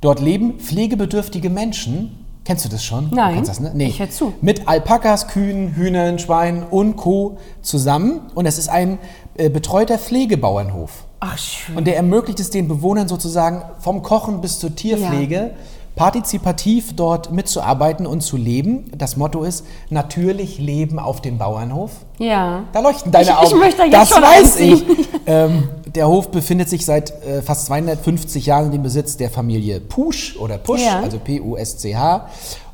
Dort 0.00 0.20
leben 0.20 0.58
pflegebedürftige 0.58 1.50
Menschen. 1.50 2.24
Kennst 2.46 2.64
du 2.64 2.70
das 2.70 2.82
schon? 2.82 3.10
Du 3.10 3.16
Nein. 3.16 3.34
kennst 3.34 3.50
das, 3.50 3.60
ne? 3.60 3.72
nee. 3.74 3.88
Ich 3.88 4.00
hör 4.00 4.08
zu. 4.08 4.32
Mit 4.40 4.66
Alpakas, 4.66 5.28
Kühen, 5.28 5.74
Hühnern, 5.74 6.18
Schweinen 6.18 6.62
und 6.62 6.96
Co. 6.96 7.36
zusammen. 7.60 8.20
Und 8.34 8.46
es 8.46 8.56
ist 8.56 8.70
ein 8.70 8.98
äh, 9.36 9.50
betreuter 9.50 9.98
Pflegebauernhof. 9.98 11.04
Ach, 11.20 11.36
schön. 11.36 11.76
Und 11.76 11.86
der 11.86 11.96
ermöglicht 11.96 12.40
es 12.40 12.48
den 12.48 12.66
Bewohnern 12.66 13.08
sozusagen 13.08 13.62
vom 13.78 14.02
Kochen 14.02 14.40
bis 14.40 14.58
zur 14.58 14.74
Tierpflege 14.74 15.50
partizipativ 15.96 16.94
dort 16.94 17.32
mitzuarbeiten 17.32 18.06
und 18.06 18.20
zu 18.20 18.36
leben. 18.36 18.90
Das 18.96 19.16
Motto 19.16 19.42
ist 19.42 19.64
natürlich 19.90 20.58
Leben 20.58 20.98
auf 20.98 21.20
dem 21.22 21.38
Bauernhof. 21.38 21.90
Ja. 22.18 22.64
Da 22.72 22.80
leuchten 22.80 23.10
deine 23.10 23.24
Ich- 23.24 23.30
ich 23.30 23.36
Augen. 23.36 23.58
möchte 23.58 23.82
jetzt 23.82 23.94
das 23.94 24.08
schon 24.10 24.22
weiß 24.22 24.56
einziehen. 24.58 24.82
ich. 24.98 25.08
ähm, 25.26 25.68
der 25.94 26.06
Hof 26.06 26.30
befindet 26.30 26.68
sich 26.68 26.84
seit 26.84 27.10
äh, 27.24 27.40
fast 27.42 27.66
250 27.66 28.44
Jahren 28.46 28.66
in 28.66 28.72
dem 28.72 28.82
Besitz 28.82 29.16
der 29.16 29.30
Familie 29.30 29.80
Pusch 29.80 30.36
oder 30.38 30.58
Pusch, 30.58 30.82
Ja. 30.84 31.00
also 31.00 31.18
P-U-S-C-H. 31.18 32.28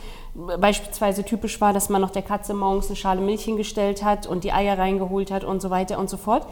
beispielsweise 0.59 1.23
typisch 1.25 1.61
war, 1.61 1.73
dass 1.75 1.89
man 1.91 2.01
noch 2.01 2.11
der 2.11 2.23
Katze 2.23 2.55
morgens 2.55 2.87
eine 2.87 2.97
Schale 2.97 3.21
Milch 3.21 3.43
hingestellt 3.45 4.05
hat 4.05 4.27
und 4.27 4.45
die 4.45 4.53
Eier 4.53 4.79
reingeholt 4.79 5.31
hat 5.31 5.45
und 5.45 5.61
so 5.61 5.69
weiter 5.71 5.99
und 5.99 6.09
so 6.09 6.17
fort. 6.17 6.47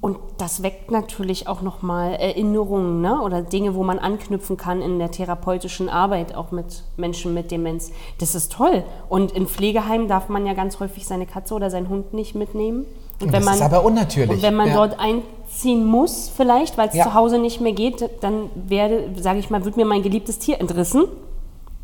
Und 0.00 0.16
das 0.38 0.62
weckt 0.62 0.90
natürlich 0.90 1.46
auch 1.46 1.60
nochmal 1.60 2.14
Erinnerungen 2.14 3.02
ne? 3.02 3.20
oder 3.20 3.42
Dinge, 3.42 3.74
wo 3.74 3.82
man 3.82 3.98
anknüpfen 3.98 4.56
kann 4.56 4.80
in 4.80 4.98
der 4.98 5.10
therapeutischen 5.10 5.90
Arbeit, 5.90 6.34
auch 6.34 6.52
mit 6.52 6.84
Menschen 6.96 7.34
mit 7.34 7.50
Demenz. 7.50 7.92
Das 8.18 8.34
ist 8.34 8.50
toll. 8.52 8.82
Und 9.10 9.32
in 9.32 9.46
Pflegeheimen 9.46 10.08
darf 10.08 10.30
man 10.30 10.46
ja 10.46 10.54
ganz 10.54 10.80
häufig 10.80 11.06
seine 11.06 11.26
Katze 11.26 11.52
oder 11.54 11.68
seinen 11.70 11.90
Hund 11.90 12.14
nicht 12.14 12.34
mitnehmen. 12.34 12.86
Und 13.20 13.34
Das 13.34 13.44
ist 13.44 13.60
aber 13.60 13.84
unnatürlich. 13.84 14.30
Und 14.36 14.42
wenn 14.42 14.54
man 14.54 14.68
Ja. 14.68 14.76
dort 14.76 14.98
einziehen 14.98 15.84
muss, 15.84 16.30
vielleicht, 16.34 16.78
weil 16.78 16.88
es 16.88 16.94
Ja. 16.94 17.04
zu 17.04 17.12
Hause 17.12 17.38
nicht 17.38 17.60
mehr 17.60 17.72
geht, 17.72 18.08
dann 18.22 18.48
werde, 18.54 19.10
sage 19.20 19.38
ich 19.38 19.50
mal, 19.50 19.66
wird 19.66 19.76
mir 19.76 19.84
mein 19.84 20.02
geliebtes 20.02 20.38
Tier 20.38 20.58
entrissen. 20.60 21.04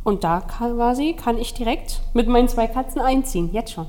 Und 0.05 0.25
da 0.25 0.41
quasi 0.41 1.13
kann 1.13 1.37
ich 1.37 1.53
direkt 1.53 2.01
mit 2.15 2.29
meinen 2.29 2.49
zwei 2.49 2.67
Katzen 2.67 3.03
einziehen, 3.03 3.51
jetzt 3.53 3.73
schon. 3.73 3.87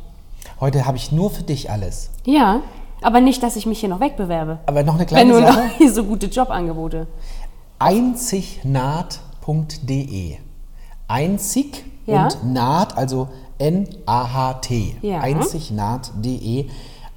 Heute 0.59 0.85
habe 0.85 0.97
ich 0.97 1.13
nur 1.13 1.29
für 1.29 1.43
dich 1.43 1.71
alles. 1.71 2.09
Ja, 2.25 2.61
aber 3.01 3.21
nicht, 3.21 3.41
dass 3.43 3.55
ich 3.55 3.65
mich 3.65 3.79
hier 3.79 3.89
noch 3.89 3.99
wegbewerbe. 3.99 4.59
Aber 4.65 4.83
noch 4.83 4.93
eine 4.95 5.01
Wenn 5.01 5.07
kleine 5.07 5.33
du 5.33 5.41
noch 5.41 5.53
Sache. 5.53 5.69
hier 5.77 5.91
so 5.93 6.03
gute 6.03 6.27
Jobangebote. 6.27 7.07
Einzignaht.de. 7.79 10.37
Einzig 11.07 11.85
Ja. 12.05 12.23
und 12.25 12.53
Naht, 12.53 12.97
also 12.97 13.27
N-A-H-T. 13.59 14.97
Ja. 15.01 15.19
Einzignaht.de 15.19 16.67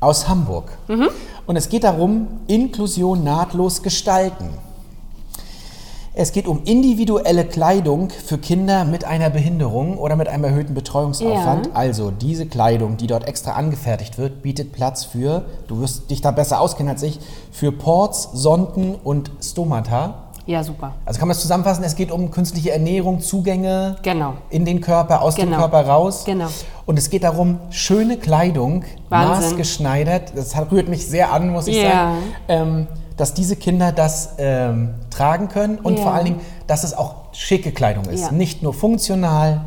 aus 0.01 0.29
Hamburg. 0.29 0.77
Mhm. 0.89 1.09
Und 1.47 1.57
es 1.57 1.69
geht 1.69 1.85
darum, 1.85 2.27
Inklusion 2.47 3.25
nahtlos 3.25 3.83
gestalten. 3.83 4.49
Es 6.13 6.33
geht 6.33 6.49
um 6.49 6.63
individuelle 6.65 7.45
Kleidung 7.45 8.11
für 8.11 8.37
Kinder 8.37 8.85
mit 8.85 9.05
einer 9.05 9.31
Behinderung 9.31 9.97
oder 9.97 10.17
mit 10.17 10.27
einem 10.27 10.43
erhöhten 10.43 10.75
Betreuungsaufwand. 10.75 11.67
Ja. 11.69 11.73
Also 11.73 12.11
diese 12.11 12.47
Kleidung, 12.47 12.97
die 12.97 13.07
dort 13.07 13.29
extra 13.29 13.53
angefertigt 13.53 14.19
wird, 14.19 14.43
bietet 14.43 14.73
Platz 14.73 15.05
für, 15.05 15.45
du 15.69 15.81
wirst 15.81 16.11
dich 16.11 16.21
da 16.21 16.33
besser 16.33 16.61
auskennen 16.61 16.93
als 16.93 17.05
ich, 17.05 17.21
für 17.53 17.71
Ports, 17.71 18.29
Sonden 18.33 18.97
und 18.97 19.31
Stomata. 19.41 20.15
Ja, 20.47 20.65
super. 20.65 20.95
Also 21.07 21.21
kann 21.21 21.29
man 21.29 21.37
es 21.37 21.43
zusammenfassen, 21.43 21.85
es 21.85 21.95
geht 21.95 22.11
um 22.11 22.33
künstliche 22.33 22.73
Ernährung, 22.73 23.21
Zugänge 23.21 23.95
Genau. 24.03 24.33
in 24.49 24.65
den 24.65 24.81
Körper, 24.81 25.23
aus 25.23 25.37
dem 25.37 25.45
Genau. 25.47 25.59
Körper 25.59 25.87
raus. 25.87 26.25
Genau. 26.25 26.49
Und 26.87 26.99
es 26.99 27.09
geht 27.11 27.23
darum, 27.23 27.61
schöne 27.71 28.17
Kleidung, 28.17 28.83
Wahnsinn. 29.11 29.51
maßgeschneidert, 29.51 30.33
das 30.35 30.57
rührt 30.73 30.89
mich 30.89 31.07
sehr 31.07 31.33
an, 31.33 31.51
muss 31.51 31.69
ich 31.69 31.77
Ja. 31.81 31.91
sagen, 31.93 32.17
ähm, 32.49 32.87
dass 33.21 33.35
diese 33.35 33.55
Kinder 33.57 33.93
das 33.93 34.31
ähm, 34.39 34.95
tragen 35.11 35.49
können 35.49 35.79
und 35.79 35.97
Ja. 35.99 36.03
vor 36.05 36.15
allen 36.15 36.25
Dingen, 36.25 36.41
dass 36.67 36.83
es 36.85 36.95
auch 36.97 37.15
schicke 37.33 37.71
Kleidung 37.73 38.05
ist. 38.07 38.23
Ja. 38.23 38.33
Nicht 38.33 38.63
nur 38.63 38.73
funktional, 38.75 39.61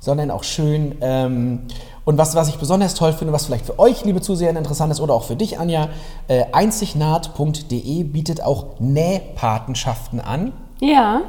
sondern 0.00 0.30
auch 0.30 0.44
schön. 0.44 0.94
Ähm, 1.00 1.62
und 2.04 2.18
was, 2.18 2.34
was 2.34 2.48
ich 2.48 2.56
besonders 2.56 2.94
toll 2.94 3.12
finde, 3.12 3.32
was 3.32 3.46
vielleicht 3.46 3.66
für 3.66 3.78
euch, 3.78 4.04
liebe 4.04 4.20
Zuseher, 4.20 4.50
interessant 4.50 4.90
ist 4.92 5.00
oder 5.00 5.14
auch 5.14 5.22
für 5.24 5.36
dich, 5.36 5.58
Anja, 5.60 5.88
äh, 6.28 6.44
einzignaht.de 6.52 8.02
bietet 8.04 8.42
auch 8.42 8.66
Nähpatenschaften 8.80 10.20
an. 10.20 10.52
Ja. 10.80 11.20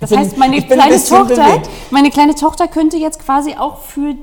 Das 0.00 0.10
bin- 0.10 0.18
heißt, 0.18 0.36
meine 0.36 0.60
kleine 0.62 0.96
Tochter, 1.02 1.26
bewegt. 1.26 1.70
meine 1.90 2.10
kleine 2.10 2.34
Tochter 2.34 2.68
könnte 2.68 2.96
jetzt 2.96 3.18
quasi 3.20 3.54
auch 3.58 3.78
für 3.78 4.14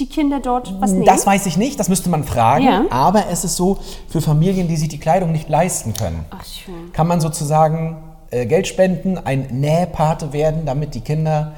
die 0.00 0.06
Kinder 0.06 0.40
dort 0.40 0.74
was 0.80 0.92
nehmen. 0.92 1.04
Das 1.04 1.26
weiß 1.26 1.46
ich 1.46 1.56
nicht, 1.56 1.78
das 1.78 1.88
müsste 1.88 2.08
man 2.10 2.24
fragen. 2.24 2.64
Ja. 2.64 2.84
Aber 2.90 3.28
es 3.30 3.44
ist 3.44 3.56
so, 3.56 3.78
für 4.08 4.20
Familien, 4.20 4.66
die 4.66 4.76
sich 4.76 4.88
die 4.88 4.98
Kleidung 4.98 5.32
nicht 5.32 5.48
leisten 5.48 5.94
können, 5.94 6.24
Ach 6.30 6.44
kann 6.92 7.06
man 7.06 7.20
sozusagen 7.20 7.98
äh, 8.30 8.46
Geld 8.46 8.66
spenden, 8.66 9.18
ein 9.18 9.48
Nähpate 9.50 10.32
werden, 10.32 10.64
damit 10.64 10.94
die 10.94 11.00
Kinder. 11.00 11.52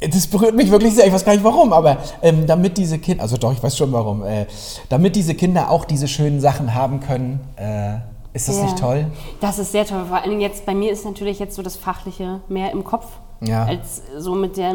Das 0.00 0.26
berührt 0.26 0.54
mich 0.54 0.70
wirklich 0.70 0.94
sehr, 0.94 1.06
ich 1.06 1.12
weiß 1.12 1.24
gar 1.24 1.32
nicht 1.32 1.44
warum, 1.44 1.72
aber 1.72 1.98
ähm, 2.20 2.46
damit 2.46 2.76
diese 2.76 2.98
Kinder, 2.98 3.22
also 3.22 3.36
doch, 3.36 3.52
ich 3.52 3.62
weiß 3.62 3.76
schon 3.76 3.92
warum, 3.92 4.22
äh, 4.24 4.46
damit 4.88 5.16
diese 5.16 5.34
Kinder 5.34 5.70
auch 5.70 5.84
diese 5.84 6.08
schönen 6.08 6.40
Sachen 6.40 6.74
haben 6.74 7.00
können, 7.00 7.40
äh, 7.56 7.96
ist 8.34 8.48
das 8.48 8.56
Ja. 8.56 8.62
nicht 8.64 8.78
toll? 8.78 9.06
Das 9.40 9.58
ist 9.58 9.72
sehr 9.72 9.86
toll. 9.86 10.04
Vor 10.08 10.20
allem 10.20 10.40
jetzt 10.40 10.66
bei 10.66 10.74
mir 10.74 10.90
ist 10.92 11.04
natürlich 11.04 11.38
jetzt 11.38 11.54
so 11.54 11.62
das 11.62 11.76
Fachliche 11.76 12.40
mehr 12.48 12.72
im 12.72 12.82
Kopf. 12.84 13.06
Ja. 13.40 13.64
Als 13.64 14.02
so 14.18 14.34
mit 14.34 14.56
der 14.56 14.74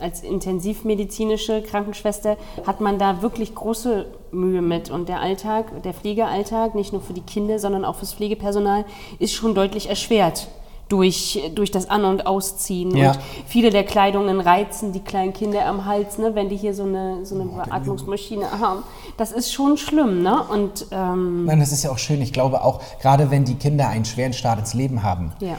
als 0.00 0.22
intensivmedizinische 0.22 1.62
Krankenschwester 1.62 2.36
hat 2.66 2.80
man 2.80 2.98
da 2.98 3.22
wirklich 3.22 3.54
große 3.54 4.06
Mühe 4.32 4.62
mit 4.62 4.90
und 4.90 5.08
der 5.08 5.20
Alltag, 5.20 5.82
der 5.82 5.94
Pflegealltag, 5.94 6.74
nicht 6.74 6.92
nur 6.92 7.02
für 7.02 7.12
die 7.12 7.20
Kinder, 7.22 7.58
sondern 7.58 7.84
auch 7.84 7.96
fürs 7.96 8.14
Pflegepersonal 8.14 8.84
ist 9.18 9.32
schon 9.34 9.54
deutlich 9.54 9.88
erschwert 9.88 10.48
durch, 10.88 11.38
durch 11.54 11.70
das 11.70 11.90
An- 11.90 12.06
und 12.06 12.26
Ausziehen 12.26 12.96
Ja. 12.96 13.10
und 13.12 13.18
viele 13.46 13.68
der 13.70 13.84
Kleidungen 13.84 14.40
reizen 14.40 14.92
die 14.92 15.00
kleinen 15.00 15.34
Kinder 15.34 15.66
am 15.66 15.84
Hals, 15.84 16.16
ne, 16.16 16.34
wenn 16.34 16.48
die 16.48 16.56
hier 16.56 16.72
so 16.74 16.84
eine, 16.84 17.26
so 17.26 17.34
eine 17.34 17.44
Beatmungsmaschine 17.44 18.58
haben. 18.58 18.82
Das 19.18 19.30
ist 19.30 19.52
schon 19.52 19.76
schlimm, 19.76 20.22
ne? 20.22 20.42
Und 20.50 20.86
ähm, 20.90 21.44
Nein, 21.44 21.60
das 21.60 21.72
ist 21.72 21.82
ja 21.84 21.90
auch 21.90 21.98
schön. 21.98 22.22
Ich 22.22 22.32
glaube 22.32 22.64
auch, 22.64 22.80
gerade 23.02 23.30
wenn 23.30 23.44
die 23.44 23.56
Kinder 23.56 23.88
einen 23.88 24.06
schweren 24.06 24.32
Start 24.32 24.60
ins 24.60 24.72
Leben 24.74 25.02
haben, 25.02 25.32
Ja. 25.40 25.58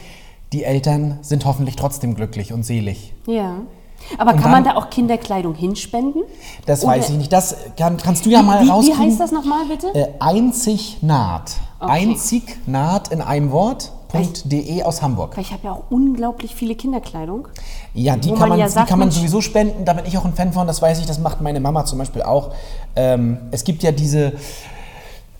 Die 0.52 0.64
Eltern 0.64 1.18
sind 1.22 1.44
hoffentlich 1.44 1.76
trotzdem 1.76 2.14
glücklich 2.14 2.52
und 2.52 2.64
selig. 2.64 3.14
Ja. 3.26 3.56
Aber 4.18 4.32
Und 4.32 4.40
kann 4.40 4.50
man 4.50 4.64
dann- 4.64 4.74
da 4.74 4.80
auch 4.80 4.88
Kinderkleidung 4.90 5.54
hinspenden? 5.54 6.22
Das 6.66 6.82
Oder- 6.84 6.92
weiß 6.94 7.10
ich 7.10 7.16
nicht. 7.18 7.32
Das 7.32 7.54
kann, 7.76 7.96
kannst 7.98 8.24
du 8.24 8.30
ja 8.30 8.42
mal 8.42 8.60
wie, 8.62 8.68
wie 8.88 8.94
heißt 8.96 9.20
das 9.20 9.30
nochmal 9.30 9.66
bitte? 9.68 9.94
Äh, 9.94 10.08
Einzignaht. 10.18 11.52
Okay. 11.78 11.92
Einzignaht 11.92 13.08
in 13.08 13.20
einem 13.20 13.50
Wort.de 13.52 14.82
aus 14.82 15.02
Hamburg. 15.02 15.36
Weil 15.36 15.44
ich 15.44 15.52
habe 15.52 15.64
ja 15.64 15.72
auch 15.72 15.82
unglaublich 15.90 16.54
viele 16.54 16.74
Kinderkleidung. 16.74 17.48
Ja, 17.94 18.16
die 18.16 18.30
kann 18.30 18.38
man 18.40 18.48
man, 18.50 18.58
ja 18.58 18.66
die 18.66 18.72
sagt, 18.72 18.88
kann 18.88 18.98
man 18.98 19.10
sowieso 19.10 19.40
spenden. 19.40 19.84
Da 19.84 19.92
bin 19.92 20.06
ich 20.06 20.16
auch 20.18 20.24
ein 20.24 20.34
Fan 20.34 20.52
von. 20.52 20.66
Das 20.66 20.80
weiß 20.82 20.98
ich. 21.00 21.06
Das 21.06 21.18
macht 21.18 21.40
meine 21.42 21.60
Mama 21.60 21.84
zum 21.84 21.98
Beispiel 21.98 22.22
auch. 22.22 22.50
Ähm, 22.96 23.38
es 23.50 23.64
gibt 23.64 23.82
ja 23.82 23.92
diese 23.92 24.32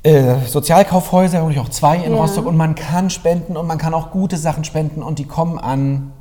äh, 0.02 0.36
Sozialkaufhäuser, 0.46 1.44
und 1.44 1.52
ich 1.52 1.58
auch 1.60 1.68
zwei 1.68 1.96
in 1.96 2.12
Ja. 2.12 2.18
Rostock. 2.20 2.46
Und 2.46 2.56
man 2.56 2.74
kann 2.74 3.10
spenden 3.10 3.56
und 3.56 3.66
man 3.66 3.78
kann 3.78 3.94
auch 3.94 4.10
gute 4.10 4.36
Sachen 4.36 4.64
spenden 4.64 5.02
und 5.02 5.18
die 5.18 5.26
kommen 5.26 5.58
an 5.58 6.12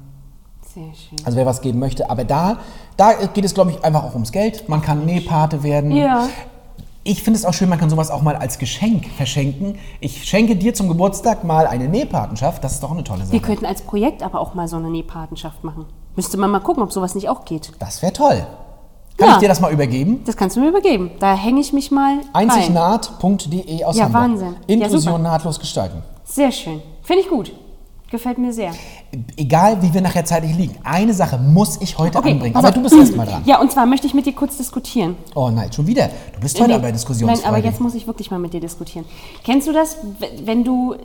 Sehr 0.74 0.84
schön. 0.94 1.26
Also 1.26 1.38
wer 1.38 1.46
was 1.46 1.62
geben 1.62 1.80
möchte. 1.80 2.10
Aber 2.10 2.24
da, 2.26 2.58
da 2.98 3.14
geht 3.14 3.46
es, 3.46 3.54
glaube 3.54 3.72
ich, 3.72 3.84
einfach 3.84 4.04
auch 4.04 4.14
ums 4.14 4.32
Geld. 4.32 4.68
Man 4.70 4.82
kann 4.82 5.06
Nähpate 5.06 5.64
werden. 5.64 5.92
Ja. 5.92 6.28
Ich 7.04 7.24
finde 7.24 7.40
es 7.40 7.46
auch 7.46 7.54
schön, 7.54 7.70
man 7.70 7.80
kann 7.80 7.90
sowas 7.90 8.12
auch 8.12 8.22
mal 8.22 8.36
als 8.36 8.60
Geschenk 8.60 9.08
verschenken. 9.18 9.80
Ich 10.00 10.26
schenke 10.26 10.56
dir 10.58 10.74
zum 10.74 10.90
Geburtstag 10.90 11.44
mal 11.44 11.66
eine 11.66 11.88
Nähpatenschaft. 11.88 12.64
Das 12.64 12.74
ist 12.74 12.84
doch 12.84 12.92
eine 12.92 13.04
tolle 13.04 13.22
Sache. 13.22 13.32
Wir 13.32 13.42
könnten 13.42 13.66
als 13.66 13.82
Projekt 13.82 14.22
aber 14.22 14.40
auch 14.40 14.54
mal 14.54 14.68
so 14.68 14.76
eine 14.76 14.90
Nähpatenschaft 14.90 15.64
machen. 15.64 15.86
Müsste 16.16 16.38
man 16.38 16.52
mal 16.52 16.60
gucken, 16.60 16.84
ob 16.84 16.92
sowas 16.92 17.16
nicht 17.16 17.30
auch 17.30 17.46
geht. 17.46 17.72
Das 17.80 18.02
wäre 18.02 18.14
toll. 18.14 18.46
Kann 19.20 19.28
Ja. 19.28 19.34
ich 19.36 19.40
dir 19.42 19.50
das 19.50 19.60
mal 19.60 19.72
übergeben? 19.72 20.22
Das 20.26 20.36
kannst 20.38 20.56
du 20.56 20.62
mir 20.62 20.70
übergeben. 20.70 21.12
Da 21.20 21.36
hänge 21.36 21.60
ich 21.60 21.74
mich 21.74 21.92
mal. 21.92 22.20
Einzignaht.de 22.34 23.84
aus 23.84 23.98
Ja, 23.98 24.06
Hamburg. 24.06 24.22
Wahnsinn. 24.22 24.56
Ja, 24.68 24.74
Inklusion 24.76 25.02
super. 25.02 25.18
nahtlos 25.20 25.60
gestalten. 25.60 26.02
Sehr 26.24 26.52
schön. 26.52 26.82
Finde 27.04 27.24
ich 27.24 27.30
gut. 27.30 27.52
Gefällt 28.12 28.40
mir 28.40 28.52
sehr. 28.52 28.72
Egal, 29.38 29.82
wie 29.84 29.94
wir 29.94 30.02
nachher 30.02 30.26
zeitlich 30.26 30.56
liegen. 30.58 30.76
Eine 30.84 31.14
Sache 31.14 31.38
muss 31.38 31.80
ich 31.80 31.98
heute 32.00 32.18
anbringen. 32.18 32.54
pass 32.54 32.64
Aber 32.64 32.74
du 32.74 32.82
bist 32.82 32.96
erst 32.96 33.16
mal 33.16 33.26
dran. 33.28 33.44
Ja, 33.46 33.62
und 33.62 33.72
zwar 33.72 33.86
möchte 33.86 34.08
ich 34.08 34.16
mit 34.16 34.26
dir 34.26 34.34
kurz 34.34 34.58
diskutieren. 34.58 35.16
Oh 35.36 35.50
nein, 35.52 35.72
schon 35.72 35.86
wieder. 35.86 36.10
Du 36.34 36.40
bist 36.40 36.60
heute 36.60 36.70
Nee, 36.70 36.76
aber 36.76 36.92
diskussionsfreudig. 36.92 37.44
Nein, 37.46 37.54
aber 37.54 37.64
jetzt 37.64 37.80
muss 37.82 37.94
ich 37.94 38.08
wirklich 38.08 38.32
mal 38.32 38.40
mit 38.40 38.54
dir 38.54 38.62
diskutieren. 38.62 39.06
Kennst 39.44 39.68
du 39.68 39.74
das, 39.74 39.98
wenn 40.44 40.64
du, 40.64 40.96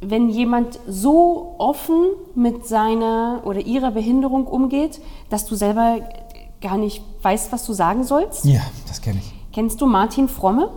wenn 0.00 0.28
jemand 0.28 0.80
so 0.88 1.54
offen 1.58 2.06
mit 2.34 2.66
seiner 2.66 3.42
oder 3.44 3.60
ihrer 3.60 3.92
Behinderung 3.92 4.46
umgeht, 4.48 5.00
dass 5.30 5.44
du 5.46 5.54
selber 5.54 5.98
gar 6.64 6.78
nicht 6.78 7.02
weißt, 7.22 7.52
was 7.52 7.64
du 7.66 7.72
sagen 7.74 8.02
sollst? 8.04 8.44
Ja, 8.44 8.62
das 8.88 9.00
kenne 9.00 9.18
ich. 9.20 9.32
Kennst 9.52 9.80
du 9.80 9.86
Martin 9.86 10.28
Fromme? 10.28 10.70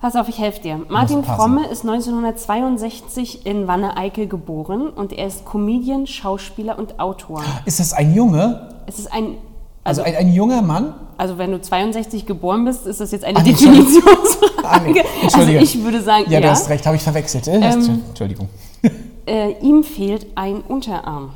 Pass 0.00 0.16
auf, 0.16 0.28
ich 0.28 0.38
helfe 0.38 0.60
dir. 0.60 0.80
Martin 0.88 1.22
passen. 1.22 1.36
Fromme 1.36 1.66
ist 1.68 1.82
1962 1.84 3.46
in 3.46 3.68
Wanne-Eickel 3.68 4.26
geboren 4.26 4.88
und 4.88 5.12
er 5.12 5.26
ist 5.28 5.44
Comedian, 5.44 6.06
Schauspieler 6.08 6.78
und 6.78 6.98
Autor. 6.98 7.42
Ist 7.66 7.78
das 7.80 7.92
ein 7.92 8.12
Junge? 8.14 8.68
Es 8.86 8.98
ist 8.98 9.12
ein, 9.12 9.36
Also 9.84 10.02
ein, 10.02 10.16
ein 10.16 10.32
junger 10.32 10.60
Mann? 10.62 10.94
also 11.18 11.38
wenn 11.38 11.52
du 11.52 11.60
62 11.60 12.26
geboren 12.26 12.64
bist, 12.64 12.84
ist 12.86 13.00
das 13.00 13.12
jetzt 13.12 13.24
eine 13.24 13.38
Ah. 13.38 13.42
Definitionsfrage. 13.42 14.52
Ah, 14.64 14.80
nee, 14.80 15.00
also 15.00 15.08
Entschuldige. 15.22 15.58
ich 15.60 15.82
würde 15.84 16.00
sagen, 16.02 16.24
Ja, 16.26 16.32
ja. 16.38 16.40
du 16.40 16.50
hast 16.50 16.68
recht, 16.68 16.84
habe 16.84 16.96
ich 16.96 17.02
verwechselt. 17.02 17.46
Äh, 17.48 17.60
Ähm, 17.60 18.02
Entschuldigung. 18.08 18.48
Äh, 19.24 19.52
ihm 19.60 19.84
fehlt 19.84 20.26
ein 20.34 20.62
Unterarm. 20.62 21.30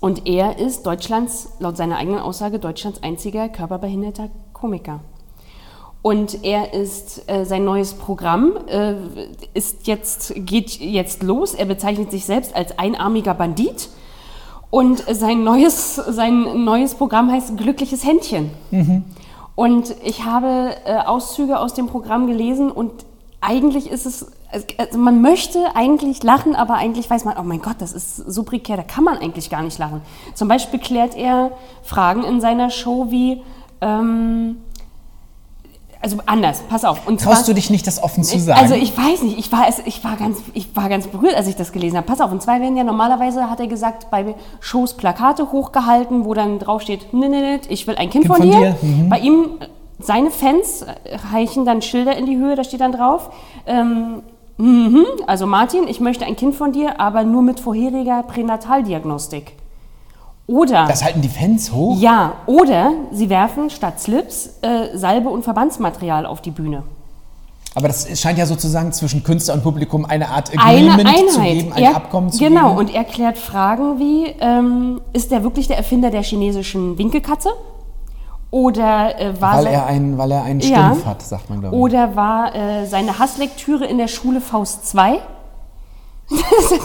Und 0.00 0.26
er 0.26 0.58
ist 0.58 0.86
Deutschlands, 0.86 1.50
laut 1.58 1.76
seiner 1.76 1.98
eigenen 1.98 2.20
Aussage, 2.20 2.58
Deutschlands 2.58 3.02
einziger 3.02 3.48
körperbehinderter 3.48 4.30
Komiker. 4.52 5.00
Und 6.00 6.42
er 6.42 6.74
ist 6.74 7.30
äh, 7.30 7.44
sein 7.44 7.64
neues 7.64 7.94
Programm 7.94 8.54
äh, 8.66 8.94
ist 9.54 9.86
jetzt 9.86 10.34
geht 10.34 10.80
jetzt 10.80 11.22
los. 11.22 11.54
Er 11.54 11.66
bezeichnet 11.66 12.10
sich 12.10 12.24
selbst 12.24 12.56
als 12.56 12.76
einarmiger 12.78 13.34
Bandit 13.34 13.88
und 14.70 15.04
sein 15.08 15.44
neues 15.44 15.94
sein 15.94 16.64
neues 16.64 16.94
Programm 16.94 17.30
heißt 17.30 17.56
Glückliches 17.56 18.04
Händchen. 18.04 18.50
Und 19.54 19.94
ich 20.02 20.24
habe 20.24 20.74
äh, 20.86 20.96
Auszüge 20.96 21.60
aus 21.60 21.74
dem 21.74 21.86
Programm 21.86 22.26
gelesen 22.26 22.70
und 22.72 22.90
eigentlich 23.42 23.90
ist 23.90 24.06
es 24.06 24.26
also 24.76 24.98
man 24.98 25.22
möchte 25.22 25.74
eigentlich 25.74 26.22
lachen, 26.22 26.54
aber 26.54 26.74
eigentlich 26.74 27.08
weiß 27.08 27.24
man, 27.24 27.36
oh 27.38 27.42
mein 27.42 27.62
Gott, 27.62 27.76
das 27.78 27.92
ist 27.92 28.16
so 28.16 28.42
prekär, 28.42 28.76
da 28.76 28.82
kann 28.82 29.02
man 29.02 29.16
eigentlich 29.18 29.48
gar 29.48 29.62
nicht 29.62 29.78
lachen. 29.78 30.02
Zum 30.34 30.48
Beispiel 30.48 30.78
klärt 30.78 31.16
er 31.16 31.52
Fragen 31.82 32.22
in 32.22 32.40
seiner 32.40 32.68
Show 32.68 33.06
wie 33.10 33.42
ähm, 33.80 34.56
also 36.02 36.18
anders, 36.26 36.62
pass 36.68 36.84
auf. 36.84 37.06
Und 37.06 37.20
Traust 37.20 37.44
zwar- 37.44 37.46
du 37.46 37.54
dich 37.54 37.70
nicht, 37.70 37.86
das 37.86 38.02
offen 38.02 38.24
zu 38.24 38.38
sagen? 38.40 38.58
also 38.60 38.74
ich 38.74 38.96
weiß 38.96 39.22
nicht, 39.22 39.38
ich 39.38 39.52
war, 39.52 39.68
ich, 39.84 40.02
war 40.02 40.16
ganz, 40.16 40.38
ich 40.52 40.74
war 40.74 40.88
ganz 40.88 41.06
berührt, 41.06 41.36
als 41.36 41.46
ich 41.46 41.54
das 41.54 41.70
gelesen 41.70 41.96
habe. 41.96 42.06
Pass 42.06 42.20
auf, 42.20 42.32
und 42.32 42.42
zwar 42.42 42.60
werden 42.60 42.76
ja 42.76 42.82
normalerweise, 42.82 43.48
hat 43.48 43.60
er 43.60 43.68
gesagt, 43.68 44.10
bei 44.10 44.34
Shows 44.58 44.96
Plakate 44.96 45.52
hochgehalten, 45.52 46.24
wo 46.24 46.34
dann 46.34 46.58
draufsteht, 46.58 47.06
ich 47.68 47.86
will 47.86 47.94
ein 47.94 48.10
Kind, 48.10 48.24
Kind 48.24 48.26
von, 48.26 48.36
von 48.38 48.50
dir. 48.50 48.58
dir, 48.58 48.76
mhm. 48.82 49.08
Bei 49.08 49.20
ihm, 49.20 49.58
seine 50.02 50.30
Fans 50.30 50.82
äh, 50.82 51.16
reichen 51.32 51.64
dann 51.64 51.82
Schilder 51.82 52.16
in 52.16 52.26
die 52.26 52.36
Höhe, 52.36 52.56
da 52.56 52.64
steht 52.64 52.80
dann 52.80 52.92
drauf, 52.92 53.30
ähm, 53.66 54.22
mhm, 54.58 55.06
also 55.26 55.46
Martin, 55.46 55.88
ich 55.88 56.00
möchte 56.00 56.24
ein 56.24 56.36
Kind 56.36 56.54
von 56.54 56.72
dir, 56.72 57.00
aber 57.00 57.24
nur 57.24 57.42
mit 57.42 57.60
vorheriger 57.60 58.22
Pränataldiagnostik. 58.22 59.52
Oder... 60.46 60.86
das 60.86 61.04
halten 61.04 61.22
die 61.22 61.28
Fans 61.28 61.72
hoch? 61.72 61.98
Ja, 62.00 62.34
oder 62.46 62.92
sie 63.12 63.30
werfen 63.30 63.70
statt 63.70 64.00
Slips 64.00 64.58
äh, 64.62 64.96
Salbe 64.96 65.28
und 65.28 65.44
Verbandsmaterial 65.44 66.26
auf 66.26 66.42
die 66.42 66.50
Bühne. 66.50 66.82
Aber 67.74 67.88
das 67.88 68.20
scheint 68.20 68.38
ja 68.38 68.44
sozusagen 68.44 68.92
zwischen 68.92 69.24
Künstler 69.24 69.54
und 69.54 69.62
Publikum 69.62 70.04
eine 70.04 70.28
Art 70.28 70.50
Eine 70.50 70.92
Agreement 70.92 71.08
Einheit. 71.08 71.30
zu 71.30 71.40
geben, 71.40 71.72
ein 71.72 71.82
er, 71.84 71.96
Abkommen 71.96 72.30
zu 72.30 72.38
genau, 72.38 72.68
geben. 72.70 72.78
und 72.80 72.94
er 72.94 73.04
klärt 73.04 73.38
Fragen 73.38 73.98
wie, 73.98 74.26
ähm, 74.40 75.00
ist 75.14 75.32
er 75.32 75.42
wirklich 75.42 75.68
der 75.68 75.78
Erfinder 75.78 76.10
der 76.10 76.22
chinesischen 76.22 76.98
Winkelkatze? 76.98 77.50
Oder 78.52 79.18
äh, 79.18 79.40
war 79.40 79.56
weil 79.56 79.66
er, 79.66 79.86
ein, 79.86 80.16
weil 80.18 80.30
er 80.30 80.44
einen 80.44 80.60
Ja. 80.60 80.90
Stumpf 80.90 81.06
hat, 81.06 81.22
sagt 81.22 81.48
man, 81.50 81.60
glaube 81.60 81.74
ich. 81.74 81.82
oder 81.82 82.14
war 82.14 82.54
äh, 82.54 82.86
seine 82.86 83.18
Hasslektüre 83.18 83.86
in 83.86 83.96
der 83.98 84.08
Schule 84.08 84.40
Faust 84.40 84.86
2? 84.88 85.18
da 86.30 86.36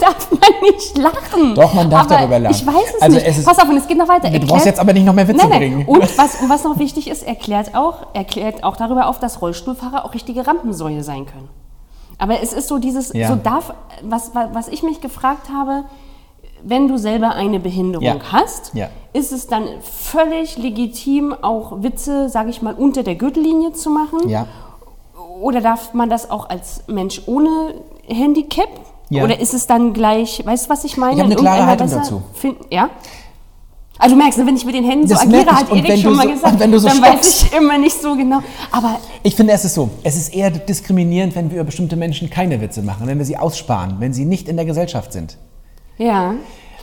darf 0.01 0.31
man 0.31 0.39
nicht 0.61 0.97
lachen. 0.97 1.55
Doch, 1.55 1.73
man 1.73 1.89
darf 1.89 2.01
aber 2.05 2.15
darüber 2.15 2.39
lachen. 2.39 2.55
Ich 2.55 2.65
weiß 2.65 2.93
es 2.95 3.01
Also 3.01 3.15
nicht. 3.17 3.27
es 3.27 3.37
ist- 3.37 3.45
Pass 3.45 3.59
auf, 3.59 3.69
und 3.69 3.77
es 3.77 3.87
geht 3.87 3.97
noch 3.97 4.07
weiter. 4.07 4.27
Du 4.29 4.33
Erklärt- 4.33 4.47
brauchst 4.49 4.65
jetzt 4.65 4.79
aber 4.79 4.93
nicht 4.93 5.05
noch 5.05 5.13
mehr 5.13 5.27
Witze 5.27 5.39
nein, 5.41 5.49
nein. 5.49 5.59
bringen. 5.59 5.85
Und 5.85 6.01
was, 6.17 6.41
und 6.41 6.49
was 6.49 6.63
noch 6.63 6.79
wichtig 6.79 7.09
ist, 7.09 7.23
erklärt 7.23 7.75
auch, 7.75 8.07
erklärt 8.13 8.63
auch 8.63 8.77
darüber 8.77 9.07
auf, 9.07 9.19
dass 9.19 9.41
Rollstuhlfahrer 9.41 10.05
auch 10.05 10.13
richtige 10.13 10.47
Rampensäue 10.47 11.03
sein 11.03 11.25
können. 11.25 11.49
Aber 12.17 12.41
es 12.41 12.51
ist 12.53 12.67
so 12.69 12.77
dieses, 12.77 13.13
Ja. 13.13 13.27
so 13.27 13.35
darf, 13.35 13.73
was 14.03 14.31
was 14.33 14.67
ich 14.69 14.83
mich 14.83 15.01
gefragt 15.01 15.49
habe, 15.53 15.83
wenn 16.63 16.87
du 16.87 16.97
selber 16.97 17.31
eine 17.35 17.59
Behinderung 17.59 18.05
Ja. 18.05 18.15
hast, 18.31 18.71
Ja. 18.73 18.89
ist 19.13 19.31
es 19.31 19.47
dann 19.47 19.63
völlig 19.81 20.57
legitim, 20.57 21.33
auch 21.41 21.83
Witze, 21.83 22.29
sage 22.29 22.49
ich 22.49 22.61
mal, 22.61 22.73
unter 22.73 23.03
der 23.03 23.15
Gürtellinie 23.15 23.73
zu 23.73 23.89
machen? 23.89 24.27
Ja. 24.29 24.47
Oder 25.41 25.61
darf 25.61 25.93
man 25.93 26.09
das 26.09 26.29
auch 26.31 26.49
als 26.49 26.83
Mensch 26.87 27.21
ohne 27.27 27.75
Handicap? 28.07 28.69
Oder 29.11 29.39
ist 29.39 29.53
es 29.53 29.67
dann 29.67 29.93
gleich, 29.93 30.45
weißt 30.45 30.65
du, 30.65 30.69
was 30.69 30.83
ich 30.83 30.97
meine? 30.97 31.13
Ich 31.13 31.19
habe 31.19 31.25
eine 31.31 31.35
In 31.35 31.39
klare 31.39 31.65
Haltung 31.65 31.89
dazu. 31.89 32.21
Find, 32.33 32.57
ja? 32.69 32.89
Also 33.99 34.15
du 34.15 34.21
merkst, 34.21 34.37
ne, 34.37 34.45
wenn 34.45 34.55
ich 34.55 34.63
mit 34.65 34.75
den 34.75 34.83
Händen 34.83 35.07
Das 35.07 35.21
so 35.21 35.27
agiere, 35.27 35.45
hat 35.47 35.71
Erik 35.71 35.99
schon 35.99 36.15
mal 36.15 36.27
so- 36.27 36.33
gesagt, 36.33 36.61
du 36.61 36.77
so 36.79 36.87
dann 36.87 37.01
weiß 37.01 37.09
stoppst. 37.11 37.43
ich 37.45 37.53
immer 37.57 37.77
nicht 37.79 37.99
so 37.99 38.15
genau. 38.15 38.39
Aber 38.71 38.99
Ich 39.23 39.35
finde, 39.35 39.53
es 39.53 39.65
ist 39.65 39.73
so. 39.73 39.89
Es 40.03 40.15
ist 40.15 40.35
eher 40.35 40.51
diskriminierend, 40.51 41.35
wenn 41.35 41.49
wir 41.49 41.55
über 41.57 41.63
bestimmte 41.65 41.95
Menschen 41.95 42.29
keine 42.29 42.61
Witze 42.61 42.83
machen, 42.83 43.07
wenn 43.07 43.17
wir 43.17 43.25
sie 43.25 43.37
aussparen, 43.37 43.95
wenn 43.99 44.13
sie 44.13 44.25
nicht 44.25 44.49
in 44.49 44.55
der 44.55 44.65
Gesellschaft 44.65 45.13
sind. 45.13 45.37
Ja. 45.97 46.35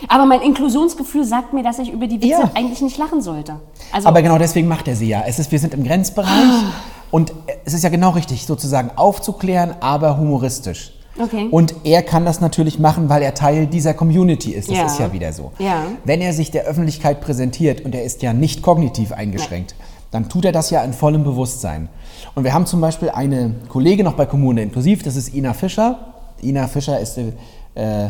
Aber 0.09 0.27
mein 0.27 0.43
Inklusionsgefühl 0.43 1.25
sagt 1.25 1.53
mir, 1.55 1.63
dass 1.63 1.79
ich 1.79 1.91
über 1.91 2.07
die 2.07 2.17
Witze 2.17 2.43
Ja. 2.43 2.51
eigentlich 2.55 2.83
nicht 2.83 2.99
lachen 2.99 3.23
sollte. 3.23 3.57
Also 3.93 4.07
Aber 4.09 4.21
genau 4.21 4.37
deswegen 4.39 4.69
macht 4.69 4.87
er 4.89 4.97
sie 4.97 5.09
ja. 5.09 5.23
Es 5.27 5.39
ist, 5.39 5.51
wir 5.51 5.59
sind 5.59 5.73
im 5.73 5.83
Grenzbereich 5.85 6.29
Ah. 6.31 6.73
und 7.11 7.33
es 7.65 7.73
ist 7.75 7.85
ja 7.85 7.89
genau 7.91 8.11
richtig, 8.11 8.45
sozusagen 8.45 8.91
aufzuklären, 8.97 9.75
aber 9.81 10.19
humoristisch. 10.19 10.93
Okay. 11.19 11.47
Und 11.51 11.75
er 11.85 12.03
kann 12.03 12.25
das 12.27 12.41
natürlich 12.41 12.79
machen, 12.81 13.09
weil 13.09 13.23
er 13.23 13.35
Teil 13.35 13.67
dieser 13.69 13.95
Community 13.95 14.51
ist. 14.51 14.69
Das 14.69 14.77
Ja. 14.77 14.87
ist 14.87 14.99
ja 14.99 15.13
wieder 15.13 15.33
so. 15.33 15.53
Ja. 15.59 15.85
Wenn 16.05 16.21
er 16.21 16.33
sich 16.33 16.51
der 16.51 16.65
Öffentlichkeit 16.65 17.21
präsentiert 17.21 17.83
und 17.83 17.95
er 17.95 18.03
ist 18.03 18.21
ja 18.21 18.33
nicht 18.33 18.63
kognitiv 18.63 19.13
eingeschränkt, 19.13 19.75
dann 20.11 20.29
tut 20.29 20.45
er 20.45 20.53
das 20.53 20.71
ja 20.71 20.83
in 20.83 20.93
vollem 20.93 21.23
Bewusstsein. 21.25 21.89
Und 22.35 22.43
wir 22.45 22.53
haben 22.53 22.67
zum 22.67 22.81
Beispiel 22.81 23.11
eine 23.11 23.55
Kollegin 23.69 24.05
noch 24.05 24.15
bei 24.15 24.27
Kommune 24.27 24.63
Inklusiv, 24.63 25.03
das 25.05 25.15
ist 25.17 25.33
Ina 25.35 25.55
Fischer. 25.55 25.99
Ina 26.43 26.67
Fischer 26.67 26.99
ist 27.01 27.17
äh, 27.17 28.09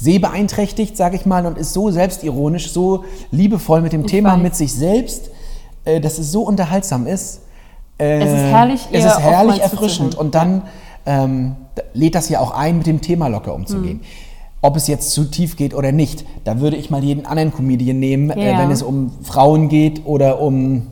sehbeeinträchtigt, 0.00 0.96
sage 0.96 1.16
ich 1.16 1.26
mal, 1.26 1.46
und 1.46 1.58
ist 1.58 1.72
so 1.72 1.90
selbstironisch, 1.90 2.70
so 2.70 3.04
liebevoll 3.30 3.80
mit 3.80 3.92
dem 3.92 4.06
Thema, 4.06 4.34
weiß. 4.34 4.42
mit 4.42 4.54
sich 4.56 4.72
selbst, 4.72 5.30
äh, 5.84 6.00
dass 6.00 6.18
es 6.18 6.30
so 6.32 6.42
unterhaltsam 6.42 7.06
ist. 7.06 7.40
Äh, 7.98 8.20
Es 8.20 8.30
ist 8.32 8.46
herrlich, 8.52 8.88
Es 8.92 9.04
ist 9.04 9.18
herrlich 9.20 9.60
erfrischend. 9.60 10.14
Und 10.14 10.34
dann 10.34 10.62
ähm, 11.06 11.56
lädt 11.94 12.14
das 12.14 12.28
ja 12.28 12.40
auch 12.40 12.52
ein, 12.52 12.78
mit 12.78 12.86
dem 12.86 13.00
Thema 13.00 13.28
locker 13.28 13.54
umzugehen. 13.54 14.00
Ob 14.60 14.76
es 14.76 14.86
jetzt 14.88 15.12
zu 15.12 15.24
tief 15.24 15.56
geht 15.56 15.72
oder 15.74 15.92
nicht, 15.92 16.24
da 16.44 16.60
würde 16.60 16.76
ich 16.76 16.90
mal 16.90 17.02
jeden 17.02 17.26
anderen 17.26 17.52
Comedian 17.52 17.98
nehmen, 17.98 18.30
äh, 18.30 18.52
Ja. 18.52 18.58
wenn 18.58 18.70
es 18.70 18.82
um 18.82 19.12
Frauen 19.22 19.68
geht 19.68 20.02
oder 20.04 20.40
um, 20.40 20.86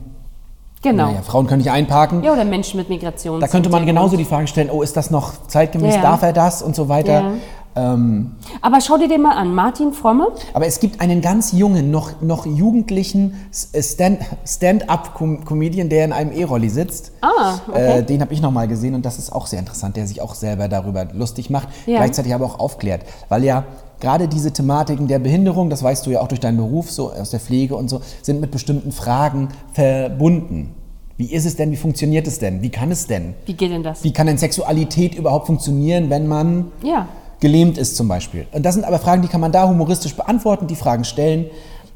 genau. 0.81 1.07
naja, 1.07 1.21
Frauen 1.21 1.47
können 1.47 1.61
nicht 1.61 1.71
einparken. 1.71 2.23
Ja, 2.23 2.31
oder 2.33 2.45
Menschen 2.45 2.77
mit 2.77 2.87
Migration. 2.89 3.39
Da 3.41 3.47
könnte 3.47 3.69
man 3.69 3.85
genauso 3.85 4.15
die 4.15 4.23
Frage 4.25 4.47
stellen, 4.47 4.69
oh, 4.71 4.81
ist 4.81 4.95
das 4.95 5.11
noch 5.11 5.47
zeitgemäß, 5.47 5.95
Ja. 5.95 6.01
darf 6.01 6.21
er 6.23 6.31
das 6.33 6.61
und 6.61 6.75
so 6.75 6.87
weiter. 6.89 7.33
Ähm, 7.75 8.31
Aber 8.61 8.81
schau 8.81 8.97
dir 8.97 9.07
den 9.07 9.21
mal 9.21 9.35
an. 9.35 9.53
Martin 9.53 9.93
Fromme. 9.93 10.29
aber 10.53 10.65
es 10.65 10.79
gibt 10.79 10.99
einen 10.99 11.21
ganz 11.21 11.51
jungen, 11.51 11.91
noch, 11.91 12.21
noch 12.21 12.45
jugendlichen 12.47 13.35
äh, 13.73 13.83
Stand- 13.83 14.19
Stand-up-Comedian, 14.45 15.89
der 15.89 16.05
in 16.05 16.11
einem 16.13 16.31
E-Rolli 16.31 16.69
sitzt. 16.69 17.11
Ah, 17.21 17.59
okay. 17.67 17.99
Äh, 17.99 18.03
den 18.03 18.21
habe 18.21 18.33
ich 18.33 18.41
noch 18.41 18.51
mal 18.51 18.67
gesehen 18.67 18.95
und 18.95 19.05
das 19.05 19.17
ist 19.19 19.31
auch 19.31 19.47
sehr 19.47 19.59
interessant, 19.59 19.95
der 19.95 20.07
sich 20.07 20.21
auch 20.21 20.33
selber 20.35 20.67
darüber 20.67 21.05
lustig 21.13 21.49
macht, 21.49 21.67
Ja. 21.85 21.97
gleichzeitig 21.97 22.33
aber 22.33 22.45
auch 22.45 22.59
aufklärt. 22.59 23.01
Weil 23.29 23.43
ja 23.43 23.63
gerade 23.99 24.27
diese 24.27 24.51
Thematiken 24.51 25.07
der 25.07 25.19
Behinderung, 25.19 25.69
das 25.69 25.83
weißt 25.83 26.05
du 26.05 26.11
ja 26.11 26.21
auch 26.21 26.27
durch 26.27 26.39
deinen 26.39 26.57
Beruf, 26.57 26.91
so 26.91 27.11
aus 27.11 27.29
der 27.31 27.39
Pflege 27.39 27.75
und 27.75 27.89
so, 27.89 28.01
sind 28.21 28.41
mit 28.41 28.51
bestimmten 28.51 28.91
Fragen 28.91 29.49
verbunden. 29.73 30.73
Wie 31.17 31.31
ist 31.33 31.45
es 31.45 31.55
denn, 31.55 31.71
wie 31.71 31.77
funktioniert 31.77 32.27
es 32.27 32.37
denn, 32.37 32.61
wie 32.61 32.69
kann 32.69 32.91
es 32.91 33.07
denn? 33.07 33.33
Wie 33.47 33.53
geht 33.53 33.71
denn 33.71 33.81
das? 33.81 34.03
Wie 34.03 34.13
kann 34.13 34.27
denn 34.27 34.37
Sexualität 34.37 35.15
überhaupt 35.15 35.47
funktionieren, 35.47 36.09
wenn 36.11 36.27
man 36.27 36.71
Ja. 36.83 37.07
Gelähmt 37.39 37.77
ist 37.77 37.95
zum 37.95 38.07
Beispiel. 38.07 38.47
Und 38.51 38.63
das 38.65 38.73
sind 38.75 38.83
aber 38.85 38.99
Fragen, 38.99 39.21
die 39.21 39.27
kann 39.27 39.41
man 39.41 39.51
da 39.51 39.67
humoristisch 39.67 40.15
beantworten, 40.15 40.67
die 40.67 40.75
Fragen 40.75 41.03
stellen. 41.03 41.45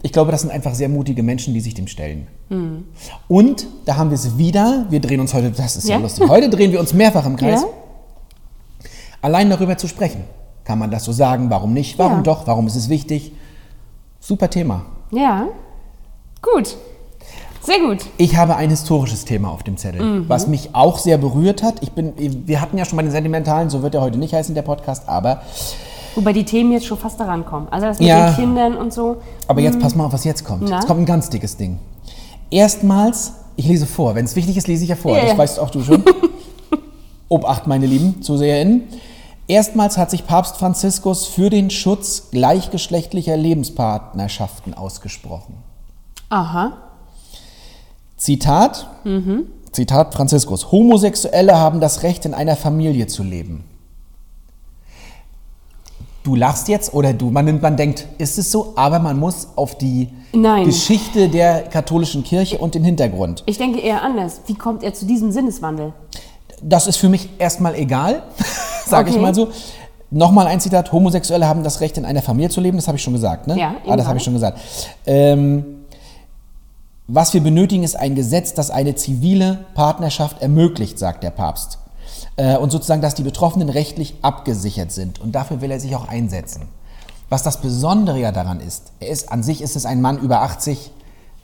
Ich 0.04 0.12
glaube, 0.12 0.32
das 0.32 0.42
sind 0.42 0.52
einfach 0.52 0.74
sehr 0.74 0.90
mutige 0.90 1.22
Menschen, 1.24 1.54
die 1.54 1.62
sich 1.62 1.74
dem 1.74 1.88
stellen. 1.88 2.28
Hm. 2.50 2.86
Und 3.28 3.68
da 3.86 3.98
haben 3.98 4.10
wir 4.10 4.16
es 4.16 4.38
wieder, 4.38 4.86
wir 4.90 5.00
drehen 5.00 5.20
uns 5.20 5.34
heute, 5.34 5.52
das 5.52 5.76
ist 5.76 5.88
ja, 5.88 5.96
Ja. 5.98 6.02
lustig, 6.02 6.28
heute 6.28 6.50
drehen 6.50 6.72
wir 6.72 6.80
uns 6.80 6.94
mehrfach 6.94 7.26
im 7.26 7.36
Kreis. 7.36 7.62
Ja. 7.62 7.68
Allein 9.22 9.50
darüber 9.50 9.78
zu 9.78 9.88
sprechen. 9.88 10.24
Kann 10.64 10.80
man 10.80 10.90
das 10.92 11.04
so 11.04 11.12
sagen? 11.12 11.50
Warum 11.50 11.74
nicht? 11.74 11.98
Warum 12.00 12.18
Ja. 12.18 12.24
doch? 12.24 12.48
Warum 12.48 12.68
ist 12.68 12.76
es 12.76 12.90
wichtig? 12.90 13.32
Super 14.20 14.50
Thema. 14.50 14.86
Ja. 15.12 15.48
Gut. 16.42 16.78
Sehr 17.64 17.80
gut. 17.80 18.00
Ich 18.18 18.36
habe 18.36 18.56
ein 18.56 18.70
historisches 18.70 19.24
Thema 19.26 19.50
auf 19.52 19.64
dem 19.64 19.78
Zettel, 19.78 20.02
Mhm. 20.02 20.30
was 20.30 20.48
mich 20.48 20.74
auch 20.74 20.98
sehr 20.98 21.18
berührt 21.18 21.62
hat. 21.64 21.76
Ich 21.82 21.92
bin, 21.92 22.14
wir 22.48 22.60
hatten 22.60 22.78
ja 22.78 22.86
schon 22.86 22.98
bei 22.98 23.04
den 23.04 23.12
Sentimentalen, 23.12 23.70
so 23.70 23.84
wird 23.84 23.94
er 23.96 24.02
heute 24.02 24.18
nicht 24.18 24.34
heißen, 24.34 24.56
der 24.56 24.64
Podcast, 24.64 25.08
aber, 25.08 25.42
Wobei 26.16 26.34
die 26.34 26.44
Themen 26.44 26.74
jetzt 26.74 26.86
schon 26.88 26.98
fast 26.98 27.18
daran 27.22 27.46
kommen. 27.46 27.68
Also 27.72 27.86
das 27.88 28.00
mit 28.00 28.08
Ja. 28.10 28.32
den 28.32 28.36
Kindern 28.36 28.76
und 28.76 28.92
so. 28.92 29.18
aber 29.48 29.62
jetzt 29.62 29.80
pass 29.80 29.96
mal 29.96 30.06
auf, 30.06 30.12
was 30.14 30.26
jetzt 30.26 30.44
kommt. 30.44 30.64
Mhm. 30.64 30.68
Na? 30.70 30.76
Jetzt 30.80 30.88
kommt 30.88 31.00
ein 31.00 31.06
ganz 31.06 31.30
dickes 31.30 31.56
Ding. 31.56 31.80
Erstmals, 32.50 33.32
ich 33.56 33.66
lese 33.68 33.86
vor, 33.86 34.14
wenn 34.16 34.26
es 34.26 34.36
wichtig 34.36 34.58
ist, 34.58 34.68
lese 34.68 34.84
ich 34.84 34.90
ja 34.90 34.98
vor, 34.98 35.16
Ja, 35.18 35.26
das 35.28 35.38
weißt 35.38 35.60
auch 35.60 35.70
du 35.70 35.82
schon. 35.84 36.04
Obacht, 37.30 37.66
meine 37.68 37.86
lieben 37.86 38.22
ZuseherInnen. 38.22 38.84
Erstmals 39.48 39.98
hat 39.98 40.12
sich 40.12 40.28
Papst 40.28 40.58
Franziskus 40.58 41.28
für 41.28 41.50
den 41.50 41.70
Schutz 41.70 42.30
gleichgeschlechtlicher 42.32 43.38
Lebenspartnerschaften 43.38 44.74
ausgesprochen. 44.74 45.56
Aha. 46.30 46.74
Zitat, 48.26 48.86
Mhm. 49.04 49.48
Zitat 49.72 50.14
Franziskus, 50.14 50.72
Homosexuelle 50.72 51.58
haben 51.58 51.80
das 51.80 52.04
Recht, 52.04 52.24
in 52.28 52.36
einer 52.36 52.56
Familie 52.56 53.08
zu 53.08 53.24
leben. 53.24 53.64
Du 56.24 56.36
lachst 56.36 56.68
jetzt 56.68 56.94
oder 56.94 57.14
du, 57.14 57.32
man, 57.32 57.60
man 57.62 57.78
denkt, 57.78 58.06
ist 58.20 58.38
es 58.38 58.52
so, 58.52 58.74
aber 58.76 59.00
man 59.00 59.18
muss 59.18 59.48
auf 59.56 59.76
die 59.76 60.10
Nein. 60.34 60.66
Geschichte 60.66 61.30
der 61.30 61.64
katholischen 61.64 62.24
Kirche 62.24 62.60
und 62.60 62.76
den 62.76 62.84
Hintergrund. 62.84 63.42
Ich 63.48 63.58
denke 63.58 63.80
eher 63.80 64.04
anders. 64.04 64.42
Wie 64.46 64.54
kommt 64.54 64.84
er 64.84 64.94
zu 64.94 65.08
diesem 65.08 65.32
Sinneswandel? 65.32 65.94
Das 66.62 66.86
ist 66.86 66.98
für 66.98 67.10
mich 67.10 67.28
erstmal 67.40 67.74
egal, 67.74 68.22
sage 68.86 69.10
ich 69.10 69.16
Okay. 69.16 69.24
mal 69.26 69.34
so. 69.34 69.48
Nochmal 70.12 70.46
ein 70.46 70.60
Zitat: 70.60 70.92
Homosexuelle 70.92 71.48
haben 71.48 71.64
das 71.64 71.82
Recht, 71.82 71.98
in 71.98 72.06
einer 72.06 72.22
Familie 72.22 72.52
zu 72.52 72.62
leben. 72.62 72.78
Das 72.78 72.88
habe 72.88 72.98
ich 72.98 73.04
schon 73.04 73.14
gesagt, 73.14 73.48
ne? 73.48 73.58
Ja, 73.58 73.74
ah, 73.88 73.98
das 73.98 74.06
habe 74.06 74.20
ich 74.20 74.24
schon 74.24 74.34
gesagt. 74.34 74.60
Ähm, 75.08 75.81
was 77.08 77.34
wir 77.34 77.42
benötigen, 77.42 77.84
ist 77.84 77.96
ein 77.96 78.16
Gesetz, 78.16 78.54
das 78.54 78.72
eine 78.72 78.96
zivile 78.96 79.66
Partnerschaft 79.74 80.42
ermöglicht, 80.42 80.98
sagt 80.98 81.24
der 81.24 81.32
Papst. 81.32 81.80
Äh, 82.38 82.58
und 82.58 82.72
sozusagen, 82.72 83.02
dass 83.02 83.16
die 83.16 83.24
Betroffenen 83.24 83.70
rechtlich 83.70 84.16
abgesichert 84.22 84.92
sind. 84.92 85.20
Und 85.20 85.34
dafür 85.34 85.62
will 85.62 85.72
er 85.72 85.80
sich 85.80 85.96
auch 85.96 86.08
einsetzen. 86.08 86.64
Was 87.30 87.44
das 87.44 87.62
Besondere 87.62 88.20
ja 88.20 88.32
daran 88.32 88.60
ist, 88.60 88.92
er 89.00 89.10
ist 89.10 89.32
an 89.32 89.44
sich 89.44 89.62
ist 89.62 89.76
es 89.76 89.86
ein 89.86 90.02
Mann 90.02 90.20
über 90.20 90.42
80, 90.42 90.92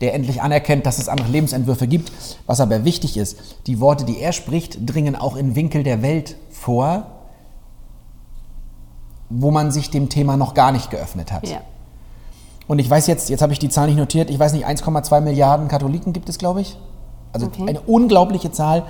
der 0.01 0.13
endlich 0.13 0.41
anerkennt, 0.41 0.85
dass 0.85 0.99
es 0.99 1.09
andere 1.09 1.29
Lebensentwürfe 1.29 1.87
gibt. 1.87 2.11
Was 2.45 2.59
aber 2.59 2.83
wichtig 2.83 3.17
ist, 3.17 3.37
die 3.67 3.79
Worte, 3.79 4.05
die 4.05 4.19
er 4.19 4.33
spricht, 4.33 4.77
dringen 4.85 5.15
auch 5.15 5.35
in 5.35 5.55
Winkel 5.55 5.83
der 5.83 6.01
Welt 6.01 6.35
vor, 6.51 7.07
wo 9.29 9.51
man 9.51 9.71
sich 9.71 9.89
dem 9.89 10.09
Thema 10.09 10.37
noch 10.37 10.53
gar 10.53 10.71
nicht 10.71 10.89
geöffnet 10.89 11.31
hat. 11.31 11.47
Ja. 11.47 11.61
Und 12.67 12.79
ich 12.79 12.89
weiß 12.89 13.07
jetzt, 13.07 13.29
jetzt 13.29 13.41
habe 13.41 13.53
ich 13.53 13.59
die 13.59 13.69
Zahl 13.69 13.87
nicht 13.87 13.97
notiert, 13.97 14.29
ich 14.29 14.37
weiß 14.39 14.53
nicht, 14.53 14.65
1,2 14.67 15.21
Milliarden 15.21 15.67
Katholiken 15.67 16.11
gibt 16.13 16.27
es, 16.29 16.37
glaube 16.37 16.61
ich. 16.61 16.77
Also 17.33 17.47
Okay. 17.47 17.63
eine 17.67 17.79
unglaubliche 17.81 18.51
Zahl. 18.51 18.83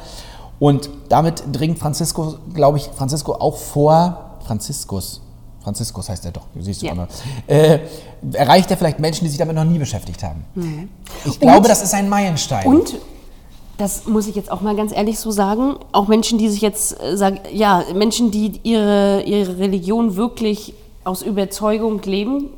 Und 0.59 0.89
damit 1.09 1.43
dringt 1.51 1.77
Franziskus, 1.77 2.37
glaube 2.53 2.77
ich, 2.77 2.89
Francisco 2.95 3.33
auch 3.33 3.57
vor, 3.57 4.37
Franziskus, 4.45 5.21
Franziskus 5.61 6.09
heißt 6.09 6.25
er 6.25 6.31
doch, 6.31 6.43
siehst 6.59 6.81
du 6.81 6.93
noch, 6.95 7.07
äh, 7.45 7.79
erreicht 8.33 8.71
er 8.71 8.77
vielleicht 8.77 8.99
Menschen, 8.99 9.25
die 9.25 9.29
sich 9.29 9.37
damit 9.37 9.55
noch 9.55 9.65
nie 9.65 9.77
beschäftigt 9.77 10.23
haben. 10.23 10.45
Ich 11.25 11.39
glaube, 11.39 11.51
Mhm. 11.51 11.57
Und- 11.57 11.69
das 11.69 11.83
ist 11.83 11.93
ein 11.93 12.09
Meilenstein. 12.09 12.65
Und 12.65 12.95
das 13.77 14.07
muss 14.07 14.25
ich 14.27 14.35
jetzt 14.35 14.49
auch 14.51 14.61
mal 14.61 14.75
ganz 14.75 14.91
ehrlich 14.91 15.19
so 15.19 15.29
sagen, 15.29 15.75
auch 15.91 16.07
Menschen, 16.07 16.39
die 16.39 16.49
sich 16.49 16.61
jetzt 16.61 16.99
äh, 17.03 17.15
sagen, 17.17 17.39
ja, 17.53 17.83
Menschen, 17.93 18.31
die 18.31 18.59
ihre, 18.63 19.21
ihre 19.23 19.59
Religion 19.59 20.15
wirklich 20.15 20.73
aus 21.03 21.21
Überzeugung 21.21 22.01
leben, 22.03 22.49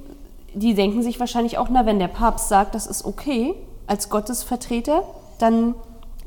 die 0.54 0.74
denken 0.74 1.04
sich 1.04 1.20
wahrscheinlich 1.20 1.58
auch, 1.58 1.68
na, 1.72 1.86
wenn 1.86 2.00
der 2.00 2.08
Papst 2.08 2.50
sagt, 2.50 2.76
das 2.76 2.88
ist 2.88 3.06
okay 3.06 3.54
als 3.88 4.10
Gottesvertreter, 4.10 5.04
dann 5.40 5.76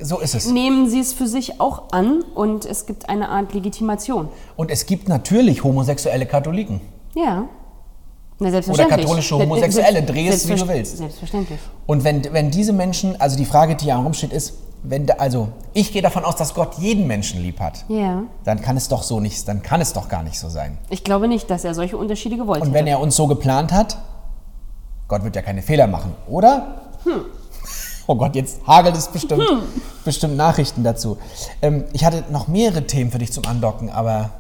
so 0.00 0.18
ist 0.18 0.34
es. 0.34 0.46
nehmen 0.50 0.88
sie 0.90 1.00
es 1.00 1.12
für 1.12 1.26
sich 1.28 1.60
auch 1.60 1.92
an 1.92 2.22
und 2.34 2.64
es 2.64 2.86
gibt 2.86 3.08
eine 3.08 3.28
Art 3.28 3.52
Legitimation. 3.54 4.28
Und 4.56 4.70
es 4.70 4.86
gibt 4.86 5.08
natürlich 5.08 5.62
homosexuelle 5.62 6.26
Katholiken. 6.26 6.80
Ja. 7.14 7.44
Na, 8.40 8.50
selbstverständlich. 8.50 9.00
katholische 9.02 9.36
Se- 9.36 9.42
Homosexuelle, 9.42 10.02
dreh 10.02 10.26
es, 10.28 10.48
wie 10.48 10.54
du 10.56 10.66
willst. 10.66 10.96
Selbstverständlich. 10.98 11.60
Und 11.86 12.02
wenn, 12.02 12.24
wenn 12.32 12.50
diese 12.50 12.72
Menschen, 12.72 13.20
also 13.20 13.36
die 13.36 13.44
Frage, 13.44 13.76
die 13.76 13.86
ja 13.86 13.96
rumsteht, 13.96 14.32
ist, 14.32 14.54
wenn, 14.82 15.06
da- 15.06 15.14
also 15.18 15.48
ich 15.74 15.92
gehe 15.92 16.02
davon 16.02 16.24
aus, 16.24 16.34
dass 16.34 16.52
Gott 16.54 16.74
jeden 16.78 17.06
Menschen 17.06 17.40
lieb 17.40 17.60
hat. 17.60 17.84
Ja. 17.86 18.24
Dann 18.42 18.60
kann 18.60 18.76
es 18.76 18.88
doch 18.88 19.04
so 19.04 19.20
nicht, 19.20 19.46
dann 19.46 19.62
kann 19.62 19.80
es 19.80 19.92
doch 19.92 20.08
gar 20.08 20.24
nicht 20.24 20.40
so 20.40 20.48
sein. 20.48 20.78
Ich 20.90 21.04
glaube 21.04 21.28
nicht, 21.28 21.48
dass 21.50 21.62
er 21.64 21.74
solche 21.74 21.96
Unterschiede 21.96 22.36
gewollt 22.36 22.62
Und 22.62 22.72
wenn 22.72 22.86
hätte. 22.86 22.96
er 22.96 23.00
uns 23.00 23.14
so 23.14 23.28
geplant 23.28 23.70
hat, 23.70 23.98
Gott 25.08 25.24
wird 25.24 25.36
ja 25.36 25.42
keine 25.42 25.62
Fehler 25.62 25.86
machen, 25.86 26.12
oder? 26.28 26.82
Hm. 27.04 27.22
Oh 28.08 28.16
Gott, 28.16 28.34
jetzt 28.34 28.66
hagelt 28.66 28.96
es 28.96 29.06
bestimmt, 29.06 29.44
bestimmt 30.04 30.36
Nachrichten 30.36 30.82
dazu. 30.82 31.18
Ähm, 31.62 31.84
ich 31.92 32.04
hatte 32.04 32.24
noch 32.32 32.48
mehrere 32.48 32.84
Themen 32.84 33.12
für 33.12 33.18
dich 33.18 33.32
zum 33.32 33.46
Andocken, 33.46 33.90
aber 33.90 34.30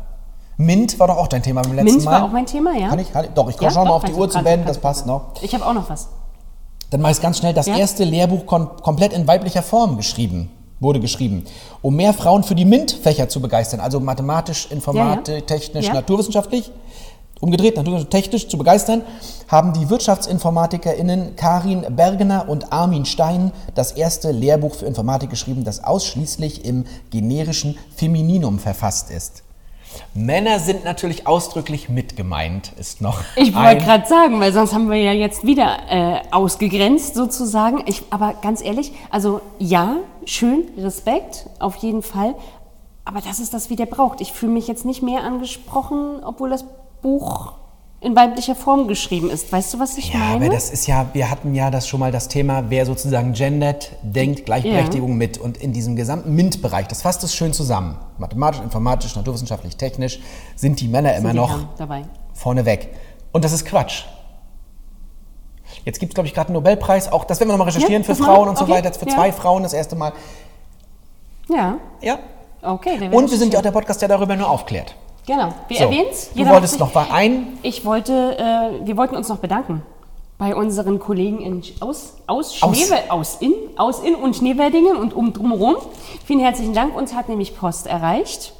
Mint 0.56 0.98
war 0.98 1.06
doch 1.06 1.16
auch 1.16 1.28
dein 1.28 1.44
Thema 1.44 1.62
beim 1.62 1.74
letzten 1.76 1.92
Mint 1.92 2.04
Mal. 2.04 2.10
war 2.10 2.24
auch 2.24 2.32
mein 2.32 2.44
Thema, 2.44 2.76
ja. 2.76 2.88
Kann 2.88 2.98
ich, 2.98 3.12
kann 3.12 3.24
ich, 3.24 3.30
doch, 3.30 3.48
ich 3.48 3.58
Ja, 3.60 3.70
schaue 3.70 3.84
mal 3.84 3.92
auf 3.92 4.02
die 4.04 4.12
Uhr 4.14 4.28
zu 4.28 4.42
beenden, 4.42 4.66
das 4.66 4.78
passt 4.78 5.06
noch. 5.06 5.26
Ich 5.42 5.54
habe 5.54 5.64
auch 5.64 5.74
noch 5.74 5.88
was. 5.88 6.08
Dann 6.90 7.00
mache 7.00 7.12
ich 7.12 7.18
es 7.18 7.22
ganz 7.22 7.38
schnell. 7.38 7.54
Das 7.54 7.66
Ja. 7.66 7.76
erste 7.76 8.02
Lehrbuch 8.02 8.46
kom 8.46 8.68
komplett 8.82 9.12
in 9.12 9.28
weiblicher 9.28 9.62
Form 9.62 9.96
geschrieben, 9.96 10.50
wurde 10.80 10.98
geschrieben, 10.98 11.44
um 11.82 11.94
mehr 11.94 12.12
Frauen 12.14 12.42
für 12.42 12.56
die 12.56 12.64
MINT-Fächer 12.64 13.28
zu 13.28 13.40
begeistern, 13.40 13.78
also 13.78 14.00
mathematisch, 14.00 14.66
Informatik, 14.72 15.46
technisch, 15.46 15.86
Ja. 15.86 15.94
naturwissenschaftlich. 15.94 16.72
Umgedreht, 17.42 17.74
naturwissenschaftlich, 17.74 18.22
technisch 18.22 18.48
zu 18.48 18.56
begeistern, 18.56 19.02
haben 19.48 19.72
die 19.72 19.90
WirtschaftsinformatikerInnen 19.90 21.34
Karin 21.34 21.84
Bergener 21.90 22.48
und 22.48 22.72
Armin 22.72 23.04
Stein 23.04 23.50
das 23.74 23.90
erste 23.90 24.30
Lehrbuch 24.30 24.76
für 24.76 24.86
Informatik 24.86 25.30
geschrieben, 25.30 25.64
das 25.64 25.82
ausschließlich 25.82 26.64
im 26.64 26.84
generischen 27.10 27.76
Femininum 27.96 28.60
verfasst 28.60 29.10
ist. 29.10 29.42
Männer 30.14 30.60
sind 30.60 30.84
natürlich 30.84 31.26
ausdrücklich 31.26 31.88
mit 31.88 32.16
gemeint, 32.16 32.74
ist 32.78 33.00
noch. 33.00 33.18
Ich 33.34 33.52
wollte 33.56 33.84
gerade 33.84 34.06
sagen, 34.06 34.38
weil 34.38 34.52
sonst 34.52 34.72
haben 34.72 34.88
wir 34.88 34.98
ja 34.98 35.12
jetzt 35.12 35.44
wieder 35.44 35.78
äh, 35.90 36.20
ausgegrenzt 36.30 37.16
sozusagen. 37.16 37.82
Ich, 37.86 38.04
aber 38.10 38.34
ganz 38.40 38.62
ehrlich, 38.62 38.92
also 39.10 39.40
ja, 39.58 39.96
schön, 40.26 40.68
Respekt, 40.78 41.48
auf 41.58 41.74
jeden 41.74 42.02
Fall. 42.02 42.36
Aber 43.04 43.20
das 43.20 43.40
ist 43.40 43.52
das, 43.52 43.68
wie 43.68 43.74
der 43.74 43.86
braucht. 43.86 44.20
Ich 44.20 44.32
fühle 44.32 44.52
mich 44.52 44.68
jetzt 44.68 44.84
nicht 44.84 45.02
mehr 45.02 45.24
angesprochen, 45.24 46.22
obwohl 46.22 46.48
das 46.50 46.64
Buch 47.02 47.54
in 48.00 48.16
weiblicher 48.16 48.56
Form 48.56 48.88
geschrieben 48.88 49.30
ist. 49.30 49.52
Weißt 49.52 49.74
du, 49.74 49.78
was 49.78 49.96
ich 49.96 50.12
Ja, 50.12 50.18
meine? 50.18 50.46
aber 50.46 50.48
das 50.54 50.70
ist 50.70 50.86
ja, 50.88 51.06
wir 51.12 51.30
hatten 51.30 51.54
ja 51.54 51.70
das 51.70 51.86
schon 51.86 52.00
mal 52.00 52.10
das 52.10 52.26
Thema, 52.26 52.64
wer 52.68 52.84
sozusagen 52.84 53.32
gendert, 53.32 53.92
denkt 54.02 54.44
Gleichberechtigung 54.46 55.16
mit. 55.16 55.38
Und 55.38 55.56
in 55.56 55.72
diesem 55.72 55.94
gesamten 55.94 56.34
MINT-Bereich, 56.34 56.88
das 56.88 57.02
fasst 57.02 57.22
es 57.22 57.32
schön 57.34 57.52
zusammen. 57.52 57.96
Mathematisch, 58.18 58.60
informatisch, 58.60 59.14
naturwissenschaftlich, 59.14 59.76
technisch, 59.76 60.18
sind 60.56 60.80
die 60.80 60.88
Männer 60.88 61.14
immer 61.14 61.30
die 61.30 61.36
noch 61.36 61.76
dabei. 61.76 62.02
vorneweg. 62.34 62.88
Und 63.30 63.44
das 63.44 63.52
ist 63.52 63.64
Quatsch. 63.66 64.02
Jetzt 65.84 66.00
gibt 66.00 66.12
es, 66.12 66.14
glaube 66.14 66.26
ich, 66.26 66.34
gerade 66.34 66.48
einen 66.48 66.54
Nobelpreis, 66.54 67.10
auch 67.10 67.24
das 67.24 67.38
werden 67.40 67.48
wir 67.50 67.52
nochmal 67.56 67.68
recherchieren 67.72 68.02
Ja, 68.02 68.14
für 68.14 68.14
Frauen 68.16 68.48
und 68.48 68.58
so 68.58 68.64
Okay, 68.64 68.72
weiter, 68.74 68.92
für 68.92 69.08
ja. 69.08 69.14
zwei 69.14 69.32
Frauen 69.32 69.62
das 69.62 69.72
erste 69.72 69.94
Mal. 69.96 70.12
Ja, 71.48 71.76
Ja. 72.00 72.18
okay. 72.62 72.98
dann 72.98 73.12
Und 73.12 73.30
wir 73.30 73.38
sind 73.38 73.52
ja 73.52 73.58
auch 73.60 73.64
ja 73.64 73.70
der 73.70 73.78
Podcast, 73.78 74.00
der 74.02 74.08
darüber 74.08 74.34
nur 74.36 74.48
aufklärt. 74.50 74.94
Genau, 75.26 75.52
wir 75.68 75.76
So, 75.76 75.84
erwähnen 75.84 76.08
es. 76.10 76.30
du 76.34 76.46
wolltest 76.48 76.80
noch 76.80 76.92
mal 76.94 77.06
ein. 77.12 77.58
Ich 77.62 77.84
wollte, 77.84 78.36
äh, 78.38 78.86
wir 78.86 78.96
wollten 78.96 79.14
uns 79.14 79.28
noch 79.28 79.38
bedanken 79.38 79.82
bei 80.38 80.56
unseren 80.56 80.98
Kollegen 80.98 81.40
in, 81.40 81.62
aus, 81.80 82.14
aus, 82.26 82.60
Aus. 82.62 82.76
Schneewe- 82.76 83.08
aus, 83.08 83.36
in, 83.40 83.52
aus 83.76 84.00
in 84.00 84.16
und 84.16 84.34
Schneewerdingen 84.34 84.96
und 84.96 85.14
um 85.14 85.32
drumherum. 85.32 85.76
Vielen 86.26 86.40
herzlichen 86.40 86.74
Dank. 86.74 86.96
Uns 86.96 87.14
hat 87.14 87.28
nämlich 87.28 87.56
Post 87.56 87.86
erreicht 87.86 88.52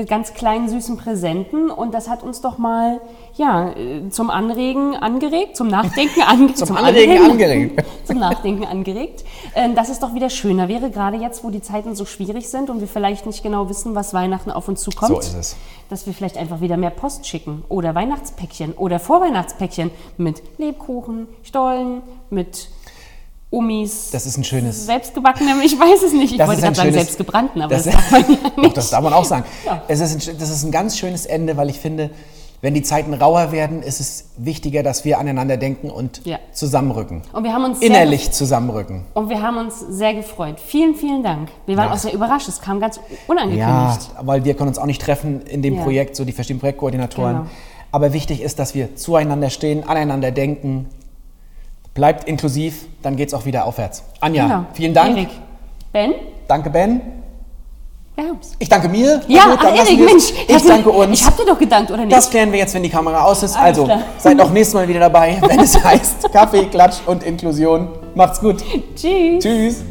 mit 0.00 0.08
ganz 0.08 0.32
kleinen 0.32 0.68
süßen 0.68 0.96
Präsenten 0.96 1.70
und 1.70 1.92
das 1.92 2.08
hat 2.08 2.22
uns 2.22 2.40
doch 2.40 2.56
mal 2.56 3.00
ja, 3.36 3.70
äh, 3.70 4.08
zum 4.08 4.30
Anregen 4.30 4.96
angeregt, 4.96 5.56
zum 5.56 5.68
Nachdenken 5.68 6.22
angeregt. 6.26 6.56
Zum 6.58 6.76
Anregen 6.76 7.22
angeregt. 7.30 7.84
zum 8.04 8.18
Nachdenken 8.18 8.64
angeregt, 8.64 9.24
äh, 9.54 9.72
dass 9.74 9.90
es 9.90 10.00
doch 10.00 10.14
wieder 10.14 10.30
schöner 10.30 10.68
wäre, 10.68 10.90
gerade 10.90 11.18
jetzt, 11.18 11.44
wo 11.44 11.50
die 11.50 11.60
Zeiten 11.60 11.94
so 11.94 12.06
schwierig 12.06 12.48
sind 12.48 12.70
und 12.70 12.80
wir 12.80 12.88
vielleicht 12.88 13.26
nicht 13.26 13.42
genau 13.42 13.68
wissen, 13.68 13.94
was 13.94 14.14
Weihnachten 14.14 14.50
auf 14.50 14.68
uns 14.68 14.80
zukommt, 14.80 15.12
So 15.12 15.20
ist 15.20 15.34
es. 15.34 15.56
dass 15.90 16.06
wir 16.06 16.14
vielleicht 16.14 16.38
einfach 16.38 16.62
wieder 16.62 16.78
mehr 16.78 16.90
Post 16.90 17.26
schicken 17.26 17.62
oder 17.68 17.94
Weihnachtspäckchen 17.94 18.72
oder 18.72 18.98
Vorweihnachtspäckchen 18.98 19.90
mit 20.16 20.42
Lebkuchen, 20.56 21.28
Stollen, 21.42 22.00
mit 22.30 22.70
Umis. 23.50 24.10
Das 24.12 24.26
ist 24.26 24.36
ein 24.36 24.44
schönes. 24.44 24.86
Selbstgebackenem, 24.86 25.60
ich 25.64 25.78
weiß 25.78 26.02
es 26.06 26.12
nicht. 26.12 26.32
Ich 26.32 26.38
Das 26.38 26.46
wollte 26.48 26.62
gerade 26.62 26.76
sagen 26.76 26.92
selbstgebrannten, 26.92 27.62
aber 27.62 27.74
das, 27.74 27.84
das- 27.84 27.94
darf 27.94 28.10
man 28.12 28.20
ja 28.22 28.36
Doch, 28.56 28.62
nicht. 28.62 28.76
das 28.76 28.90
darf 28.90 29.02
man 29.02 29.12
auch 29.12 29.24
sagen. 29.24 29.44
Ja. 29.66 29.82
Es 29.88 30.00
ist 30.00 30.28
ein, 30.28 30.38
das 30.38 30.50
ist 30.50 30.62
ein 30.64 30.70
ganz 30.70 30.96
schönes 30.96 31.26
Ende, 31.26 31.56
weil 31.56 31.68
ich 31.68 31.80
finde, 31.80 32.10
wenn 32.62 32.74
die 32.74 32.82
Zeiten 32.82 33.12
rauer 33.14 33.52
werden, 33.52 33.82
ist 33.82 34.00
es 34.00 34.26
wichtiger, 34.36 34.82
dass 34.82 35.04
wir 35.04 35.18
aneinander 35.18 35.56
denken 35.56 35.90
und 35.90 36.20
Ja. 36.26 36.38
zusammenrücken. 36.52 37.22
Und 37.32 37.42
wir 37.42 37.52
haben 37.54 37.64
uns 37.64 37.80
Innerlich 37.80 38.30
zusammenrücken. 38.32 39.04
Und 39.14 39.30
wir 39.30 39.40
haben 39.42 39.56
uns 39.56 39.80
sehr 39.80 40.12
gefreut. 40.14 40.60
Vielen, 40.60 40.94
vielen 40.94 41.22
Dank. 41.22 41.48
Wir 41.66 41.76
waren 41.76 41.88
Ja. 41.88 41.94
auch 41.94 41.98
sehr 41.98 42.12
überrascht. 42.12 42.48
Es 42.48 42.60
kam 42.60 42.78
ganz 42.78 42.96
Ja, 42.98 43.02
unangekündigt. 43.26 44.10
weil 44.22 44.44
wir 44.44 44.54
können 44.54 44.68
uns 44.68 44.78
auch 44.78 44.84
nicht 44.86 45.00
treffen 45.00 45.40
in 45.46 45.62
dem 45.62 45.76
Ja. 45.76 45.82
Projekt, 45.82 46.14
so 46.16 46.24
die 46.24 46.32
verschiedenen 46.32 46.60
Projektkoordinatoren. 46.60 47.36
Genau. 47.38 47.46
Aber 47.92 48.12
wichtig 48.12 48.42
ist, 48.42 48.58
dass 48.60 48.74
wir 48.74 48.94
zueinander 48.94 49.50
stehen, 49.50 49.82
aneinander 49.88 50.30
denken. 50.30 50.86
Bleibt 52.00 52.24
inklusiv, 52.26 52.86
dann 53.02 53.14
geht 53.14 53.28
es 53.28 53.34
auch 53.34 53.44
wieder 53.44 53.66
aufwärts. 53.66 54.02
Anja, 54.20 54.44
Genau. 54.44 54.64
vielen 54.72 54.94
Dank. 54.94 55.18
Erik. 55.18 55.28
Ben? 55.92 56.14
Danke, 56.48 56.70
Ben. 56.70 57.02
Ich 58.58 58.70
danke 58.70 58.88
mir. 58.88 59.20
Ja, 59.28 59.44
gut, 59.44 59.58
ach, 59.60 59.64
lassen 59.76 59.98
Erik. 59.98 60.06
Mensch. 60.06 60.32
Ich 60.48 60.62
danke 60.66 60.88
uns. 60.88 61.20
Ich 61.20 61.26
hab 61.26 61.36
dir 61.36 61.44
doch 61.44 61.58
gedankt, 61.58 61.90
oder 61.90 62.06
nicht? 62.06 62.16
Das 62.16 62.30
klären 62.30 62.52
wir 62.52 62.58
jetzt, 62.58 62.72
wenn 62.72 62.82
die 62.82 62.88
Kamera 62.88 63.22
aus 63.24 63.42
ist. 63.42 63.54
Alles 63.54 63.78
also, 63.78 63.84
klar. 63.84 64.00
seid 64.16 64.40
auch 64.40 64.48
nächstes 64.52 64.72
Mal 64.72 64.88
wieder 64.88 65.00
dabei, 65.00 65.42
wenn 65.46 65.60
es 65.60 65.84
heißt 65.84 66.26
Kaffee, 66.32 66.64
Klatsch 66.70 67.00
und 67.04 67.22
Inklusion. 67.22 67.88
Macht's 68.14 68.40
gut. 68.40 68.64
Tschüss. 68.96 69.44
Tschüss. 69.44 69.84